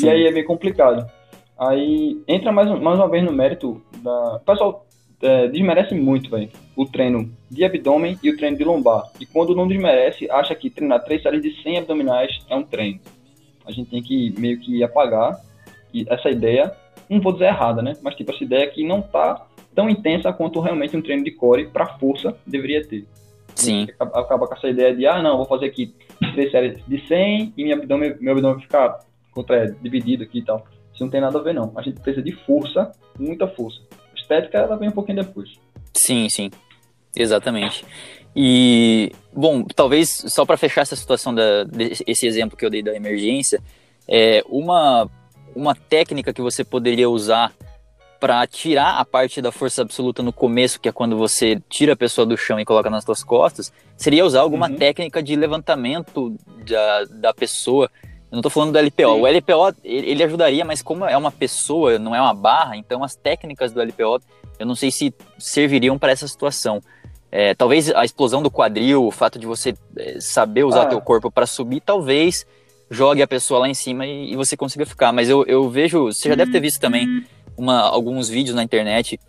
e 0.00 0.08
aí 0.08 0.26
é 0.28 0.32
bem 0.32 0.44
complicado. 0.44 1.10
Aí 1.58 2.22
entra 2.28 2.52
mais, 2.52 2.68
mais 2.80 3.00
uma 3.00 3.08
vez 3.08 3.24
no 3.24 3.32
mérito 3.32 3.82
da. 3.96 4.36
O 4.36 4.40
pessoal 4.40 4.86
é, 5.22 5.48
desmerece 5.48 5.94
muito, 5.94 6.28
velho, 6.28 6.50
o 6.76 6.84
treino 6.84 7.30
de 7.50 7.64
abdômen 7.64 8.18
e 8.22 8.30
o 8.30 8.36
treino 8.36 8.56
de 8.56 8.64
lombar. 8.64 9.04
E 9.20 9.24
quando 9.24 9.54
não 9.54 9.68
desmerece, 9.68 10.30
acha 10.30 10.54
que 10.54 10.68
treinar 10.68 11.04
três 11.04 11.22
séries 11.22 11.42
de 11.42 11.62
100 11.62 11.78
abdominais 11.78 12.40
é 12.50 12.56
um 12.56 12.62
treino. 12.62 13.00
A 13.64 13.70
gente 13.70 13.90
tem 13.90 14.02
que 14.02 14.34
meio 14.38 14.58
que 14.58 14.82
apagar 14.82 15.40
essa 16.08 16.30
ideia, 16.30 16.74
não 17.08 17.20
vou 17.20 17.32
dizer 17.32 17.46
errada, 17.46 17.82
né? 17.82 17.94
Mas 18.02 18.14
tipo, 18.14 18.32
essa 18.32 18.42
ideia 18.42 18.66
que 18.66 18.84
não 18.84 19.00
tá 19.00 19.46
tão 19.74 19.88
intensa 19.88 20.32
quanto 20.32 20.60
realmente 20.60 20.96
um 20.96 21.02
treino 21.02 21.24
de 21.24 21.30
core 21.30 21.68
para 21.68 21.98
força 21.98 22.36
deveria 22.46 22.86
ter. 22.86 23.06
Sim. 23.54 23.86
Acaba 24.00 24.46
com 24.46 24.54
essa 24.54 24.68
ideia 24.68 24.94
de, 24.94 25.06
ah, 25.06 25.22
não, 25.22 25.36
vou 25.36 25.46
fazer 25.46 25.66
aqui 25.66 25.94
três 26.34 26.50
séries 26.50 26.82
de 26.86 27.06
100 27.06 27.54
e 27.56 27.64
meu 27.64 27.76
abdômen, 27.76 28.16
meu 28.20 28.32
abdômen 28.32 28.60
ficar 28.60 29.00
contra, 29.30 29.70
dividido 29.80 30.24
aqui 30.24 30.38
e 30.38 30.44
tal. 30.44 30.66
Isso 30.92 31.02
não 31.02 31.10
tem 31.10 31.20
nada 31.20 31.38
a 31.38 31.42
ver, 31.42 31.54
não. 31.54 31.72
A 31.76 31.82
gente 31.82 32.00
precisa 32.00 32.22
de 32.22 32.32
força, 32.32 32.92
muita 33.18 33.46
força. 33.46 33.80
Estética, 34.32 34.58
ela 34.58 34.76
vem 34.76 34.88
um 34.88 34.92
pouquinho 34.92 35.22
depois. 35.22 35.58
Sim, 35.94 36.28
sim. 36.28 36.50
Exatamente. 37.14 37.84
E, 38.34 39.12
bom, 39.32 39.64
talvez 39.64 40.24
só 40.28 40.44
para 40.46 40.56
fechar 40.56 40.82
essa 40.82 40.96
situação, 40.96 41.34
da, 41.34 41.66
esse 42.06 42.26
exemplo 42.26 42.56
que 42.56 42.64
eu 42.64 42.70
dei 42.70 42.82
da 42.82 42.94
emergência, 42.94 43.60
é 44.08 44.42
uma, 44.48 45.08
uma 45.54 45.74
técnica 45.74 46.32
que 46.32 46.40
você 46.40 46.64
poderia 46.64 47.08
usar 47.10 47.52
para 48.18 48.46
tirar 48.46 48.98
a 48.98 49.04
parte 49.04 49.42
da 49.42 49.50
força 49.50 49.82
absoluta 49.82 50.22
no 50.22 50.32
começo, 50.32 50.80
que 50.80 50.88
é 50.88 50.92
quando 50.92 51.16
você 51.16 51.60
tira 51.68 51.94
a 51.94 51.96
pessoa 51.96 52.24
do 52.24 52.36
chão 52.36 52.58
e 52.58 52.64
coloca 52.64 52.88
nas 52.88 53.04
suas 53.04 53.24
costas, 53.24 53.72
seria 53.96 54.24
usar 54.24 54.40
alguma 54.40 54.70
uhum. 54.70 54.76
técnica 54.76 55.20
de 55.20 55.34
levantamento 55.34 56.36
da, 56.64 57.04
da 57.04 57.34
pessoa. 57.34 57.90
Eu 58.32 58.36
não 58.36 58.38
estou 58.40 58.50
falando 58.50 58.72
do 58.72 58.78
LPO. 58.78 59.14
Sim. 59.14 59.20
O 59.20 59.26
LPO, 59.26 59.76
ele 59.84 60.24
ajudaria, 60.24 60.64
mas 60.64 60.80
como 60.80 61.04
é 61.04 61.14
uma 61.14 61.30
pessoa, 61.30 61.98
não 61.98 62.16
é 62.16 62.20
uma 62.20 62.32
barra, 62.32 62.78
então 62.78 63.04
as 63.04 63.14
técnicas 63.14 63.72
do 63.72 63.82
LPO, 63.82 64.22
eu 64.58 64.64
não 64.64 64.74
sei 64.74 64.90
se 64.90 65.14
serviriam 65.38 65.98
para 65.98 66.12
essa 66.12 66.26
situação. 66.26 66.80
É, 67.30 67.54
talvez 67.54 67.94
a 67.94 68.06
explosão 68.06 68.42
do 68.42 68.50
quadril, 68.50 69.06
o 69.06 69.10
fato 69.10 69.38
de 69.38 69.46
você 69.46 69.74
é, 69.98 70.18
saber 70.18 70.64
usar 70.64 70.84
ah. 70.84 70.86
teu 70.86 71.00
corpo 71.02 71.30
para 71.30 71.46
subir, 71.46 71.82
talvez 71.82 72.46
jogue 72.90 73.20
a 73.20 73.28
pessoa 73.28 73.60
lá 73.60 73.68
em 73.68 73.74
cima 73.74 74.06
e, 74.06 74.32
e 74.32 74.36
você 74.36 74.56
consiga 74.56 74.86
ficar. 74.86 75.12
Mas 75.12 75.28
eu, 75.28 75.44
eu 75.44 75.68
vejo, 75.68 76.04
você 76.04 76.30
já 76.30 76.34
deve 76.34 76.52
ter 76.52 76.60
visto 76.60 76.80
também 76.80 77.26
uma, 77.54 77.80
alguns 77.80 78.30
vídeos 78.30 78.56
na 78.56 78.62
internet 78.62 79.20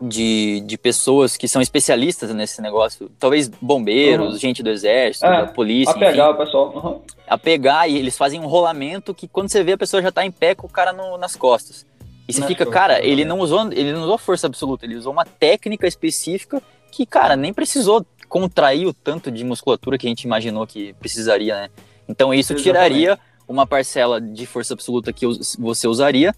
de, 0.00 0.60
de 0.60 0.78
pessoas 0.78 1.36
que 1.36 1.46
são 1.46 1.60
especialistas 1.60 2.34
nesse 2.34 2.62
negócio, 2.62 3.10
talvez 3.18 3.48
bombeiros, 3.48 4.32
uhum. 4.32 4.38
gente 4.38 4.62
do 4.62 4.70
exército, 4.70 5.26
é, 5.26 5.42
da 5.42 5.46
polícia. 5.48 5.94
A 5.94 5.98
pegar 5.98 6.30
enfim, 6.30 6.34
o 6.34 6.44
pessoal. 6.44 6.72
Uhum. 6.74 7.00
A 7.26 7.38
pegar 7.38 7.88
e 7.88 7.96
eles 7.96 8.16
fazem 8.16 8.40
um 8.40 8.46
rolamento 8.46 9.14
que 9.14 9.28
quando 9.28 9.50
você 9.50 9.62
vê 9.62 9.72
a 9.72 9.78
pessoa 9.78 10.02
já 10.02 10.10
tá 10.10 10.24
em 10.24 10.30
pé 10.30 10.54
com 10.54 10.66
o 10.66 10.70
cara 10.70 10.92
no, 10.92 11.18
nas 11.18 11.36
costas. 11.36 11.86
E 12.26 12.32
você 12.32 12.46
fica, 12.46 12.64
cara, 12.64 13.04
ele 13.04 13.24
não 13.24 13.40
usou, 13.40 13.72
ele 13.72 13.92
não 13.92 14.02
usou 14.02 14.16
força 14.16 14.46
absoluta, 14.46 14.86
ele 14.86 14.94
usou 14.94 15.12
uma 15.12 15.24
técnica 15.24 15.86
específica 15.86 16.62
que, 16.92 17.04
cara, 17.04 17.34
nem 17.34 17.52
precisou 17.52 18.06
contrair 18.28 18.86
o 18.86 18.94
tanto 18.94 19.30
de 19.30 19.42
musculatura 19.44 19.98
que 19.98 20.06
a 20.06 20.08
gente 20.10 20.22
imaginou 20.22 20.64
que 20.64 20.92
precisaria, 20.94 21.54
né? 21.56 21.70
Então 22.08 22.32
isso 22.32 22.52
Exatamente. 22.52 22.62
tiraria 22.62 23.18
uma 23.48 23.66
parcela 23.66 24.20
de 24.20 24.46
força 24.46 24.74
absoluta 24.74 25.12
que 25.12 25.26
você 25.58 25.88
usaria 25.88 26.32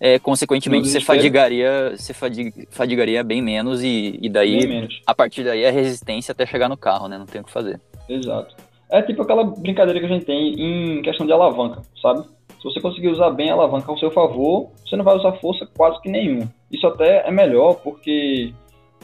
é, 0.00 0.18
consequentemente 0.18 0.88
você 0.88 1.00
fadigaria, 1.00 1.94
você 1.96 2.12
fadig, 2.12 2.68
fadigaria 2.70 3.24
bem 3.24 3.40
menos 3.40 3.82
e, 3.82 4.18
e 4.20 4.28
daí, 4.28 4.66
menos. 4.66 5.00
a 5.06 5.14
partir 5.14 5.42
daí, 5.42 5.64
a 5.64 5.70
resistência 5.70 6.32
até 6.32 6.44
chegar 6.44 6.68
no 6.68 6.76
carro, 6.76 7.08
né? 7.08 7.16
Não 7.16 7.26
tem 7.26 7.40
o 7.40 7.44
que 7.44 7.50
fazer. 7.50 7.80
Exato. 8.08 8.54
É 8.90 9.02
tipo 9.02 9.22
aquela 9.22 9.44
brincadeira 9.44 9.98
que 9.98 10.06
a 10.06 10.08
gente 10.08 10.26
tem 10.26 10.54
em 10.60 11.02
questão 11.02 11.26
de 11.26 11.32
alavanca, 11.32 11.82
sabe? 12.00 12.24
Se 12.58 12.64
você 12.64 12.80
conseguir 12.80 13.08
usar 13.08 13.30
bem 13.30 13.50
a 13.50 13.54
alavanca 13.54 13.90
ao 13.90 13.98
seu 13.98 14.10
favor, 14.10 14.70
você 14.84 14.96
não 14.96 15.04
vai 15.04 15.16
usar 15.16 15.32
força 15.32 15.66
quase 15.76 16.00
que 16.02 16.10
nenhuma. 16.10 16.52
Isso 16.70 16.86
até 16.86 17.26
é 17.26 17.30
melhor 17.30 17.74
porque 17.76 18.52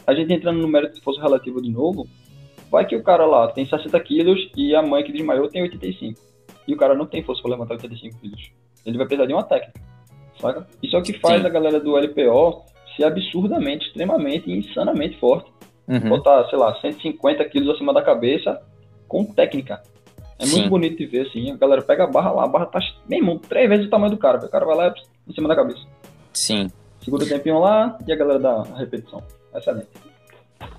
a 0.07 0.14
gente 0.14 0.33
entrando 0.33 0.61
no 0.61 0.68
mérito 0.68 0.94
de 0.94 1.00
força 1.00 1.20
relativa 1.20 1.61
de 1.61 1.70
novo, 1.70 2.07
vai 2.70 2.87
que 2.87 2.96
o 2.96 3.02
cara 3.02 3.24
lá 3.24 3.48
tem 3.48 3.66
60 3.66 3.98
quilos 4.00 4.50
e 4.57 4.74
a 4.74 4.83
mãe 4.83 5.02
que 5.02 5.12
desmaiou 5.12 5.48
tem 5.48 5.62
85. 5.62 6.20
E 6.66 6.74
o 6.74 6.76
cara 6.76 6.94
não 6.94 7.07
tem 7.07 7.22
força 7.22 7.42
para 7.42 7.52
levantar 7.52 7.74
85 7.74 8.20
quilos. 8.20 8.52
Ele 8.85 8.98
vai 8.98 9.07
precisar 9.07 9.26
de 9.26 9.33
uma 9.33 9.42
técnica 9.42 9.91
saca? 10.40 10.66
Isso 10.83 10.97
é 10.97 10.99
o 10.99 11.03
que 11.03 11.18
faz 11.18 11.40
Sim. 11.40 11.47
a 11.47 11.51
galera 11.51 11.81
do 11.81 11.97
LPO 11.97 12.64
ser 12.97 13.05
absurdamente, 13.05 13.87
extremamente 13.87 14.51
e 14.51 14.57
insanamente 14.57 15.18
forte. 15.18 15.51
Uhum. 15.88 16.09
Botar, 16.09 16.49
sei 16.49 16.59
lá, 16.59 16.75
150 16.81 17.45
quilos 17.47 17.75
acima 17.75 17.92
da 17.92 18.03
cabeça 18.03 18.62
com 19.09 19.25
técnica. 19.25 19.83
É 20.38 20.47
Sim. 20.47 20.53
muito 20.53 20.71
bonito 20.71 20.99
de 20.99 21.07
ver, 21.07 21.27
assim. 21.27 21.51
A 21.51 21.57
galera 21.57 21.83
pega 21.83 22.05
a 22.05 22.07
barra 22.07 22.33
lá, 22.33 22.45
a 22.45 22.49
barra 22.49 22.66
tá, 22.66 22.81
mesmo, 23.09 23.38
três 23.38 23.68
vezes 23.68 23.87
o 23.87 23.90
tamanho 23.90 24.12
do 24.12 24.18
cara. 24.18 24.38
O 24.45 24.49
cara 24.49 24.64
vai 24.64 24.77
lá 24.77 24.95
em 25.29 25.35
cima 25.35 25.49
da 25.49 25.57
cabeça. 25.57 25.81
Sim. 26.33 26.71
Segura 27.03 27.25
o 27.25 27.29
tempinho 27.29 27.59
lá 27.59 27.99
e 28.07 28.12
a 28.12 28.16
galera 28.16 28.38
dá 28.38 28.62
a 28.62 28.79
repetição. 28.79 29.23
Excelente. 29.55 29.88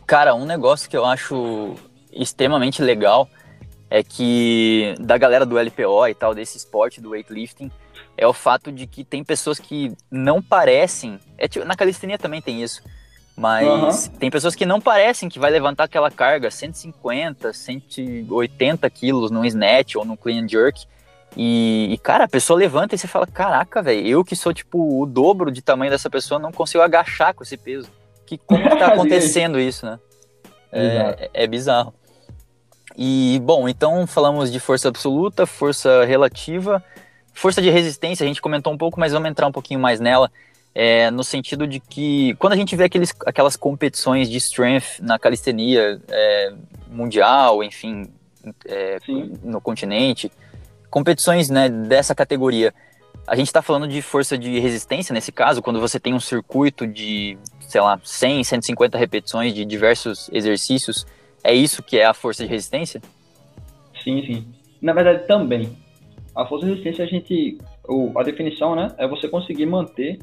Cara, 0.05 0.33
um 0.35 0.45
negócio 0.45 0.89
que 0.89 0.97
eu 0.97 1.05
acho 1.05 1.75
extremamente 2.11 2.81
legal 2.81 3.27
é 3.89 4.03
que 4.03 4.95
da 4.99 5.17
galera 5.17 5.45
do 5.45 5.57
LPO 5.57 6.07
e 6.07 6.15
tal, 6.15 6.33
desse 6.33 6.57
esporte 6.57 6.99
do 6.99 7.11
weightlifting, 7.11 7.71
é 8.17 8.27
o 8.27 8.33
fato 8.33 8.71
de 8.71 8.85
que 8.87 9.03
tem 9.03 9.23
pessoas 9.23 9.59
que 9.59 9.93
não 10.09 10.41
parecem. 10.41 11.19
É, 11.37 11.47
tipo, 11.47 11.65
na 11.65 11.75
calistenia 11.75 12.17
também 12.17 12.41
tem 12.41 12.61
isso. 12.61 12.81
Mas 13.35 14.07
uhum. 14.07 14.17
tem 14.17 14.29
pessoas 14.29 14.53
que 14.53 14.65
não 14.65 14.79
parecem 14.79 15.27
que 15.27 15.39
vai 15.39 15.49
levantar 15.49 15.85
aquela 15.85 16.11
carga 16.11 16.51
150, 16.51 17.51
180 17.51 18.89
quilos 18.91 19.31
num 19.31 19.43
snatch 19.43 19.95
ou 19.95 20.05
num 20.05 20.15
clean 20.15 20.47
jerk. 20.47 20.85
E, 21.35 21.89
e, 21.91 21.97
cara, 21.97 22.25
a 22.25 22.27
pessoa 22.27 22.59
levanta 22.59 22.93
e 22.93 22.97
você 22.97 23.07
fala: 23.07 23.25
Caraca, 23.25 23.81
velho, 23.81 24.07
eu 24.07 24.23
que 24.23 24.35
sou 24.35 24.53
tipo 24.53 25.01
o 25.01 25.05
dobro 25.05 25.51
de 25.51 25.63
tamanho 25.63 25.89
dessa 25.89 26.09
pessoa 26.09 26.39
não 26.39 26.51
consigo 26.51 26.83
agachar 26.83 27.33
com 27.33 27.43
esse 27.43 27.57
peso. 27.57 27.89
Que, 28.25 28.37
como 28.37 28.69
que 28.69 28.75
tá 28.77 28.87
acontecendo 28.93 29.59
isso, 29.59 29.85
né? 29.85 29.99
É, 30.71 31.29
é, 31.33 31.47
bizarro. 31.47 31.93
E, 32.95 33.39
bom, 33.43 33.67
então 33.67 34.05
falamos 34.05 34.51
de 34.51 34.59
força 34.59 34.89
absoluta, 34.89 35.45
força 35.45 36.05
relativa. 36.05 36.83
Força 37.33 37.61
de 37.61 37.69
resistência, 37.69 38.23
a 38.23 38.27
gente 38.27 38.41
comentou 38.41 38.71
um 38.71 38.77
pouco, 38.77 38.99
mas 38.99 39.11
vamos 39.11 39.29
entrar 39.29 39.47
um 39.47 39.51
pouquinho 39.51 39.79
mais 39.79 39.99
nela. 39.99 40.31
É, 40.75 41.11
no 41.11 41.23
sentido 41.23 41.67
de 41.67 41.79
que 41.79 42.33
quando 42.35 42.53
a 42.53 42.55
gente 42.55 42.75
vê 42.75 42.85
aqueles, 42.85 43.13
aquelas 43.27 43.55
competições 43.55 44.27
de 44.27 44.37
strength 44.37 44.99
na 45.01 45.19
calistenia 45.19 46.01
é, 46.09 46.53
mundial, 46.89 47.63
enfim, 47.63 48.07
é, 48.65 48.97
no 49.43 49.61
continente, 49.61 50.31
competições 50.89 51.49
né, 51.49 51.69
dessa 51.69 52.15
categoria, 52.15 52.73
a 53.27 53.35
gente 53.35 53.47
está 53.47 53.61
falando 53.61 53.87
de 53.87 54.01
força 54.01 54.37
de 54.37 54.59
resistência 54.59 55.13
nesse 55.13 55.31
caso, 55.31 55.61
quando 55.61 55.79
você 55.79 55.99
tem 55.99 56.13
um 56.13 56.19
circuito 56.19 56.85
de, 56.85 57.37
sei 57.61 57.81
lá, 57.81 57.99
100, 58.03 58.43
150 58.43 58.97
repetições 58.97 59.53
de 59.53 59.63
diversos 59.65 60.29
exercícios, 60.31 61.05
é 61.43 61.53
isso 61.53 61.81
que 61.81 61.97
é 61.97 62.05
a 62.05 62.13
força 62.13 62.43
de 62.43 62.49
resistência? 62.49 63.01
Sim, 64.03 64.25
sim. 64.25 64.47
Na 64.81 64.91
verdade, 64.91 65.25
também. 65.25 65.77
A 66.35 66.45
força 66.45 66.65
de 66.65 66.71
resistência, 66.71 67.05
a 67.05 67.07
gente, 67.07 67.57
a 68.15 68.23
definição, 68.23 68.75
né, 68.75 68.93
é 68.97 69.07
você 69.07 69.27
conseguir 69.27 69.65
manter 69.65 70.19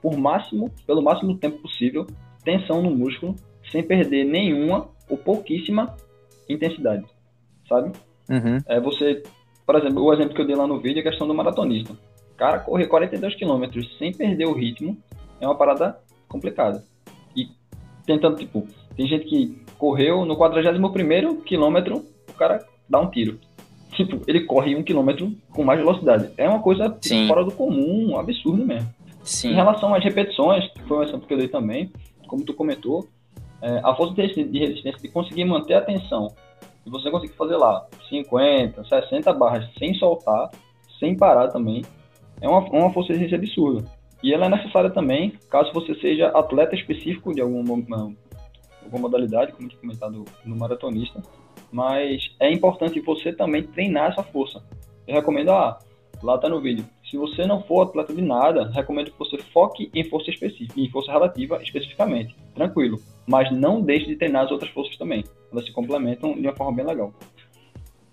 por 0.00 0.16
máximo, 0.16 0.70
pelo 0.86 1.02
máximo 1.02 1.36
tempo 1.36 1.58
possível, 1.58 2.06
tensão 2.42 2.82
no 2.82 2.90
músculo, 2.90 3.36
sem 3.70 3.82
perder 3.82 4.24
nenhuma 4.24 4.88
ou 5.08 5.18
pouquíssima 5.18 5.94
intensidade, 6.48 7.04
sabe? 7.68 7.92
Uhum. 8.28 8.58
É 8.66 8.80
você, 8.80 9.22
por 9.66 9.76
exemplo, 9.76 10.02
o 10.02 10.12
exemplo 10.12 10.34
que 10.34 10.40
eu 10.40 10.46
dei 10.46 10.56
lá 10.56 10.66
no 10.66 10.80
vídeo 10.80 10.98
é 10.98 11.00
a 11.00 11.10
questão 11.10 11.28
do 11.28 11.34
maratonista. 11.34 11.94
Cara, 12.36 12.60
correr 12.60 12.86
42 12.86 13.34
km 13.34 13.64
sem 13.98 14.12
perder 14.12 14.46
o 14.46 14.54
ritmo 14.54 14.96
é 15.40 15.46
uma 15.46 15.54
parada 15.54 15.98
complicada. 16.26 16.82
E 17.36 17.48
tentando, 18.06 18.36
tipo, 18.36 18.66
tem 18.96 19.06
gente 19.06 19.26
que 19.26 19.62
correu 19.76 20.24
no 20.24 20.36
41º 20.36 21.42
quilômetro, 21.42 22.06
o 22.28 22.32
cara 22.32 22.66
dá 22.88 22.98
um 22.98 23.10
tiro 23.10 23.38
tipo, 23.90 24.20
ele 24.26 24.40
corre 24.40 24.74
um 24.74 24.82
quilômetro 24.82 25.32
com 25.52 25.64
mais 25.64 25.78
velocidade. 25.78 26.30
É 26.36 26.48
uma 26.48 26.60
coisa 26.60 26.90
tipo, 26.90 27.26
fora 27.28 27.44
do 27.44 27.52
comum, 27.52 28.12
um 28.12 28.18
absurdo 28.18 28.64
mesmo. 28.64 28.88
Sim. 29.22 29.50
Em 29.50 29.54
relação 29.54 29.94
às 29.94 30.02
repetições, 30.02 30.66
que 30.72 30.82
foi 30.82 30.98
um 30.98 31.02
exemplo 31.02 31.26
que 31.26 31.34
eu 31.34 31.38
dei 31.38 31.48
também, 31.48 31.92
como 32.26 32.44
tu 32.44 32.54
comentou, 32.54 33.08
é, 33.60 33.80
a 33.84 33.94
força 33.94 34.14
de 34.14 34.22
resistência 34.58 35.00
de 35.00 35.08
conseguir 35.08 35.44
manter 35.44 35.74
a 35.74 35.82
tensão, 35.82 36.28
e 36.86 36.90
você 36.90 37.10
conseguir 37.10 37.34
fazer 37.34 37.56
lá 37.56 37.86
50, 38.08 38.84
60 38.84 39.32
barras 39.34 39.68
sem 39.78 39.94
soltar, 39.94 40.50
sem 40.98 41.16
parar 41.16 41.48
também, 41.48 41.82
é 42.40 42.48
uma, 42.48 42.60
uma 42.60 42.92
força 42.92 43.12
de 43.12 43.18
resistência 43.18 43.36
absurda. 43.36 44.00
E 44.22 44.32
ela 44.32 44.46
é 44.46 44.48
necessária 44.48 44.90
também, 44.90 45.32
caso 45.50 45.72
você 45.72 45.94
seja 45.96 46.28
atleta 46.28 46.74
específico 46.74 47.34
de 47.34 47.40
alguma, 47.40 47.72
alguma 47.72 48.16
modalidade, 48.98 49.52
como 49.52 49.68
tinha 49.68 49.80
comentado 49.80 50.24
no 50.44 50.56
maratonista, 50.56 51.22
mas 51.70 52.34
é 52.40 52.50
importante 52.52 53.00
você 53.00 53.32
também 53.32 53.62
treinar 53.62 54.12
essa 54.12 54.22
força. 54.22 54.62
Eu 55.06 55.14
recomendo, 55.14 55.50
ah, 55.50 55.78
lá 56.22 56.38
tá 56.38 56.48
no 56.48 56.60
vídeo. 56.60 56.84
Se 57.10 57.16
você 57.16 57.44
não 57.44 57.62
for 57.62 57.82
atleta 57.82 58.14
de 58.14 58.22
nada, 58.22 58.70
recomendo 58.70 59.10
que 59.10 59.18
você 59.18 59.38
foque 59.38 59.90
em 59.92 60.04
força 60.04 60.30
específica, 60.30 60.80
em 60.80 60.90
força 60.90 61.10
relativa 61.10 61.60
especificamente. 61.62 62.36
Tranquilo. 62.54 63.00
Mas 63.26 63.50
não 63.50 63.80
deixe 63.80 64.06
de 64.06 64.16
treinar 64.16 64.44
as 64.44 64.50
outras 64.50 64.70
forças 64.70 64.96
também. 64.96 65.24
elas 65.50 65.64
se 65.64 65.72
complementam 65.72 66.34
de 66.34 66.46
uma 66.46 66.54
forma 66.54 66.76
bem 66.76 66.86
legal. 66.86 67.12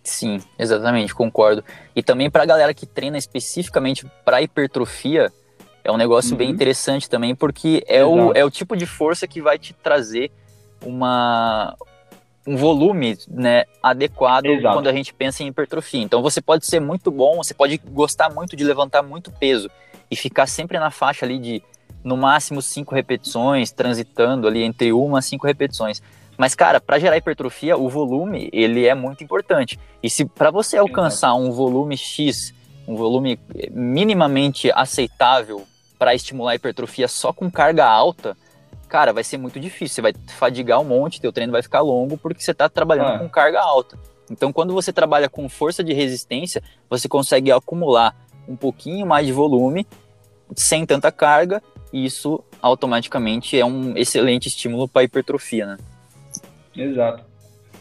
Sim, 0.03 0.39
exatamente, 0.57 1.13
concordo. 1.13 1.63
E 1.95 2.01
também 2.01 2.29
para 2.29 2.43
a 2.43 2.45
galera 2.45 2.73
que 2.73 2.85
treina 2.85 3.17
especificamente 3.17 4.05
para 4.23 4.41
hipertrofia, 4.41 5.31
é 5.83 5.91
um 5.91 5.97
negócio 5.97 6.31
uhum. 6.31 6.37
bem 6.37 6.49
interessante 6.49 7.09
também, 7.09 7.35
porque 7.35 7.83
é 7.87 8.03
o, 8.03 8.31
é 8.33 8.43
o 8.43 8.49
tipo 8.49 8.75
de 8.75 8.85
força 8.85 9.27
que 9.27 9.41
vai 9.41 9.59
te 9.59 9.73
trazer 9.73 10.31
uma, 10.83 11.75
um 12.47 12.55
volume 12.55 13.17
né, 13.27 13.65
adequado 13.83 14.45
Exato. 14.45 14.73
quando 14.73 14.87
a 14.87 14.93
gente 14.93 15.13
pensa 15.13 15.43
em 15.43 15.47
hipertrofia. 15.47 16.01
Então 16.01 16.21
você 16.21 16.41
pode 16.41 16.65
ser 16.65 16.79
muito 16.79 17.11
bom, 17.11 17.35
você 17.35 17.53
pode 17.53 17.77
gostar 17.77 18.33
muito 18.33 18.55
de 18.55 18.63
levantar 18.63 19.03
muito 19.03 19.29
peso 19.31 19.69
e 20.09 20.15
ficar 20.15 20.47
sempre 20.47 20.79
na 20.79 20.89
faixa 20.89 21.25
ali 21.25 21.37
de 21.37 21.61
no 22.03 22.15
máximo 22.15 22.61
cinco 22.61 22.95
repetições, 22.95 23.69
transitando 23.71 24.47
ali 24.47 24.63
entre 24.63 24.93
uma 24.93 25.19
a 25.19 25.21
cinco 25.21 25.45
repetições. 25.45 26.01
Mas, 26.37 26.55
cara, 26.55 26.79
para 26.79 26.99
gerar 26.99 27.17
hipertrofia, 27.17 27.75
o 27.75 27.89
volume, 27.89 28.49
ele 28.53 28.85
é 28.85 28.95
muito 28.95 29.23
importante. 29.23 29.77
E 30.01 30.09
se 30.09 30.23
para 30.23 30.49
você 30.49 30.77
alcançar 30.77 31.33
um 31.33 31.51
volume 31.51 31.97
X, 31.97 32.53
um 32.87 32.95
volume 32.95 33.37
minimamente 33.71 34.71
aceitável 34.71 35.67
para 35.99 36.15
estimular 36.15 36.51
a 36.51 36.55
hipertrofia 36.55 37.07
só 37.07 37.33
com 37.33 37.51
carga 37.51 37.85
alta, 37.85 38.37
cara, 38.87 39.13
vai 39.13 39.23
ser 39.23 39.37
muito 39.37 39.59
difícil. 39.59 39.95
Você 39.95 40.01
vai 40.01 40.13
fadigar 40.29 40.79
um 40.79 40.85
monte, 40.85 41.21
teu 41.21 41.31
treino 41.31 41.51
vai 41.51 41.61
ficar 41.61 41.81
longo 41.81 42.17
porque 42.17 42.41
você 42.41 42.51
está 42.51 42.67
trabalhando 42.69 43.15
ah. 43.15 43.19
com 43.19 43.29
carga 43.29 43.61
alta. 43.61 43.97
Então, 44.29 44.51
quando 44.51 44.73
você 44.73 44.91
trabalha 44.91 45.29
com 45.29 45.47
força 45.47 45.83
de 45.83 45.93
resistência, 45.93 46.61
você 46.89 47.07
consegue 47.07 47.51
acumular 47.51 48.15
um 48.47 48.55
pouquinho 48.55 49.05
mais 49.05 49.25
de 49.25 49.33
volume 49.33 49.85
sem 50.55 50.85
tanta 50.85 51.11
carga, 51.11 51.61
e 51.91 52.05
isso 52.05 52.43
automaticamente 52.61 53.59
é 53.59 53.65
um 53.65 53.97
excelente 53.97 54.47
estímulo 54.47 54.87
para 54.87 55.03
hipertrofia, 55.03 55.65
né? 55.65 55.77
Exato. 56.75 57.23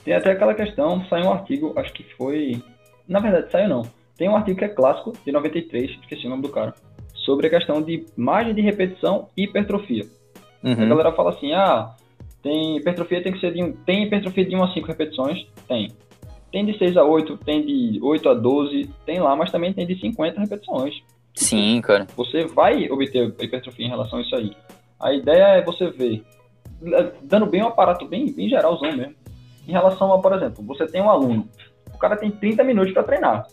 Tem 0.05 0.15
até 0.15 0.33
aquela 0.33 0.55
questão, 0.55 1.05
saiu 1.09 1.27
um 1.27 1.33
artigo, 1.33 1.73
acho 1.77 1.93
que 1.93 2.05
foi. 2.17 2.63
Na 3.07 3.21
verdade, 3.21 3.51
saiu 3.51 3.69
não. 3.69 3.83
Tem 4.17 4.29
um 4.29 4.37
artigo 4.37 4.59
que 4.59 4.65
é 4.65 4.69
clássico, 4.69 5.13
de 5.25 5.33
93, 5.33 5.91
esqueci 5.91 6.27
o 6.27 6.31
nome 6.31 6.43
do 6.43 6.49
cara, 6.49 6.75
sobre 7.15 7.49
a 7.49 7.51
questão 7.51 7.83
de 7.83 8.07
margem 8.17 8.55
de 8.55 8.63
repetição 8.63 9.29
e 9.37 9.45
hipertrofia. 9.45 10.07
Uhum. 10.63 10.73
A 10.73 10.87
galera 10.87 11.13
fala 11.13 11.31
assim: 11.31 11.53
ah, 11.53 11.95
tem 12.43 12.77
hipertrofia 12.77 13.23
tem 13.23 13.33
que 13.33 13.41
ser 13.41 13.53
de 13.53 13.63
um, 13.63 13.73
tem 13.73 14.05
hipertrofia 14.05 14.45
de 14.45 14.57
1 14.57 14.63
a 14.63 14.73
5 14.73 14.87
repetições? 14.87 15.47
Tem. 15.69 15.91
Tem 16.53 16.65
de 16.65 16.79
6 16.79 16.97
a 16.97 17.05
8, 17.05 17.37
tem 17.39 17.65
de 17.65 17.99
8 18.01 18.29
a 18.29 18.35
12, 18.35 18.91
tem 19.05 19.21
lá, 19.21 19.35
mas 19.35 19.51
também 19.51 19.73
tem 19.73 19.87
de 19.87 19.99
50 20.01 20.41
repetições. 20.41 20.95
Sim, 21.35 21.81
cara. 21.83 22.07
Você 22.17 22.47
vai 22.47 22.89
obter 22.89 23.35
hipertrofia 23.41 23.87
em 23.87 23.91
relação 23.91 24.19
a 24.19 24.23
isso 24.23 24.35
aí. 24.35 24.57
A 24.99 25.13
ideia 25.13 25.45
é 25.57 25.63
você 25.63 25.91
ver 25.91 26.25
dando 27.23 27.47
bem 27.47 27.63
um 27.63 27.69
aparato 27.69 28.07
bem, 28.07 28.33
bem 28.33 28.49
geralzão 28.49 28.93
mesmo. 28.95 29.15
Em 29.67 29.73
relação 29.73 30.13
a, 30.13 30.21
por 30.21 30.33
exemplo, 30.33 30.65
você 30.65 30.87
tem 30.87 31.03
um 31.03 31.11
aluno, 31.11 31.49
o 31.93 31.99
cara 31.99 32.17
tem 32.17 32.31
30 32.31 32.63
minutos 32.63 32.93
para 32.93 33.03
treinar. 33.03 33.47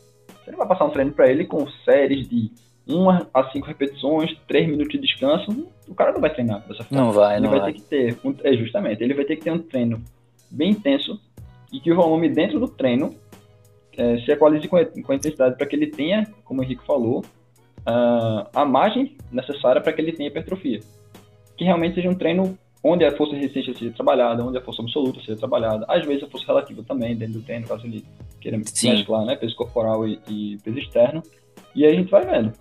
Você 0.43 0.51
não 0.51 0.59
vai 0.59 0.67
passar 0.67 0.85
um 0.85 0.89
treino 0.89 1.11
para 1.11 1.29
ele 1.29 1.45
com 1.45 1.67
séries 1.85 2.27
de 2.27 2.51
1 2.87 3.09
a 3.33 3.51
5 3.51 3.65
repetições, 3.65 4.37
3 4.47 4.67
minutos 4.67 4.91
de 4.91 4.99
descanso, 4.99 5.67
o 5.87 5.95
cara 5.95 6.11
não 6.11 6.21
vai 6.21 6.33
treinar 6.33 6.59
dessa 6.67 6.83
forma. 6.83 7.03
Não 7.03 7.11
vai, 7.11 7.35
ele 7.35 7.43
não 7.43 7.49
vai. 7.49 7.59
vai 7.59 7.73
ter 7.73 7.79
que 7.79 7.85
ter, 7.85 8.17
um, 8.23 8.35
é 8.43 8.53
justamente, 8.57 9.03
ele 9.03 9.13
vai 9.13 9.25
ter 9.25 9.37
que 9.37 9.43
ter 9.43 9.51
um 9.51 9.59
treino 9.59 10.01
bem 10.51 10.71
intenso 10.71 11.19
e 11.71 11.79
que 11.79 11.91
o 11.91 11.95
volume 11.95 12.29
dentro 12.29 12.59
do 12.59 12.67
treino 12.67 13.15
é, 13.97 14.19
se 14.19 14.31
equalize 14.31 14.67
com 14.67 14.77
a, 14.77 14.85
com 14.85 15.11
a 15.11 15.15
intensidade 15.15 15.55
para 15.57 15.65
que 15.65 15.75
ele 15.75 15.87
tenha, 15.87 16.27
como 16.43 16.61
o 16.61 16.63
Henrique 16.63 16.85
falou, 16.85 17.23
uh, 17.87 18.47
a 18.53 18.65
margem 18.65 19.15
necessária 19.31 19.81
para 19.81 19.93
que 19.93 20.01
ele 20.01 20.11
tenha 20.11 20.29
hipertrofia. 20.29 20.79
Que 21.57 21.63
realmente 21.63 21.95
seja 21.95 22.09
um 22.09 22.15
treino 22.15 22.57
onde 22.83 23.05
a 23.05 23.15
força 23.15 23.35
resistente 23.35 23.77
seja 23.77 23.91
trabalhada, 23.91 24.43
onde 24.43 24.57
a 24.57 24.61
força 24.61 24.81
absoluta 24.81 25.19
seja 25.21 25.37
trabalhada, 25.37 25.85
às 25.87 26.05
vezes 26.05 26.23
a 26.23 26.27
força 26.27 26.45
relativa 26.47 26.83
também, 26.83 27.15
dentro 27.15 27.35
do 27.35 27.41
treino, 27.41 27.65
caso 27.65 27.85
ele 27.85 28.03
queira 28.41 28.59
Sim. 28.65 28.91
mesclar 28.91 29.25
né, 29.25 29.35
peso 29.37 29.55
corporal 29.55 30.05
e, 30.05 30.19
e, 30.27 30.57
peso 30.63 30.77
externo, 30.77 31.23
e 31.73 31.85
aí 31.85 31.93
a 31.93 31.95
gente 31.95 32.11
vai 32.11 32.25
vendo. 32.25 32.51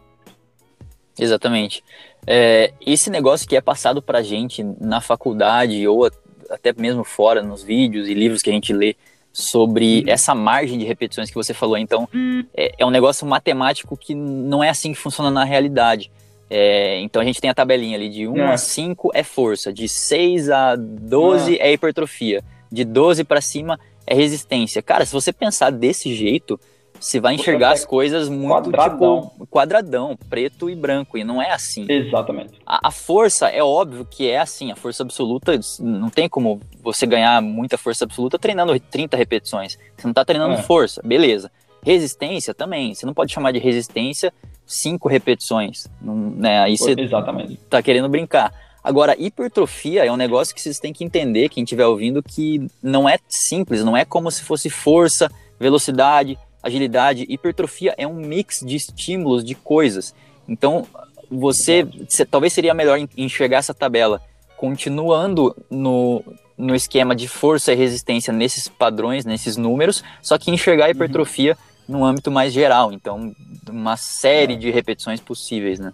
Exatamente. 1.19 1.85
É, 2.27 2.73
esse 2.85 3.11
negócio 3.11 3.49
que 3.49 3.57
é 3.57 3.61
passado 3.61 4.01
pra 4.01 4.23
gente 4.23 4.63
na 4.81 5.01
faculdade 5.01 5.87
ou 5.87 6.11
até 6.51 6.73
mesmo 6.77 7.05
fora, 7.05 7.43
nos 7.43 7.63
vídeos 7.63 8.09
e 8.09 8.15
livros 8.15 8.43
que 8.43 8.51
a 8.51 8.53
gente 8.53 8.73
lê 8.73 8.97
sobre 9.33 10.01
uhum. 10.01 10.05
essa 10.13 10.35
margem 10.35 10.79
de 10.79 10.85
repetições 10.85 11.31
que 11.31 11.35
você 11.35 11.55
falou, 11.55 11.79
então 11.79 12.07
é, 12.55 12.75
é 12.79 12.87
um 12.87 12.91
negócio 12.91 13.27
matemático 13.27 13.97
que 13.97 14.15
não 14.15 14.63
é 14.63 14.69
assim 14.69 14.93
que 14.93 14.99
funciona 14.99 15.31
na 15.31 15.45
realidade. 15.45 16.11
É, 16.51 17.01
então 17.01 17.23
a 17.23 17.25
gente 17.25 17.41
tem 17.41 17.49
a 17.49 17.55
tabelinha 17.55 17.97
ali 17.97 18.11
de 18.11 18.29
1 18.29 18.37
é. 18.37 18.53
a 18.53 18.59
5 18.59 19.11
é 19.15 19.23
força, 19.23 19.73
de 19.73 19.89
6 19.89 20.51
a 20.51 20.77
12 20.77 21.57
é, 21.57 21.69
é 21.69 21.73
hipertrofia, 21.73 22.45
de 22.71 22.85
12 22.85 23.25
para 23.25 23.41
cima 23.41 23.81
é 24.07 24.15
resistência. 24.15 24.83
Cara, 24.83 25.07
se 25.07 25.13
você 25.15 25.33
pensar 25.33 25.71
desse 25.71 26.15
jeito, 26.15 26.61
você 27.03 27.19
vai 27.19 27.35
enxergar 27.35 27.73
as 27.73 27.85
coisas 27.85 28.29
muito 28.29 28.71
quadradão. 28.71 29.31
tipo 29.33 29.47
quadradão, 29.47 30.17
preto 30.31 30.71
e 30.71 30.75
branco, 30.75 31.19
e 31.19 31.25
não 31.25 31.43
é 31.43 31.51
assim. 31.51 31.85
Exatamente. 31.89 32.53
A, 32.65 32.89
a, 32.89 32.91
força 32.93 33.49
é 33.49 33.63
óbvio 33.63 34.07
que 34.09 34.31
é 34.31 34.39
assim, 34.39 34.71
a 34.71 34.77
força 34.77 35.03
absoluta 35.03 35.59
não 35.81 36.09
tem 36.09 36.29
como 36.29 36.61
você 36.81 37.05
ganhar 37.05 37.43
muita 37.43 37.77
força 37.77 38.05
absoluta 38.05 38.39
treinando 38.39 38.79
30 38.79 39.17
repetições. 39.17 39.77
Você 39.97 40.05
não 40.07 40.13
está 40.13 40.25
treinando 40.25 40.55
é. 40.55 40.63
força, 40.63 41.03
beleza. 41.05 41.51
Resistência 41.85 42.55
também, 42.55 42.95
você 42.95 43.05
não 43.05 43.13
pode 43.13 43.33
chamar 43.33 43.51
de 43.51 43.59
resistência 43.59 44.33
cinco 44.65 45.09
repetições. 45.09 45.89
Né? 46.01 46.61
Aí 46.61 46.79
você 46.79 46.95
Exatamente. 46.97 47.57
tá 47.69 47.83
querendo 47.83 48.09
brincar. 48.09 48.55
Agora, 48.85 49.17
hipertrofia 49.19 50.05
é 50.05 50.11
um 50.11 50.17
negócio 50.17 50.55
que 50.55 50.61
vocês 50.61 50.79
têm 50.79 50.93
que 50.93 51.05
entender, 51.05 51.49
quem 51.49 51.65
estiver 51.65 51.87
ouvindo, 51.87 52.23
que 52.23 52.65
não 52.81 53.09
é 53.09 53.19
simples, 53.29 53.85
não 53.85 53.97
é 53.97 54.05
como 54.05 54.31
se 54.31 54.43
fosse 54.43 54.71
força, 54.71 55.31
velocidade, 55.59 56.39
agilidade. 56.63 57.27
Hipertrofia 57.29 57.95
é 57.97 58.07
um 58.07 58.15
mix 58.15 58.61
de 58.61 58.77
estímulos, 58.77 59.45
de 59.45 59.55
coisas. 59.55 60.15
Então, 60.49 60.87
você, 61.31 61.83
você 61.83 62.25
talvez 62.25 62.53
seria 62.53 62.75
melhor 62.75 62.99
enxergar 63.17 63.59
essa 63.59 63.75
tabela 63.75 64.21
continuando 64.57 65.57
no, 65.71 66.23
no 66.57 66.75
esquema 66.75 67.17
de 67.17 67.27
força 67.27 67.73
e 67.73 67.77
resistência 67.77 68.33
nesses 68.33 68.69
padrões, 68.69 69.25
nesses 69.25 69.57
números, 69.57 70.05
só 70.23 70.39
que 70.39 70.51
enxergar 70.51 70.85
a 70.85 70.89
uhum. 70.89 70.93
hipertrofia 70.93 71.53
uhum 71.53 71.73
no 71.89 72.05
âmbito 72.05 72.31
mais 72.31 72.53
geral, 72.53 72.93
então 72.93 73.33
uma 73.69 73.97
série 73.97 74.57
de 74.57 74.71
repetições 74.71 75.21
possíveis, 75.21 75.79
né? 75.79 75.93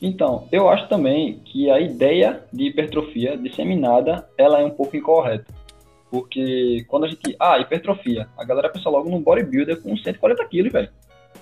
Então, 0.00 0.46
eu 0.52 0.68
acho 0.68 0.88
também 0.88 1.40
que 1.44 1.70
a 1.70 1.80
ideia 1.80 2.42
de 2.52 2.64
hipertrofia 2.64 3.36
disseminada, 3.36 4.28
ela 4.36 4.60
é 4.60 4.64
um 4.64 4.70
pouco 4.70 4.96
incorreta. 4.96 5.46
Porque 6.10 6.84
quando 6.88 7.04
a 7.04 7.08
gente, 7.08 7.36
ah, 7.38 7.58
hipertrofia, 7.58 8.28
a 8.36 8.44
galera 8.44 8.68
pensa 8.68 8.88
logo 8.88 9.08
num 9.08 9.22
bodybuilder 9.22 9.82
com 9.82 9.96
140 9.96 10.44
quilos, 10.46 10.72
velho, 10.72 10.88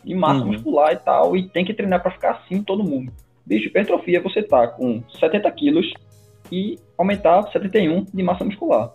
de 0.02 0.14
massa 0.14 0.40
uhum. 0.40 0.52
muscular 0.52 0.92
e 0.92 0.96
tal, 0.96 1.36
e 1.36 1.48
tem 1.48 1.64
que 1.64 1.74
treinar 1.74 2.02
para 2.02 2.10
ficar 2.10 2.30
assim 2.32 2.62
todo 2.62 2.82
mundo. 2.82 3.12
Bicho, 3.44 3.68
hipertrofia 3.68 4.22
você 4.22 4.42
tá 4.42 4.66
com 4.66 5.02
70 5.20 5.50
quilos 5.52 5.92
e 6.50 6.78
aumentar 6.96 7.42
71 7.52 8.06
de 8.12 8.22
massa 8.22 8.44
muscular. 8.44 8.92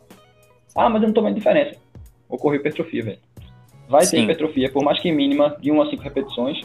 Ah, 0.75 0.89
mas 0.89 1.01
eu 1.01 1.07
não 1.07 1.13
tô 1.13 1.21
vendo 1.21 1.35
diferença. 1.35 1.79
Ocorreu 2.27 2.59
hipertrofia, 2.59 3.03
velho 3.03 3.29
vai 3.89 4.05
Sim. 4.05 4.17
ter 4.17 4.23
hipertrofia, 4.23 4.71
por 4.71 4.83
mais 4.83 4.99
que 4.99 5.11
mínima, 5.11 5.57
de 5.59 5.71
1 5.71 5.81
a 5.81 5.89
5 5.89 6.03
repetições. 6.03 6.61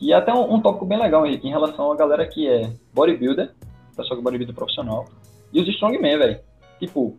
E 0.00 0.12
até 0.12 0.32
um, 0.32 0.54
um 0.54 0.60
tópico 0.60 0.86
bem 0.86 0.98
legal, 0.98 1.26
Henrique, 1.26 1.46
em 1.46 1.50
relação 1.50 1.92
à 1.92 1.96
galera 1.96 2.26
que 2.26 2.48
é 2.48 2.72
bodybuilder, 2.94 3.52
pessoal 3.94 4.16
que 4.16 4.20
é 4.20 4.24
bodybuilder 4.24 4.54
profissional, 4.54 5.04
e 5.52 5.60
os 5.60 5.68
strongman, 5.68 6.18
velho. 6.18 6.40
Tipo, 6.80 7.14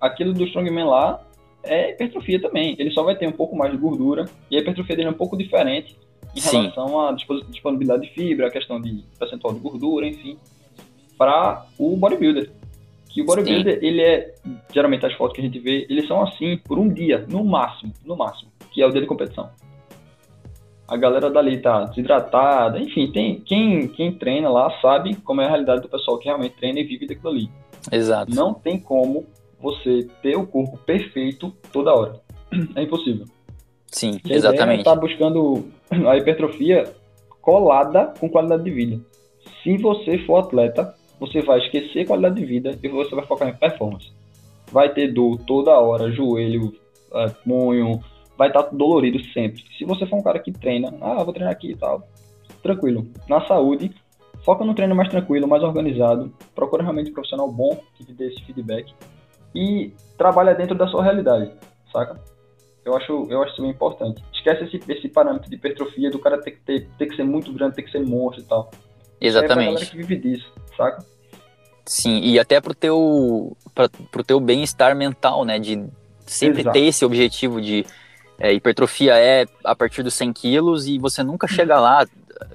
aquilo 0.00 0.32
do 0.32 0.44
strongman 0.44 0.84
lá 0.84 1.22
é 1.62 1.90
hipertrofia 1.90 2.40
também. 2.40 2.74
Ele 2.78 2.90
só 2.90 3.02
vai 3.02 3.14
ter 3.16 3.28
um 3.28 3.32
pouco 3.32 3.56
mais 3.56 3.70
de 3.70 3.78
gordura, 3.78 4.24
e 4.50 4.56
a 4.56 4.60
hipertrofia 4.60 4.96
dele 4.96 5.08
é 5.08 5.10
um 5.10 5.16
pouco 5.16 5.36
diferente 5.36 5.96
em 6.34 6.40
Sim. 6.40 6.62
relação 6.62 7.00
à 7.00 7.12
disponibilidade 7.12 8.02
de 8.02 8.10
fibra, 8.14 8.46
a 8.46 8.50
questão 8.50 8.80
de 8.80 9.04
percentual 9.18 9.52
de 9.52 9.60
gordura, 9.60 10.06
enfim, 10.06 10.38
para 11.18 11.66
o 11.78 11.96
bodybuilder. 11.96 12.50
Que 13.08 13.22
o 13.22 13.26
bodybuilder, 13.26 13.80
Sim. 13.80 13.86
ele 13.86 14.00
é, 14.00 14.34
geralmente 14.72 15.04
as 15.04 15.12
fotos 15.14 15.34
que 15.34 15.40
a 15.40 15.44
gente 15.44 15.58
vê, 15.58 15.86
eles 15.90 16.06
são 16.06 16.22
assim 16.22 16.56
por 16.58 16.78
um 16.78 16.88
dia, 16.88 17.26
no 17.28 17.44
máximo, 17.44 17.92
no 18.04 18.16
máximo, 18.16 18.50
que 18.70 18.80
é 18.80 18.86
o 18.86 18.90
dia 18.90 19.00
de 19.00 19.06
competição. 19.06 19.50
A 20.86 20.96
galera 20.96 21.30
dali 21.30 21.58
tá 21.58 21.84
desidratada, 21.84 22.78
enfim, 22.78 23.10
tem 23.12 23.40
quem, 23.40 23.86
quem 23.88 24.12
treina 24.12 24.48
lá 24.48 24.72
sabe 24.80 25.14
como 25.16 25.40
é 25.40 25.46
a 25.46 25.48
realidade 25.48 25.82
do 25.82 25.88
pessoal 25.88 26.18
que 26.18 26.26
realmente 26.26 26.56
treina 26.56 26.80
e 26.80 26.84
vive 26.84 27.06
daquilo 27.06 27.30
ali. 27.30 27.50
Exato. 27.92 28.34
Não 28.34 28.54
tem 28.54 28.78
como 28.78 29.26
você 29.60 30.08
ter 30.22 30.36
o 30.36 30.46
corpo 30.46 30.78
perfeito 30.78 31.54
toda 31.72 31.94
hora. 31.94 32.20
É 32.74 32.82
impossível. 32.82 33.26
Sim, 33.86 34.18
Quem 34.18 34.36
exatamente. 34.36 34.84
tá 34.84 34.94
buscando 34.94 35.64
a 36.08 36.16
hipertrofia 36.16 36.84
colada 37.40 38.12
com 38.18 38.28
qualidade 38.28 38.64
de 38.64 38.70
vida. 38.70 39.00
Se 39.62 39.76
você 39.76 40.18
for 40.18 40.36
atleta, 40.36 40.94
você 41.18 41.42
vai 41.42 41.58
esquecer 41.58 42.06
qualidade 42.06 42.36
de 42.36 42.44
vida 42.44 42.78
e 42.82 42.88
você 42.88 43.14
vai 43.14 43.24
focar 43.26 43.48
em 43.48 43.54
performance. 43.54 44.10
Vai 44.72 44.92
ter 44.92 45.12
dor 45.12 45.38
toda 45.46 45.78
hora, 45.78 46.10
joelho, 46.10 46.72
é, 47.12 47.28
punho, 47.44 48.00
vai 48.38 48.48
estar 48.48 48.64
tá 48.64 48.70
dolorido 48.72 49.22
sempre. 49.32 49.62
Se 49.76 49.84
você 49.84 50.06
for 50.06 50.16
um 50.16 50.22
cara 50.22 50.38
que 50.38 50.52
treina, 50.52 50.96
ah, 51.00 51.22
vou 51.22 51.32
treinar 51.32 51.52
aqui 51.52 51.72
e 51.72 51.76
tal, 51.76 52.08
tranquilo. 52.62 53.06
Na 53.28 53.46
saúde, 53.46 53.90
foca 54.44 54.64
no 54.64 54.74
treino 54.74 54.94
mais 54.94 55.08
tranquilo, 55.08 55.48
mais 55.48 55.62
organizado, 55.62 56.32
procura 56.54 56.82
realmente 56.82 57.10
um 57.10 57.14
profissional 57.14 57.50
bom 57.50 57.80
que 57.96 58.04
te 58.04 58.12
dê 58.12 58.28
esse 58.28 58.42
feedback 58.44 58.94
e 59.54 59.92
trabalha 60.16 60.54
dentro 60.54 60.74
da 60.74 60.86
sua 60.86 61.02
realidade, 61.02 61.52
saca? 61.92 62.20
Eu 62.84 62.96
acho, 62.96 63.26
eu 63.28 63.42
acho 63.42 63.52
isso 63.52 63.62
bem 63.62 63.70
importante. 63.70 64.24
Esquece 64.32 64.64
esse, 64.64 64.80
esse 64.90 65.08
parâmetro 65.08 65.48
de 65.48 65.56
hipertrofia 65.56 66.10
do 66.10 66.18
cara 66.18 66.40
ter 66.40 66.52
que, 66.52 66.60
ter, 66.60 66.88
ter 66.98 67.06
que 67.06 67.16
ser 67.16 67.24
muito 67.24 67.52
grande, 67.52 67.76
ter 67.76 67.82
que 67.82 67.90
ser 67.90 68.00
monstro 68.00 68.42
e 68.42 68.46
tal. 68.46 68.70
Exatamente. 69.20 69.52
É 69.52 69.54
pra 69.54 69.64
galera 69.64 69.86
que 69.86 69.96
vive 69.96 70.16
disso, 70.16 70.52
saca? 70.76 71.04
Sim, 71.84 72.20
e 72.20 72.38
até 72.38 72.60
pro 72.60 72.74
teu, 72.74 73.56
pra, 73.74 73.88
pro 74.10 74.24
teu 74.24 74.40
bem-estar 74.40 74.96
mental, 74.96 75.44
né? 75.44 75.58
De 75.58 75.84
sempre 76.24 76.62
Exato. 76.62 76.72
ter 76.72 76.86
esse 76.86 77.04
objetivo 77.04 77.60
de 77.60 77.84
é, 78.38 78.52
hipertrofia 78.52 79.18
é 79.18 79.46
a 79.64 79.74
partir 79.74 80.02
dos 80.02 80.14
100 80.14 80.32
quilos 80.32 80.86
e 80.86 80.98
você 80.98 81.22
nunca 81.22 81.46
chega 81.46 81.78
lá, 81.78 82.06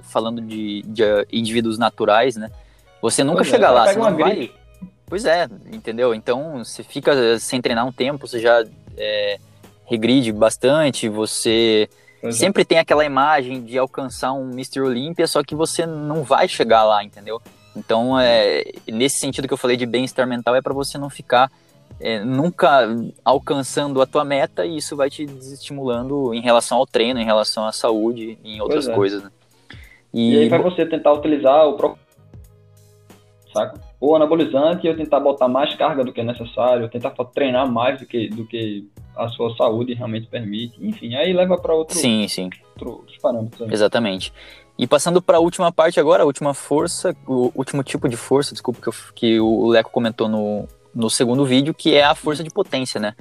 falando 0.01 0.41
de, 0.41 0.81
de 0.83 1.03
indivíduos 1.31 1.77
naturais, 1.77 2.35
né? 2.35 2.49
Você 3.01 3.23
nunca 3.23 3.39
pois 3.39 3.49
é, 3.49 3.51
chega 3.51 3.67
é, 3.67 3.69
lá, 3.69 3.87
você 3.87 3.99
não 3.99 4.17
vai... 4.17 4.51
Pois 5.07 5.25
é, 5.25 5.47
entendeu? 5.71 6.13
Então, 6.15 6.63
você 6.63 6.83
fica 6.83 7.37
sem 7.39 7.61
treinar 7.61 7.85
um 7.85 7.91
tempo, 7.91 8.27
você 8.27 8.39
já 8.39 8.63
é, 8.97 9.37
regride 9.85 10.31
bastante, 10.31 11.07
você 11.07 11.87
é. 12.23 12.31
sempre 12.31 12.65
tem 12.65 12.79
aquela 12.79 13.05
imagem 13.05 13.63
de 13.63 13.77
alcançar 13.77 14.33
um 14.33 14.51
Mr. 14.51 14.81
Olympia, 14.81 15.27
só 15.27 15.43
que 15.43 15.53
você 15.53 15.85
não 15.85 16.23
vai 16.23 16.47
chegar 16.47 16.83
lá, 16.83 17.03
entendeu? 17.03 17.41
Então, 17.75 18.19
é, 18.19 18.63
nesse 18.87 19.19
sentido 19.19 19.47
que 19.47 19.53
eu 19.53 19.57
falei 19.57 19.77
de 19.77 19.85
bem-estar 19.85 20.25
mental, 20.25 20.55
é 20.55 20.61
para 20.61 20.73
você 20.73 20.97
não 20.97 21.09
ficar 21.09 21.51
é, 21.99 22.19
nunca 22.23 22.87
alcançando 23.23 24.01
a 24.01 24.05
tua 24.05 24.25
meta 24.25 24.65
e 24.65 24.77
isso 24.77 24.95
vai 24.95 25.09
te 25.09 25.25
desestimulando 25.25 26.33
em 26.33 26.41
relação 26.41 26.77
ao 26.77 26.87
treino, 26.87 27.19
em 27.19 27.25
relação 27.25 27.65
à 27.67 27.71
saúde 27.71 28.39
e 28.43 28.55
em 28.55 28.61
outras 28.61 28.87
é. 28.87 28.93
coisas. 28.93 29.23
Né? 29.23 29.31
E, 30.13 30.33
e 30.33 30.39
aí 30.39 30.49
vai 30.49 30.61
você 30.61 30.85
tentar 30.85 31.13
utilizar 31.13 31.67
o 31.67 31.97
saca? 33.53 33.79
Ou 34.05 34.15
anabolizante 34.15 34.85
e 34.85 34.89
eu 34.89 34.95
tentar 34.95 35.19
botar 35.19 35.47
mais 35.47 35.73
carga 35.73 36.03
do 36.03 36.13
que 36.13 36.21
é 36.21 36.23
necessário, 36.23 36.87
tentar 36.89 37.09
treinar 37.33 37.67
mais 37.67 37.99
do 37.99 38.05
que, 38.05 38.29
do 38.29 38.45
que 38.45 38.87
a 39.15 39.27
sua 39.29 39.55
saúde 39.55 39.95
realmente 39.95 40.27
permite. 40.27 40.77
Enfim, 40.79 41.15
aí 41.15 41.33
leva 41.33 41.57
para 41.57 41.73
outro, 41.73 41.97
sim, 41.97 42.27
sim. 42.27 42.51
Outro, 42.75 42.91
outros 42.91 43.17
parâmetros. 43.17 43.63
Aí. 43.63 43.73
Exatamente. 43.73 44.31
E 44.77 44.85
passando 44.85 45.23
para 45.23 45.37
a 45.37 45.39
última 45.39 45.71
parte 45.71 45.99
agora, 45.99 46.21
a 46.21 46.25
última 46.25 46.53
força, 46.53 47.15
o 47.25 47.51
último 47.55 47.81
tipo 47.81 48.07
de 48.07 48.15
força, 48.15 48.53
desculpa, 48.53 48.79
que, 48.79 48.89
eu, 48.89 48.93
que 49.15 49.39
o 49.39 49.67
Leco 49.69 49.89
comentou 49.89 50.29
no, 50.29 50.67
no 50.93 51.09
segundo 51.09 51.43
vídeo, 51.43 51.73
que 51.73 51.95
é 51.95 52.03
a 52.03 52.13
força 52.13 52.43
de 52.43 52.51
potência, 52.51 52.99
né? 52.99 53.15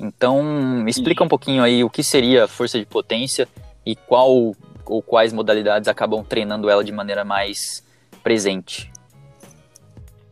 Então, 0.00 0.88
explica 0.88 1.22
um 1.22 1.28
pouquinho 1.28 1.62
aí 1.62 1.84
o 1.84 1.90
que 1.90 2.02
seria 2.02 2.44
a 2.44 2.48
força 2.48 2.78
de 2.78 2.86
potência 2.86 3.46
e 3.84 3.94
qual 3.94 4.54
ou 4.86 5.02
quais 5.02 5.32
modalidades 5.34 5.86
acabam 5.86 6.24
treinando 6.24 6.70
ela 6.70 6.82
de 6.82 6.90
maneira 6.90 7.24
mais 7.26 7.84
presente. 8.22 8.90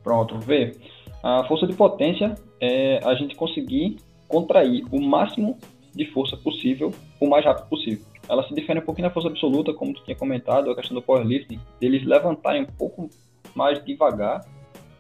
Pronto, 0.09 0.39
vê. 0.39 0.75
A 1.23 1.45
força 1.45 1.67
de 1.67 1.75
potência 1.75 2.35
é 2.59 2.99
a 3.05 3.15
gente 3.15 3.37
conseguir 3.37 3.99
contrair 4.27 4.83
o 4.91 4.99
máximo 5.03 5.59
de 5.95 6.07
força 6.07 6.35
possível 6.35 6.95
o 7.21 7.29
mais 7.29 7.45
rápido 7.45 7.69
possível. 7.69 8.07
Ela 8.27 8.43
se 8.49 8.55
difere 8.55 8.81
um 8.81 8.83
pouquinho 8.83 9.07
da 9.07 9.13
força 9.13 9.29
absoluta, 9.29 9.75
como 9.75 9.93
tu 9.93 10.03
tinha 10.05 10.17
comentado, 10.17 10.71
a 10.71 10.75
questão 10.75 10.95
do 10.95 11.03
powerlifting, 11.03 11.61
deles 11.79 12.07
levantarem 12.07 12.63
um 12.63 12.67
pouco 12.67 13.11
mais 13.55 13.85
devagar, 13.85 14.41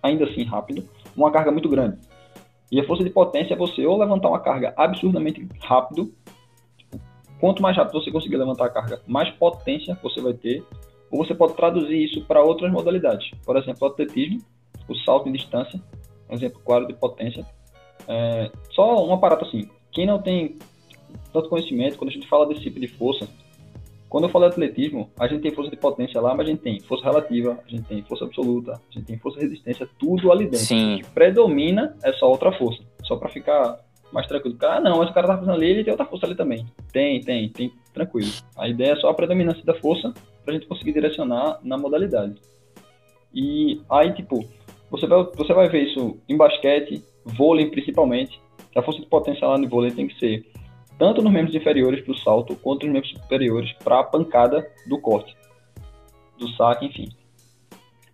ainda 0.02 0.26
assim 0.26 0.44
rápido, 0.44 0.86
uma 1.16 1.30
carga 1.30 1.50
muito 1.50 1.70
grande. 1.70 1.96
E 2.70 2.78
a 2.78 2.84
força 2.84 3.02
de 3.02 3.08
potência 3.08 3.54
é 3.54 3.56
você 3.56 3.86
ou 3.86 3.96
levantar 3.96 4.28
uma 4.28 4.40
carga 4.40 4.74
absurdamente 4.76 5.48
rápido, 5.62 6.12
quanto 7.40 7.62
mais 7.62 7.74
rápido 7.74 7.98
você 7.98 8.10
conseguir 8.10 8.36
levantar 8.36 8.66
a 8.66 8.70
carga, 8.70 9.00
mais 9.06 9.30
potência 9.30 9.98
você 10.02 10.20
vai 10.20 10.34
ter, 10.34 10.62
ou 11.10 11.24
você 11.24 11.34
pode 11.34 11.54
traduzir 11.54 11.96
isso 11.96 12.26
para 12.26 12.42
outras 12.42 12.70
modalidades. 12.70 13.30
Por 13.46 13.56
exemplo, 13.56 13.88
o 13.88 13.90
atletismo, 13.90 14.42
o 14.88 14.96
salto 14.96 15.28
em 15.28 15.32
distância, 15.32 15.80
um 16.28 16.34
exemplo 16.34 16.60
claro 16.64 16.86
de 16.86 16.94
potência. 16.94 17.46
É, 18.06 18.50
só 18.70 19.06
um 19.06 19.12
aparato 19.12 19.44
assim, 19.44 19.68
quem 19.92 20.06
não 20.06 20.20
tem 20.20 20.58
tanto 21.32 21.48
conhecimento, 21.48 21.98
quando 21.98 22.10
a 22.10 22.12
gente 22.12 22.28
fala 22.28 22.46
desse 22.46 22.62
tipo 22.62 22.80
de 22.80 22.88
força, 22.88 23.28
quando 24.08 24.24
eu 24.24 24.30
falo 24.30 24.46
de 24.46 24.52
atletismo, 24.52 25.10
a 25.18 25.26
gente 25.28 25.42
tem 25.42 25.52
força 25.52 25.70
de 25.70 25.76
potência 25.76 26.20
lá, 26.20 26.34
mas 26.34 26.46
a 26.46 26.50
gente 26.50 26.62
tem 26.62 26.80
força 26.80 27.04
relativa, 27.04 27.58
a 27.66 27.70
gente 27.70 27.82
tem 27.84 28.02
força 28.02 28.24
absoluta, 28.24 28.72
a 28.72 28.94
gente 28.94 29.04
tem 29.04 29.18
força 29.18 29.38
de 29.38 29.46
resistência, 29.46 29.88
tudo 29.98 30.32
ali 30.32 30.44
dentro. 30.44 30.66
Sim. 30.66 30.94
O 30.94 30.98
que 30.98 31.10
predomina 31.10 31.94
é 32.02 32.12
só 32.14 32.28
outra 32.28 32.50
força, 32.52 32.82
só 33.04 33.16
para 33.16 33.28
ficar 33.28 33.78
mais 34.10 34.26
tranquilo. 34.26 34.56
Ah, 34.62 34.80
não, 34.80 34.98
mas 34.98 35.10
o 35.10 35.12
cara 35.12 35.26
tá 35.26 35.36
fazendo 35.36 35.52
ali, 35.52 35.66
ele 35.66 35.84
tem 35.84 35.90
outra 35.90 36.06
força 36.06 36.24
ali 36.24 36.34
também. 36.34 36.66
Tem, 36.90 37.20
tem, 37.20 37.50
tem, 37.50 37.72
tranquilo. 37.92 38.30
A 38.56 38.66
ideia 38.66 38.92
é 38.92 38.96
só 38.96 39.10
a 39.10 39.14
predominância 39.14 39.62
da 39.64 39.74
força 39.74 40.14
pra 40.42 40.54
gente 40.54 40.66
conseguir 40.66 40.92
direcionar 40.92 41.58
na 41.62 41.76
modalidade. 41.76 42.40
E 43.34 43.82
aí, 43.90 44.14
tipo, 44.14 44.48
você 44.90 45.06
vai, 45.06 45.24
você 45.34 45.52
vai 45.52 45.68
ver 45.68 45.84
isso 45.84 46.18
em 46.28 46.36
basquete, 46.36 47.02
vôlei 47.24 47.66
principalmente. 47.66 48.40
A 48.74 48.82
força 48.82 49.00
de 49.00 49.06
potência 49.06 49.46
lá 49.46 49.58
no 49.58 49.68
vôlei 49.68 49.90
tem 49.90 50.08
que 50.08 50.18
ser 50.18 50.46
tanto 50.98 51.22
nos 51.22 51.32
membros 51.32 51.54
inferiores 51.54 52.02
para 52.02 52.12
o 52.12 52.18
salto, 52.18 52.56
quanto 52.56 52.84
nos 52.86 52.92
membros 52.92 53.12
superiores 53.12 53.72
para 53.84 54.00
a 54.00 54.04
pancada 54.04 54.66
do 54.88 55.00
corte, 55.00 55.36
do 56.38 56.48
saque, 56.50 56.86
enfim. 56.86 57.08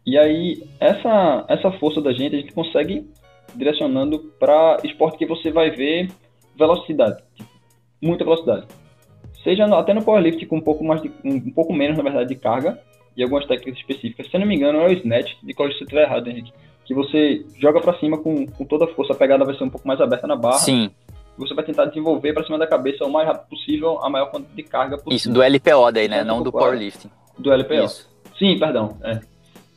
E 0.07 0.19
aí, 0.19 0.63
essa, 0.79 1.47
essa 1.49 1.73
força 1.73 2.01
da 2.01 2.13
gente, 2.13 2.37
a 2.37 2.39
gente 2.39 2.53
consegue 2.53 3.09
direcionando 3.55 4.19
para 4.39 4.77
esporte 4.85 5.17
que 5.17 5.27
você 5.27 5.51
vai 5.51 5.71
ver 5.71 6.11
velocidade, 6.57 7.23
tipo, 7.35 7.49
muita 8.03 8.25
velocidade. 8.25 8.67
Seja 9.43 9.65
até 9.65 9.95
no 9.95 10.05
powerlift 10.05 10.45
com 10.47 10.57
um 10.57 10.61
pouco 10.61 10.85
mais 10.85 11.01
de, 11.01 11.11
um, 11.25 11.51
pouco 11.51 11.73
menos, 11.73 11.97
na 11.97 12.03
verdade, 12.03 12.29
de 12.29 12.37
carga 12.37 12.79
e 13.17 13.23
algumas 13.23 13.47
técnicas 13.47 13.81
específicas. 13.81 14.29
Se 14.29 14.37
eu 14.37 14.41
não 14.41 14.47
me 14.47 14.57
engano, 14.57 14.81
é 14.81 14.89
o 14.89 14.93
snatch, 14.93 15.35
de 15.43 15.55
qual 15.55 15.69
você 15.69 15.83
estiver 15.83 16.03
errado, 16.03 16.29
Henrique 16.29 16.53
que 16.85 16.95
você 16.95 17.45
joga 17.59 17.81
para 17.81 17.99
cima 17.99 18.19
com, 18.19 18.47
com 18.47 18.65
toda 18.65 18.85
a 18.85 18.89
força, 18.89 19.13
a 19.13 19.17
pegada 19.17 19.45
vai 19.45 19.57
ser 19.57 19.65
um 19.65 19.71
pouco 19.71 19.89
mais 19.89 20.01
aberta 20.01 20.27
na 20.27 20.37
barra. 20.37 20.59
Sim. 20.59 20.91
Você 21.37 21.55
vai 21.55 21.65
tentar 21.65 21.87
desenvolver 21.87 22.33
para 22.33 22.45
cima 22.45 22.59
da 22.59 22.67
cabeça 22.67 23.05
o 23.05 23.11
mais 23.11 23.27
rápido 23.27 23.49
possível, 23.49 23.99
a 24.03 24.09
maior 24.09 24.27
quantidade 24.27 24.55
de 24.55 24.63
carga 24.63 24.97
possível. 24.97 25.17
Isso, 25.17 25.33
do 25.33 25.43
LPO 25.43 25.93
daí, 25.93 26.09
né? 26.09 26.23
Não 26.23 26.43
do 26.43 26.53
powerlifting. 26.53 27.11
Do 27.39 27.53
LPO. 27.53 27.85
Isso. 27.85 28.09
Sim, 28.39 28.59
perdão. 28.59 28.97
É. 29.03 29.21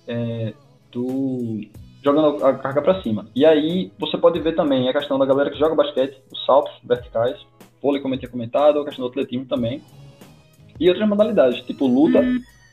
é 0.08 0.54
do... 0.92 1.62
Jogando 2.04 2.46
a 2.46 2.54
carga 2.54 2.82
para 2.82 3.02
cima. 3.02 3.26
E 3.36 3.46
aí 3.46 3.92
você 3.98 4.18
pode 4.18 4.40
ver 4.40 4.56
também 4.56 4.88
a 4.88 4.94
questão 4.94 5.18
da 5.18 5.26
galera 5.26 5.50
que 5.50 5.58
joga 5.58 5.76
basquete, 5.76 6.18
os 6.32 6.46
saltos 6.46 6.74
verticais, 6.84 7.38
vôlei, 7.82 8.02
como 8.02 8.14
eu 8.14 8.20
tinha 8.20 8.30
comentado, 8.30 8.80
a 8.80 8.86
questão 8.86 9.06
do 9.06 9.10
atletismo 9.10 9.46
também. 9.46 9.82
E 10.80 10.88
outras 10.90 11.10
modalidades, 11.10 11.62
tipo 11.62 11.88
luta, 11.88 12.22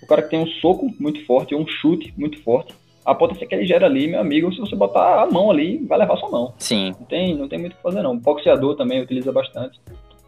o 0.05 0.07
cara 0.07 0.23
que 0.23 0.31
tem 0.31 0.39
um 0.39 0.47
soco 0.47 0.89
muito 1.01 1.25
forte 1.27 1.55
ou 1.55 1.61
um 1.61 1.67
chute 1.67 2.15
muito 2.17 2.43
forte 2.43 2.75
a 3.05 3.15
potência 3.15 3.47
que 3.47 3.55
ele 3.55 3.67
gera 3.67 3.87
ali, 3.87 4.09
meu 4.09 4.21
amigo, 4.21 4.53
se 4.53 4.59
você 4.59 4.75
botar 4.75 5.23
a 5.23 5.27
mão 5.27 5.51
ali, 5.51 5.85
vai 5.87 5.99
levar 5.99 6.17
sua 6.17 6.31
mão. 6.31 6.55
Sim. 6.59 6.95
Não 6.99 7.07
tem, 7.07 7.37
não 7.37 7.49
tem 7.49 7.59
muito 7.59 7.75
o 7.75 7.77
que 7.77 7.83
fazer, 7.83 8.03
não. 8.03 8.13
O 8.13 8.19
boxeador 8.19 8.77
também 8.77 9.03
utiliza 9.03 9.31
bastante. 9.31 9.79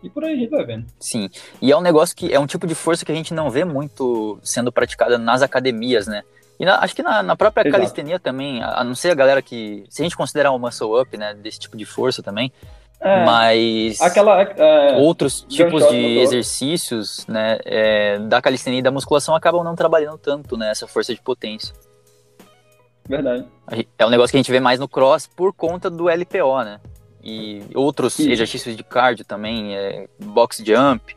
E 0.03 0.11
por 0.11 0.25
aí 0.25 0.35
a 0.35 0.37
gente 0.37 0.51
vai 0.51 0.65
vendo. 0.65 0.85
Sim. 1.01 1.31
E 1.63 1.73
é 1.73 1.77
um 1.77 1.81
negócio 1.81 2.15
que 2.15 2.33
é 2.33 2.39
um 2.39 2.47
tipo 2.47 2.67
de 2.67 2.75
força 2.75 3.05
que 3.05 3.11
a 3.11 3.15
gente 3.15 3.33
não 3.33 3.51
vê 3.51 3.65
muito 3.65 4.39
sendo 4.43 4.71
praticada 4.71 5.17
nas 5.17 5.41
academias, 5.41 6.07
né? 6.07 6.23
E 6.61 6.65
na, 6.65 6.79
acho 6.81 6.95
que 6.95 7.03
na, 7.03 7.23
na 7.23 7.35
própria 7.35 7.63
Exato. 7.63 7.77
calistenia 7.77 8.19
também, 8.19 8.63
a 8.63 8.85
não 8.85 8.95
ser 8.95 9.11
a 9.11 9.15
galera 9.15 9.41
que. 9.41 9.85
Se 9.89 10.03
a 10.03 10.05
gente 10.05 10.17
considerar 10.17 10.53
o 10.53 10.59
muscle 10.59 11.01
up, 11.01 11.17
né, 11.17 11.35
desse 11.35 11.59
tipo 11.59 11.77
de 11.77 11.85
força 11.87 12.23
também, 12.23 12.53
é, 13.01 13.25
mas 13.25 14.01
aquela, 14.01 14.43
é, 14.43 14.97
outros 14.97 15.43
tipos 15.43 15.87
de 15.89 16.19
exercícios 16.19 17.27
né, 17.27 17.59
é, 17.65 18.19
da 18.19 18.41
calistenia 18.41 18.79
e 18.79 18.83
da 18.83 18.91
musculação 18.91 19.35
acabam 19.35 19.63
não 19.63 19.75
trabalhando 19.75 20.19
tanto 20.19 20.57
né, 20.57 20.71
essa 20.71 20.87
força 20.87 21.15
de 21.15 21.21
potência. 21.21 21.75
Verdade. 23.09 23.47
É 23.99 24.05
um 24.05 24.11
negócio 24.11 24.33
que 24.33 24.37
a 24.37 24.41
gente 24.41 24.51
vê 24.51 24.61
mais 24.61 24.81
no 24.81 24.89
cross 24.89 25.27
por 25.27 25.53
conta 25.53 25.89
do 25.89 26.09
LPO, 26.09 26.65
né? 26.65 26.81
E 27.23 27.63
outros 27.75 28.19
exercícios 28.19 28.77
de 28.77 28.83
cardio 28.83 29.25
também, 29.25 29.77
é, 29.77 30.09
box 30.19 30.63
jump, 30.65 31.15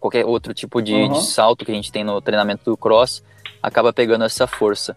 qualquer 0.00 0.24
outro 0.24 0.52
tipo 0.52 0.82
de, 0.82 0.94
uhum. 0.94 1.12
de, 1.12 1.22
salto 1.24 1.64
que 1.64 1.72
a 1.72 1.74
gente 1.74 1.92
tem 1.92 2.04
no 2.04 2.20
treinamento 2.20 2.64
do 2.64 2.76
cross, 2.76 3.22
acaba 3.62 3.92
pegando 3.92 4.24
essa 4.24 4.46
força. 4.46 4.96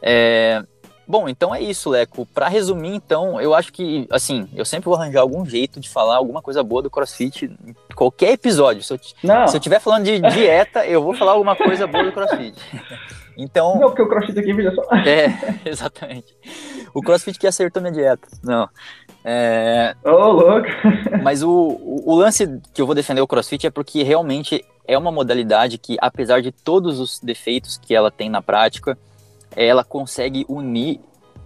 É, 0.00 0.62
bom, 1.06 1.28
então 1.28 1.54
é 1.54 1.60
isso, 1.60 1.90
Leco. 1.90 2.26
Para 2.26 2.48
resumir, 2.48 2.94
então, 2.94 3.40
eu 3.40 3.54
acho 3.54 3.72
que, 3.72 4.06
assim, 4.10 4.48
eu 4.54 4.64
sempre 4.64 4.86
vou 4.86 4.94
arranjar 4.94 5.20
algum 5.20 5.44
jeito 5.44 5.80
de 5.80 5.88
falar 5.88 6.16
alguma 6.16 6.42
coisa 6.42 6.62
boa 6.62 6.82
do 6.82 6.90
CrossFit 6.90 7.44
em 7.44 7.74
qualquer 7.94 8.32
episódio. 8.32 8.82
Se 8.82 8.92
eu, 8.92 9.00
Não. 9.22 9.46
se 9.48 9.56
eu 9.56 9.58
estiver 9.58 9.80
falando 9.80 10.04
de 10.04 10.20
dieta, 10.32 10.86
eu 10.86 11.02
vou 11.02 11.14
falar 11.14 11.32
alguma 11.32 11.56
coisa 11.56 11.86
boa 11.86 12.04
do 12.04 12.12
CrossFit. 12.12 12.56
Então. 13.38 13.78
Não, 13.78 13.88
porque 13.88 14.00
o 14.00 14.08
crossfit 14.08 14.38
aqui 14.38 14.52
veja 14.52 14.72
só. 14.74 14.82
É, 15.04 15.68
exatamente. 15.68 16.34
O 16.94 17.02
crossfit 17.02 17.38
que 17.38 17.46
acertou 17.46 17.82
minha 17.82 17.92
dieta. 17.92 18.26
Não. 18.42 18.66
É... 19.22 19.94
Oh, 20.02 20.30
louco! 20.30 20.68
Mas 21.22 21.42
o, 21.42 21.50
o, 21.50 22.12
o, 22.12 22.14
lance 22.14 22.60
que 22.72 22.80
eu 22.80 22.86
vou 22.86 22.94
defender 22.94 23.20
o 23.20 23.26
crossfit 23.26 23.66
é 23.66 23.70
porque 23.70 24.02
realmente 24.02 24.64
é 24.86 24.96
uma 24.96 25.12
modalidade 25.12 25.76
que, 25.78 25.96
apesar 26.00 26.40
de 26.40 26.52
todos 26.52 26.98
os 26.98 27.20
defeitos 27.20 27.76
que 27.76 27.94
ela 27.94 28.10
tem 28.10 28.30
na 28.30 28.40
prática, 28.40 28.96
ela 29.54 29.84
consegue 29.84 30.44
unir, 30.48 31.00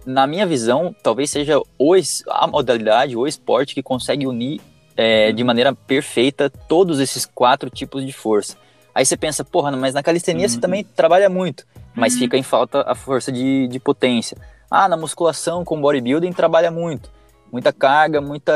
na 0.05 0.25
minha 0.25 0.45
visão, 0.45 0.95
talvez 1.03 1.29
seja 1.29 1.59
o, 1.77 1.93
a 2.29 2.47
modalidade, 2.47 3.15
o 3.15 3.27
esporte 3.27 3.75
que 3.75 3.83
consegue 3.83 4.25
unir 4.25 4.59
é, 4.97 5.31
de 5.31 5.43
maneira 5.43 5.73
perfeita 5.73 6.49
todos 6.49 6.99
esses 6.99 7.25
quatro 7.25 7.69
tipos 7.69 8.05
de 8.05 8.11
força. 8.11 8.57
Aí 8.93 9.05
você 9.05 9.15
pensa, 9.15 9.43
porra, 9.43 9.71
mas 9.71 9.93
na 9.93 10.03
calistenia 10.03 10.43
uhum. 10.43 10.49
você 10.49 10.59
também 10.59 10.83
trabalha 10.83 11.29
muito 11.29 11.65
mas 11.93 12.17
fica 12.17 12.37
em 12.37 12.43
falta 12.43 12.83
a 12.87 12.95
força 12.95 13.31
de, 13.31 13.67
de 13.67 13.79
potência. 13.79 14.37
Ah, 14.69 14.87
na 14.87 14.95
musculação 14.95 15.65
com 15.65 15.79
bodybuilding 15.79 16.31
trabalha 16.31 16.71
muito, 16.71 17.11
muita 17.51 17.73
carga, 17.73 18.21
muita 18.21 18.53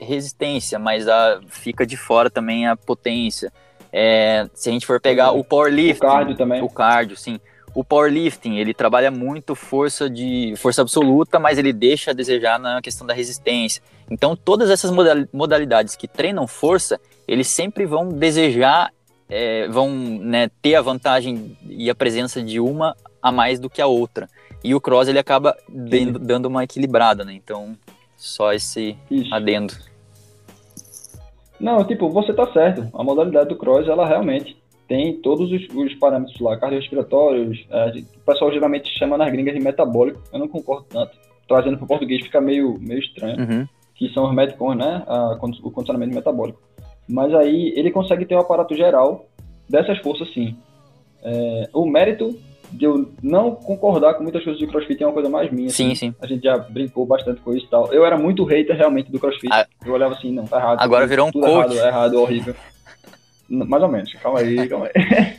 resistência, 0.00 0.78
mas 0.78 1.06
a, 1.06 1.40
fica 1.48 1.86
de 1.86 1.96
fora 1.96 2.30
também 2.30 2.66
a 2.66 2.76
potência. 2.76 3.52
É, 3.92 4.48
se 4.54 4.68
a 4.68 4.72
gente 4.72 4.86
for 4.86 5.00
pegar 5.00 5.32
o 5.32 5.44
powerlifting, 5.44 6.04
o 6.06 6.10
cardio 6.10 6.36
também, 6.36 6.62
o 6.62 6.68
cardio, 6.68 7.16
sim. 7.16 7.38
O 7.74 7.84
powerlifting, 7.84 8.56
ele 8.56 8.74
trabalha 8.74 9.10
muito 9.10 9.54
força 9.54 10.08
de 10.08 10.54
força 10.56 10.82
absoluta, 10.82 11.38
mas 11.38 11.58
ele 11.58 11.72
deixa 11.72 12.10
a 12.10 12.14
desejar 12.14 12.58
na 12.58 12.80
questão 12.82 13.06
da 13.06 13.14
resistência. 13.14 13.82
Então, 14.10 14.34
todas 14.34 14.70
essas 14.70 14.90
modalidades 15.32 15.94
que 15.94 16.08
treinam 16.08 16.46
força, 16.46 17.00
eles 17.26 17.46
sempre 17.48 17.84
vão 17.84 18.08
desejar, 18.08 18.90
é, 19.28 19.68
vão 19.68 19.90
né, 19.90 20.50
ter 20.62 20.74
a 20.74 20.82
vantagem 20.82 21.56
e 21.68 21.90
a 21.90 21.94
presença 21.94 22.42
de 22.42 22.58
uma 22.58 22.96
a 23.22 23.30
mais 23.30 23.60
do 23.60 23.68
que 23.68 23.82
a 23.82 23.86
outra. 23.86 24.28
E 24.64 24.74
o 24.74 24.80
cross 24.80 25.08
ele 25.08 25.18
acaba 25.18 25.56
dando, 25.68 26.18
dando 26.18 26.46
uma 26.46 26.64
equilibrada, 26.64 27.24
né? 27.24 27.32
Então, 27.32 27.76
só 28.16 28.52
esse 28.52 28.96
Isso. 29.10 29.32
adendo. 29.32 29.74
Não, 31.60 31.84
tipo, 31.84 32.08
você 32.08 32.32
tá 32.32 32.50
certo. 32.52 32.88
A 32.94 33.04
modalidade 33.04 33.48
do 33.48 33.56
cross, 33.56 33.86
ela 33.86 34.06
realmente 34.06 34.56
tem 34.88 35.20
todos 35.20 35.52
os, 35.52 35.68
os 35.74 35.94
parâmetros 35.96 36.40
lá, 36.40 36.56
cardiorrespiratórios, 36.56 37.64
é, 37.70 37.98
o 38.16 38.20
pessoal 38.24 38.50
geralmente 38.50 38.88
chama 38.98 39.18
nas 39.18 39.30
gringas 39.30 39.54
de 39.54 39.60
metabólico, 39.60 40.20
eu 40.32 40.38
não 40.38 40.48
concordo 40.48 40.86
tanto. 40.88 41.12
Trazendo 41.46 41.76
para 41.76 41.84
o 41.84 41.88
português 41.88 42.22
fica 42.22 42.40
meio, 42.40 42.78
meio 42.80 42.98
estranho, 42.98 43.38
uhum. 43.38 43.68
que 43.94 44.08
são 44.12 44.26
os 44.26 44.34
medicons, 44.34 44.76
né, 44.76 45.04
a, 45.06 45.38
o 45.62 45.70
condicionamento 45.70 46.14
metabólico. 46.14 46.60
Mas 47.06 47.32
aí 47.34 47.72
ele 47.76 47.90
consegue 47.90 48.24
ter 48.24 48.34
o 48.34 48.38
um 48.38 48.40
aparato 48.40 48.74
geral 48.74 49.26
dessas 49.68 49.98
forças 49.98 50.32
sim. 50.32 50.56
É, 51.22 51.68
o 51.72 51.86
mérito 51.86 52.38
de 52.72 52.84
eu 52.84 53.10
não 53.22 53.54
concordar 53.54 54.14
com 54.14 54.22
muitas 54.22 54.44
coisas 54.44 54.58
de 54.58 54.66
crossfit 54.66 55.02
é 55.02 55.06
uma 55.06 55.12
coisa 55.12 55.28
mais 55.28 55.50
minha. 55.50 55.70
Sim, 55.70 55.92
assim. 55.92 55.94
sim. 55.94 56.14
A 56.20 56.26
gente 56.26 56.44
já 56.44 56.58
brincou 56.58 57.06
bastante 57.06 57.40
com 57.40 57.54
isso 57.54 57.66
e 57.66 57.68
tal. 57.68 57.92
Eu 57.92 58.04
era 58.04 58.18
muito 58.18 58.44
hater 58.44 58.76
realmente 58.76 59.10
do 59.10 59.18
crossfit. 59.18 59.52
Ah, 59.52 59.66
eu 59.84 59.92
olhava 59.92 60.14
assim, 60.14 60.32
não, 60.32 60.46
tá 60.46 60.58
errado. 60.58 60.78
Agora 60.80 61.06
virou 61.06 61.28
um 61.28 61.32
coach. 61.32 61.74
Errado, 61.74 61.86
errado, 61.86 62.14
horrível. 62.20 62.54
Mais 63.48 63.82
ou 63.82 63.88
menos, 63.88 64.12
calma 64.14 64.40
aí, 64.40 64.68
calma 64.68 64.86
aí. 64.86 65.38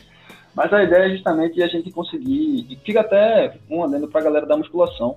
Mas 0.54 0.72
a 0.72 0.82
ideia 0.82 1.04
é 1.04 1.10
justamente 1.10 1.62
a 1.62 1.68
gente 1.68 1.90
conseguir, 1.90 2.66
e 2.68 2.76
fica 2.84 3.00
até 3.00 3.56
um 3.70 3.84
adendo 3.84 4.08
pra 4.08 4.20
galera 4.20 4.46
da 4.46 4.56
musculação, 4.56 5.16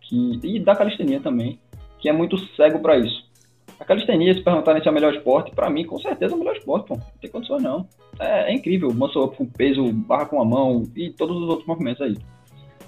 que, 0.00 0.38
e 0.42 0.60
da 0.60 0.76
calistenia 0.76 1.20
também, 1.20 1.58
que 1.98 2.08
é 2.08 2.12
muito 2.12 2.38
cego 2.54 2.78
para 2.80 2.98
isso. 2.98 3.26
A 3.78 3.84
calistenia, 3.84 4.32
se 4.34 4.42
perguntarem 4.42 4.82
se 4.82 4.88
é 4.88 4.90
o 4.90 4.94
melhor 4.94 5.14
esporte, 5.14 5.54
para 5.54 5.68
mim, 5.68 5.84
com 5.84 5.98
certeza 5.98 6.32
é 6.32 6.36
o 6.36 6.38
melhor 6.38 6.56
esporte, 6.56 6.86
pô. 6.86 6.94
Não 6.94 7.02
tem 7.20 7.30
condições 7.30 7.62
não. 7.62 7.86
É, 8.18 8.50
é 8.50 8.54
incrível, 8.54 8.92
muscle 8.92 9.28
com 9.30 9.46
peso, 9.46 9.92
barra 9.92 10.26
com 10.26 10.40
a 10.40 10.44
mão 10.44 10.84
e 10.94 11.10
todos 11.10 11.36
os 11.36 11.48
outros 11.48 11.66
movimentos 11.66 12.00
aí. 12.00 12.16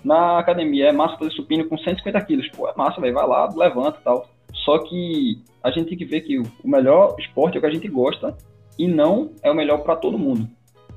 Na 0.02 0.38
academia 0.38 0.88
é 0.88 0.92
massa 0.92 1.18
fazer 1.18 1.32
supino 1.32 1.68
com 1.68 1.76
150 1.76 2.20
quilos. 2.22 2.48
Pô, 2.50 2.68
é 2.68 2.72
massa, 2.76 3.00
velho. 3.00 3.14
Vai 3.14 3.26
lá, 3.26 3.52
levanta 3.54 3.98
e 4.00 4.04
tal. 4.04 4.30
Só 4.64 4.78
que 4.78 5.42
a 5.62 5.70
gente 5.70 5.88
tem 5.88 5.98
que 5.98 6.04
ver 6.04 6.22
que 6.22 6.38
o 6.38 6.46
melhor 6.64 7.16
esporte 7.18 7.56
é 7.56 7.58
o 7.58 7.60
que 7.60 7.66
a 7.66 7.72
gente 7.72 7.88
gosta 7.88 8.36
e 8.78 8.86
não 8.86 9.30
é 9.42 9.50
o 9.50 9.54
melhor 9.54 9.78
para 9.78 9.96
todo 9.96 10.18
mundo. 10.18 10.48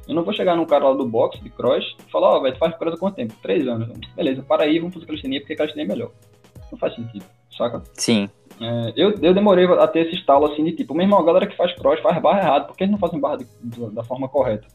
Eu 0.08 0.16
não 0.16 0.24
vou 0.24 0.34
chegar 0.34 0.56
num 0.56 0.66
cara 0.66 0.90
lá 0.90 0.94
do 0.94 1.06
boxe, 1.06 1.42
de 1.42 1.50
cross, 1.50 1.96
e 2.06 2.12
falar, 2.12 2.30
ó, 2.30 2.38
oh, 2.38 2.42
velho, 2.42 2.56
tu 2.56 2.60
faz 2.60 2.76
cross 2.78 2.96
há 2.96 2.98
quanto 2.98 3.16
tempo? 3.16 3.34
Três 3.42 3.68
anos. 3.68 3.90
Beleza, 4.16 4.44
para 4.44 4.64
aí, 4.64 4.80
vamos 4.80 4.94
fazer 4.94 5.06
calistenia, 5.06 5.40
porque 5.40 5.56
calistenia 5.56 5.86
é 5.86 5.88
melhor. 5.88 6.12
Não 6.72 6.78
faz 6.78 6.96
sentido, 6.96 7.26
saca? 7.56 7.82
Sim. 7.94 8.30
É, 8.60 8.94
eu, 8.96 9.16
eu 9.22 9.34
demorei 9.34 9.66
a 9.66 9.88
ter 9.88 10.08
esse 10.08 10.16
estalo 10.16 10.46
assim 10.46 10.64
de 10.64 10.74
tipo, 10.74 10.94
mesmo 10.94 11.16
a 11.16 11.24
galera 11.24 11.48
que 11.48 11.56
faz 11.56 11.74
cross 11.76 12.00
faz 12.00 12.22
barra 12.22 12.40
errado, 12.40 12.68
por 12.68 12.78
que 12.78 12.84
eles 12.84 12.92
não 12.92 13.00
fazem 13.00 13.20
barra 13.20 13.38
de, 13.38 13.46
da 13.92 14.04
forma 14.04 14.30
correta? 14.30 14.68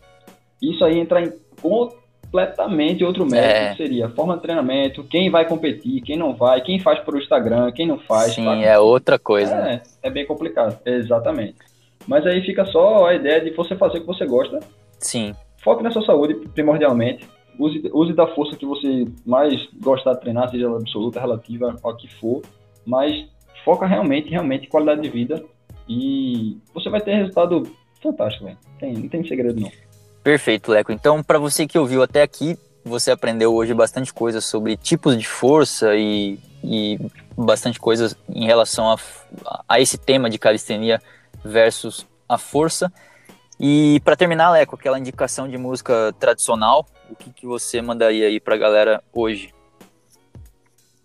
Isso 0.61 0.85
aí 0.85 0.99
entra 0.99 1.23
em 1.23 1.33
completamente 1.61 3.05
outro 3.05 3.25
mérito, 3.25 3.55
é. 3.55 3.71
que 3.71 3.77
seria 3.77 4.09
forma 4.11 4.37
de 4.37 4.43
treinamento, 4.43 5.05
quem 5.05 5.31
vai 5.31 5.47
competir, 5.47 6.01
quem 6.03 6.17
não 6.17 6.35
vai, 6.35 6.61
quem 6.63 6.81
faz 6.81 6.99
por 7.01 7.17
Instagram, 7.17 7.71
quem 7.73 7.87
não 7.87 7.99
faz. 7.99 8.35
Sim, 8.35 8.65
é 8.65 8.79
outra 8.79 9.19
coisa. 9.19 9.55
É, 9.55 9.63
né? 9.63 9.83
é 10.03 10.11
bem 10.11 10.27
complicado, 10.27 10.79
exatamente. 10.85 11.66
Mas 12.07 12.27
aí 12.27 12.43
fica 12.43 12.65
só 12.67 13.07
a 13.07 13.15
ideia 13.15 13.41
de 13.41 13.51
você 13.51 13.77
fazer 13.77 13.99
o 13.99 14.01
que 14.03 14.07
você 14.07 14.27
gosta. 14.27 14.61
Sim. 14.99 15.35
Foque 15.63 15.83
na 15.83 15.91
sua 15.91 16.05
saúde, 16.05 16.35
primordialmente. 16.55 17.27
Use, 17.59 17.91
use 17.93 18.13
da 18.13 18.27
força 18.29 18.57
que 18.57 18.67
você 18.67 19.07
mais 19.25 19.69
gosta 19.81 20.13
de 20.13 20.21
treinar, 20.21 20.51
seja 20.51 20.69
absoluta, 20.69 21.21
relativa, 21.21 21.77
ao 21.83 21.97
que 21.97 22.09
for. 22.17 22.43
Mas 22.85 23.27
foca 23.65 23.87
realmente, 23.87 24.31
realmente 24.31 24.67
em 24.67 24.71
qualidade 24.71 25.01
de 25.03 25.09
vida. 25.09 25.43
E 25.89 26.59
você 26.73 26.89
vai 26.89 27.01
ter 27.01 27.15
resultado 27.15 27.65
fantástico, 28.03 28.45
velho. 28.45 28.59
Tem, 28.79 28.93
não 28.93 29.09
tem 29.09 29.27
segredo, 29.27 29.61
não. 29.61 29.71
Perfeito, 30.23 30.71
Leco. 30.73 30.93
Então, 30.93 31.23
para 31.23 31.39
você 31.39 31.67
que 31.67 31.79
ouviu 31.79 32.03
até 32.03 32.23
aqui, 32.23 32.57
você 32.85 33.11
aprendeu 33.11 33.55
hoje 33.55 33.75
bastante 33.75 34.13
coisa 34.13 34.41
sobre 34.41 34.77
tipos 34.77 35.19
de 35.19 35.27
força 35.27 35.97
e, 35.97 36.39
e 36.63 36.99
bastante 37.37 37.81
coisa 37.81 38.17
em 38.29 38.45
relação 38.47 38.91
a, 38.91 38.97
a 39.69 39.81
esse 39.81 39.99
tema 39.99 40.31
de 40.31 40.39
calistenia 40.39 41.01
versus 41.47 42.07
a 42.29 42.37
força. 42.37 42.93
E 43.59 44.01
para 44.05 44.17
terminar, 44.17 44.51
Leco, 44.51 44.75
aquela 44.75 44.99
indicação 44.99 45.49
de 45.49 45.57
música 45.57 46.13
tradicional, 46.19 46.87
o 47.11 47.17
que, 47.17 47.31
que 47.31 47.47
você 47.47 47.81
mandaria 47.81 48.27
aí 48.27 48.39
pra 48.39 48.57
galera 48.57 49.03
hoje? 49.13 49.55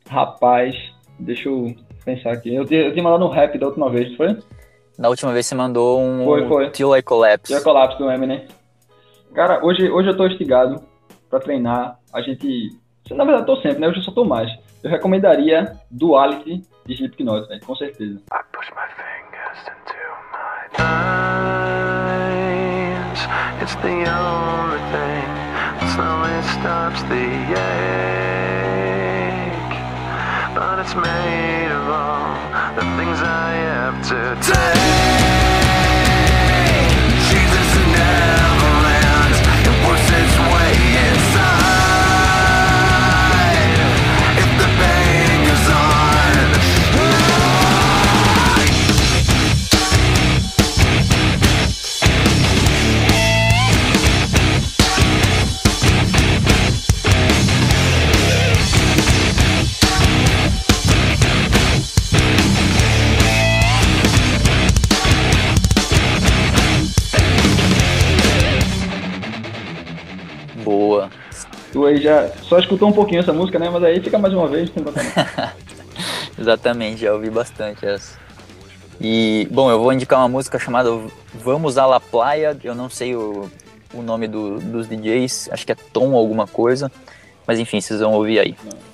Rapaz, 0.10 0.76
deixa 1.18 1.48
eu 1.48 1.74
pensar 2.04 2.34
aqui. 2.34 2.54
Eu, 2.54 2.64
eu 2.64 2.92
tinha 2.92 3.04
mandado 3.04 3.26
um 3.26 3.30
rap 3.30 3.58
da 3.58 3.68
última 3.68 3.90
vez, 3.90 4.16
foi? 4.18 4.38
Na 4.98 5.08
última 5.08 5.32
vez 5.32 5.46
você 5.46 5.56
mandou 5.56 6.02
um 6.02 6.26
foi, 6.26 6.48
foi. 6.48 6.70
Till 6.72 6.96
I 6.96 7.02
Collapse. 7.02 7.54
Till 7.54 7.62
I 7.62 7.64
Collapse 7.64 7.98
do 7.98 8.12
Eminem. 8.12 8.46
Cara, 9.34 9.66
hoje, 9.66 9.90
hoje 9.90 10.10
eu 10.10 10.18
tô 10.18 10.28
instigado 10.28 10.84
para 11.30 11.40
treinar. 11.40 11.98
A 12.12 12.22
gente. 12.22 12.70
Na 13.12 13.24
verdade, 13.24 13.44
eu 13.50 13.56
tô 13.56 13.62
sempre, 13.62 13.80
né? 13.80 13.88
Hoje 13.88 14.00
eu 14.00 14.04
só 14.04 14.12
tô 14.12 14.26
mais. 14.26 14.52
Eu 14.84 14.90
recomendaria 14.90 15.78
Duality 15.90 16.64
de 16.86 16.94
Slipknot, 16.94 17.48
velho, 17.48 17.66
com 17.66 17.76
certeza. 17.76 18.22
I 18.32 18.44
push 18.52 18.70
my 18.72 18.88
fingers 18.96 19.68
into 19.68 19.91
eyes. 20.80 22.52
It's 23.62 23.76
the 23.76 24.06
only 24.08 24.82
thing 24.94 25.28
that 25.78 25.90
slowly 25.94 26.42
stops 26.56 27.02
the 27.12 27.28
ache. 27.52 27.92
But 30.56 30.80
it's 30.80 30.96
made 30.96 31.72
of 31.72 31.88
all 31.90 32.36
the 32.76 32.84
things 32.98 33.20
I 33.22 33.52
have 33.68 33.98
to 34.10 34.36
take. 34.42 35.11
Tu 71.72 71.86
aí 71.86 72.02
já 72.02 72.28
só 72.44 72.60
escutou 72.60 72.90
um 72.90 72.94
pouquinho 72.94 73.22
essa 73.22 73.32
música, 73.32 73.58
né? 73.58 73.70
Mas 73.70 73.84
aí 73.84 74.02
fica 74.02 74.18
mais 74.18 74.34
uma 74.34 74.48
vez. 74.48 74.70
Exatamente, 76.38 77.02
já 77.02 77.14
ouvi 77.14 77.30
bastante 77.30 77.86
essa. 77.86 78.20
E, 79.00 79.48
bom, 79.50 79.72
eu 79.72 79.80
vou 79.80 79.92
indicar 79.92 80.20
uma 80.20 80.28
música 80.28 80.60
chamada 80.60 80.90
Vamos 81.34 81.78
à 81.78 81.86
La 81.86 82.00
Playa. 82.00 82.58
Eu 82.64 82.76
não 82.76 82.90
sei 82.90 83.16
o, 83.16 83.50
o 83.94 84.02
nome 84.02 84.28
do, 84.28 84.60
dos 84.60 84.88
DJs, 84.88 85.50
acho 85.52 85.66
que 85.66 85.72
é 85.72 85.76
Tom 85.94 86.16
alguma 86.16 86.46
coisa. 86.46 86.92
Mas 87.48 87.58
enfim, 87.58 87.82
vocês 87.82 88.00
vão 88.00 88.14
ouvir 88.14 88.40
aí. 88.40 88.56
Não. 88.64 88.91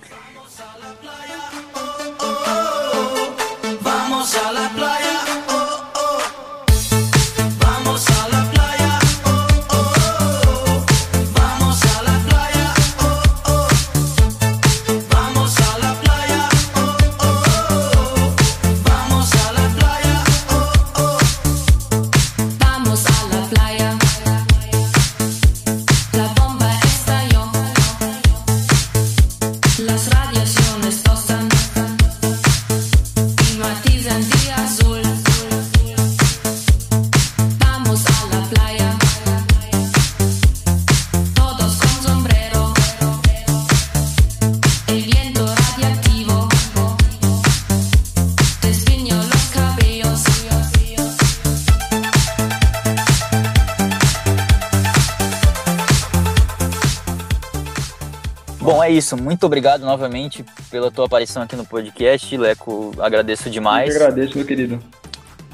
Isso. 59.07 59.17
Muito 59.17 59.45
obrigado 59.45 59.81
novamente 59.81 60.43
pela 60.69 60.91
tua 60.91 61.05
aparição 61.05 61.41
aqui 61.41 61.55
no 61.55 61.65
podcast, 61.65 62.35
Leco. 62.35 62.93
Agradeço 62.99 63.49
demais. 63.49 63.95
Eu 63.95 64.01
agradeço, 64.01 64.37
meu 64.37 64.45
querido. 64.45 64.79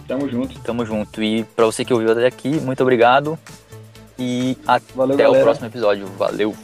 Tamo 0.07 0.27
junto. 0.27 0.59
Tamo 0.59 0.85
junto. 0.85 1.21
E 1.21 1.43
para 1.43 1.65
você 1.65 1.85
que 1.85 1.93
ouviu 1.93 2.11
até 2.11 2.25
aqui, 2.25 2.49
muito 2.59 2.81
obrigado. 2.81 3.37
E 4.17 4.57
Valeu, 4.95 5.15
até 5.15 5.23
galera. 5.23 5.43
o 5.43 5.45
próximo 5.45 5.67
episódio. 5.67 6.07
Valeu. 6.17 6.55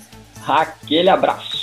Aquele 0.48 1.10
abraço. 1.10 1.59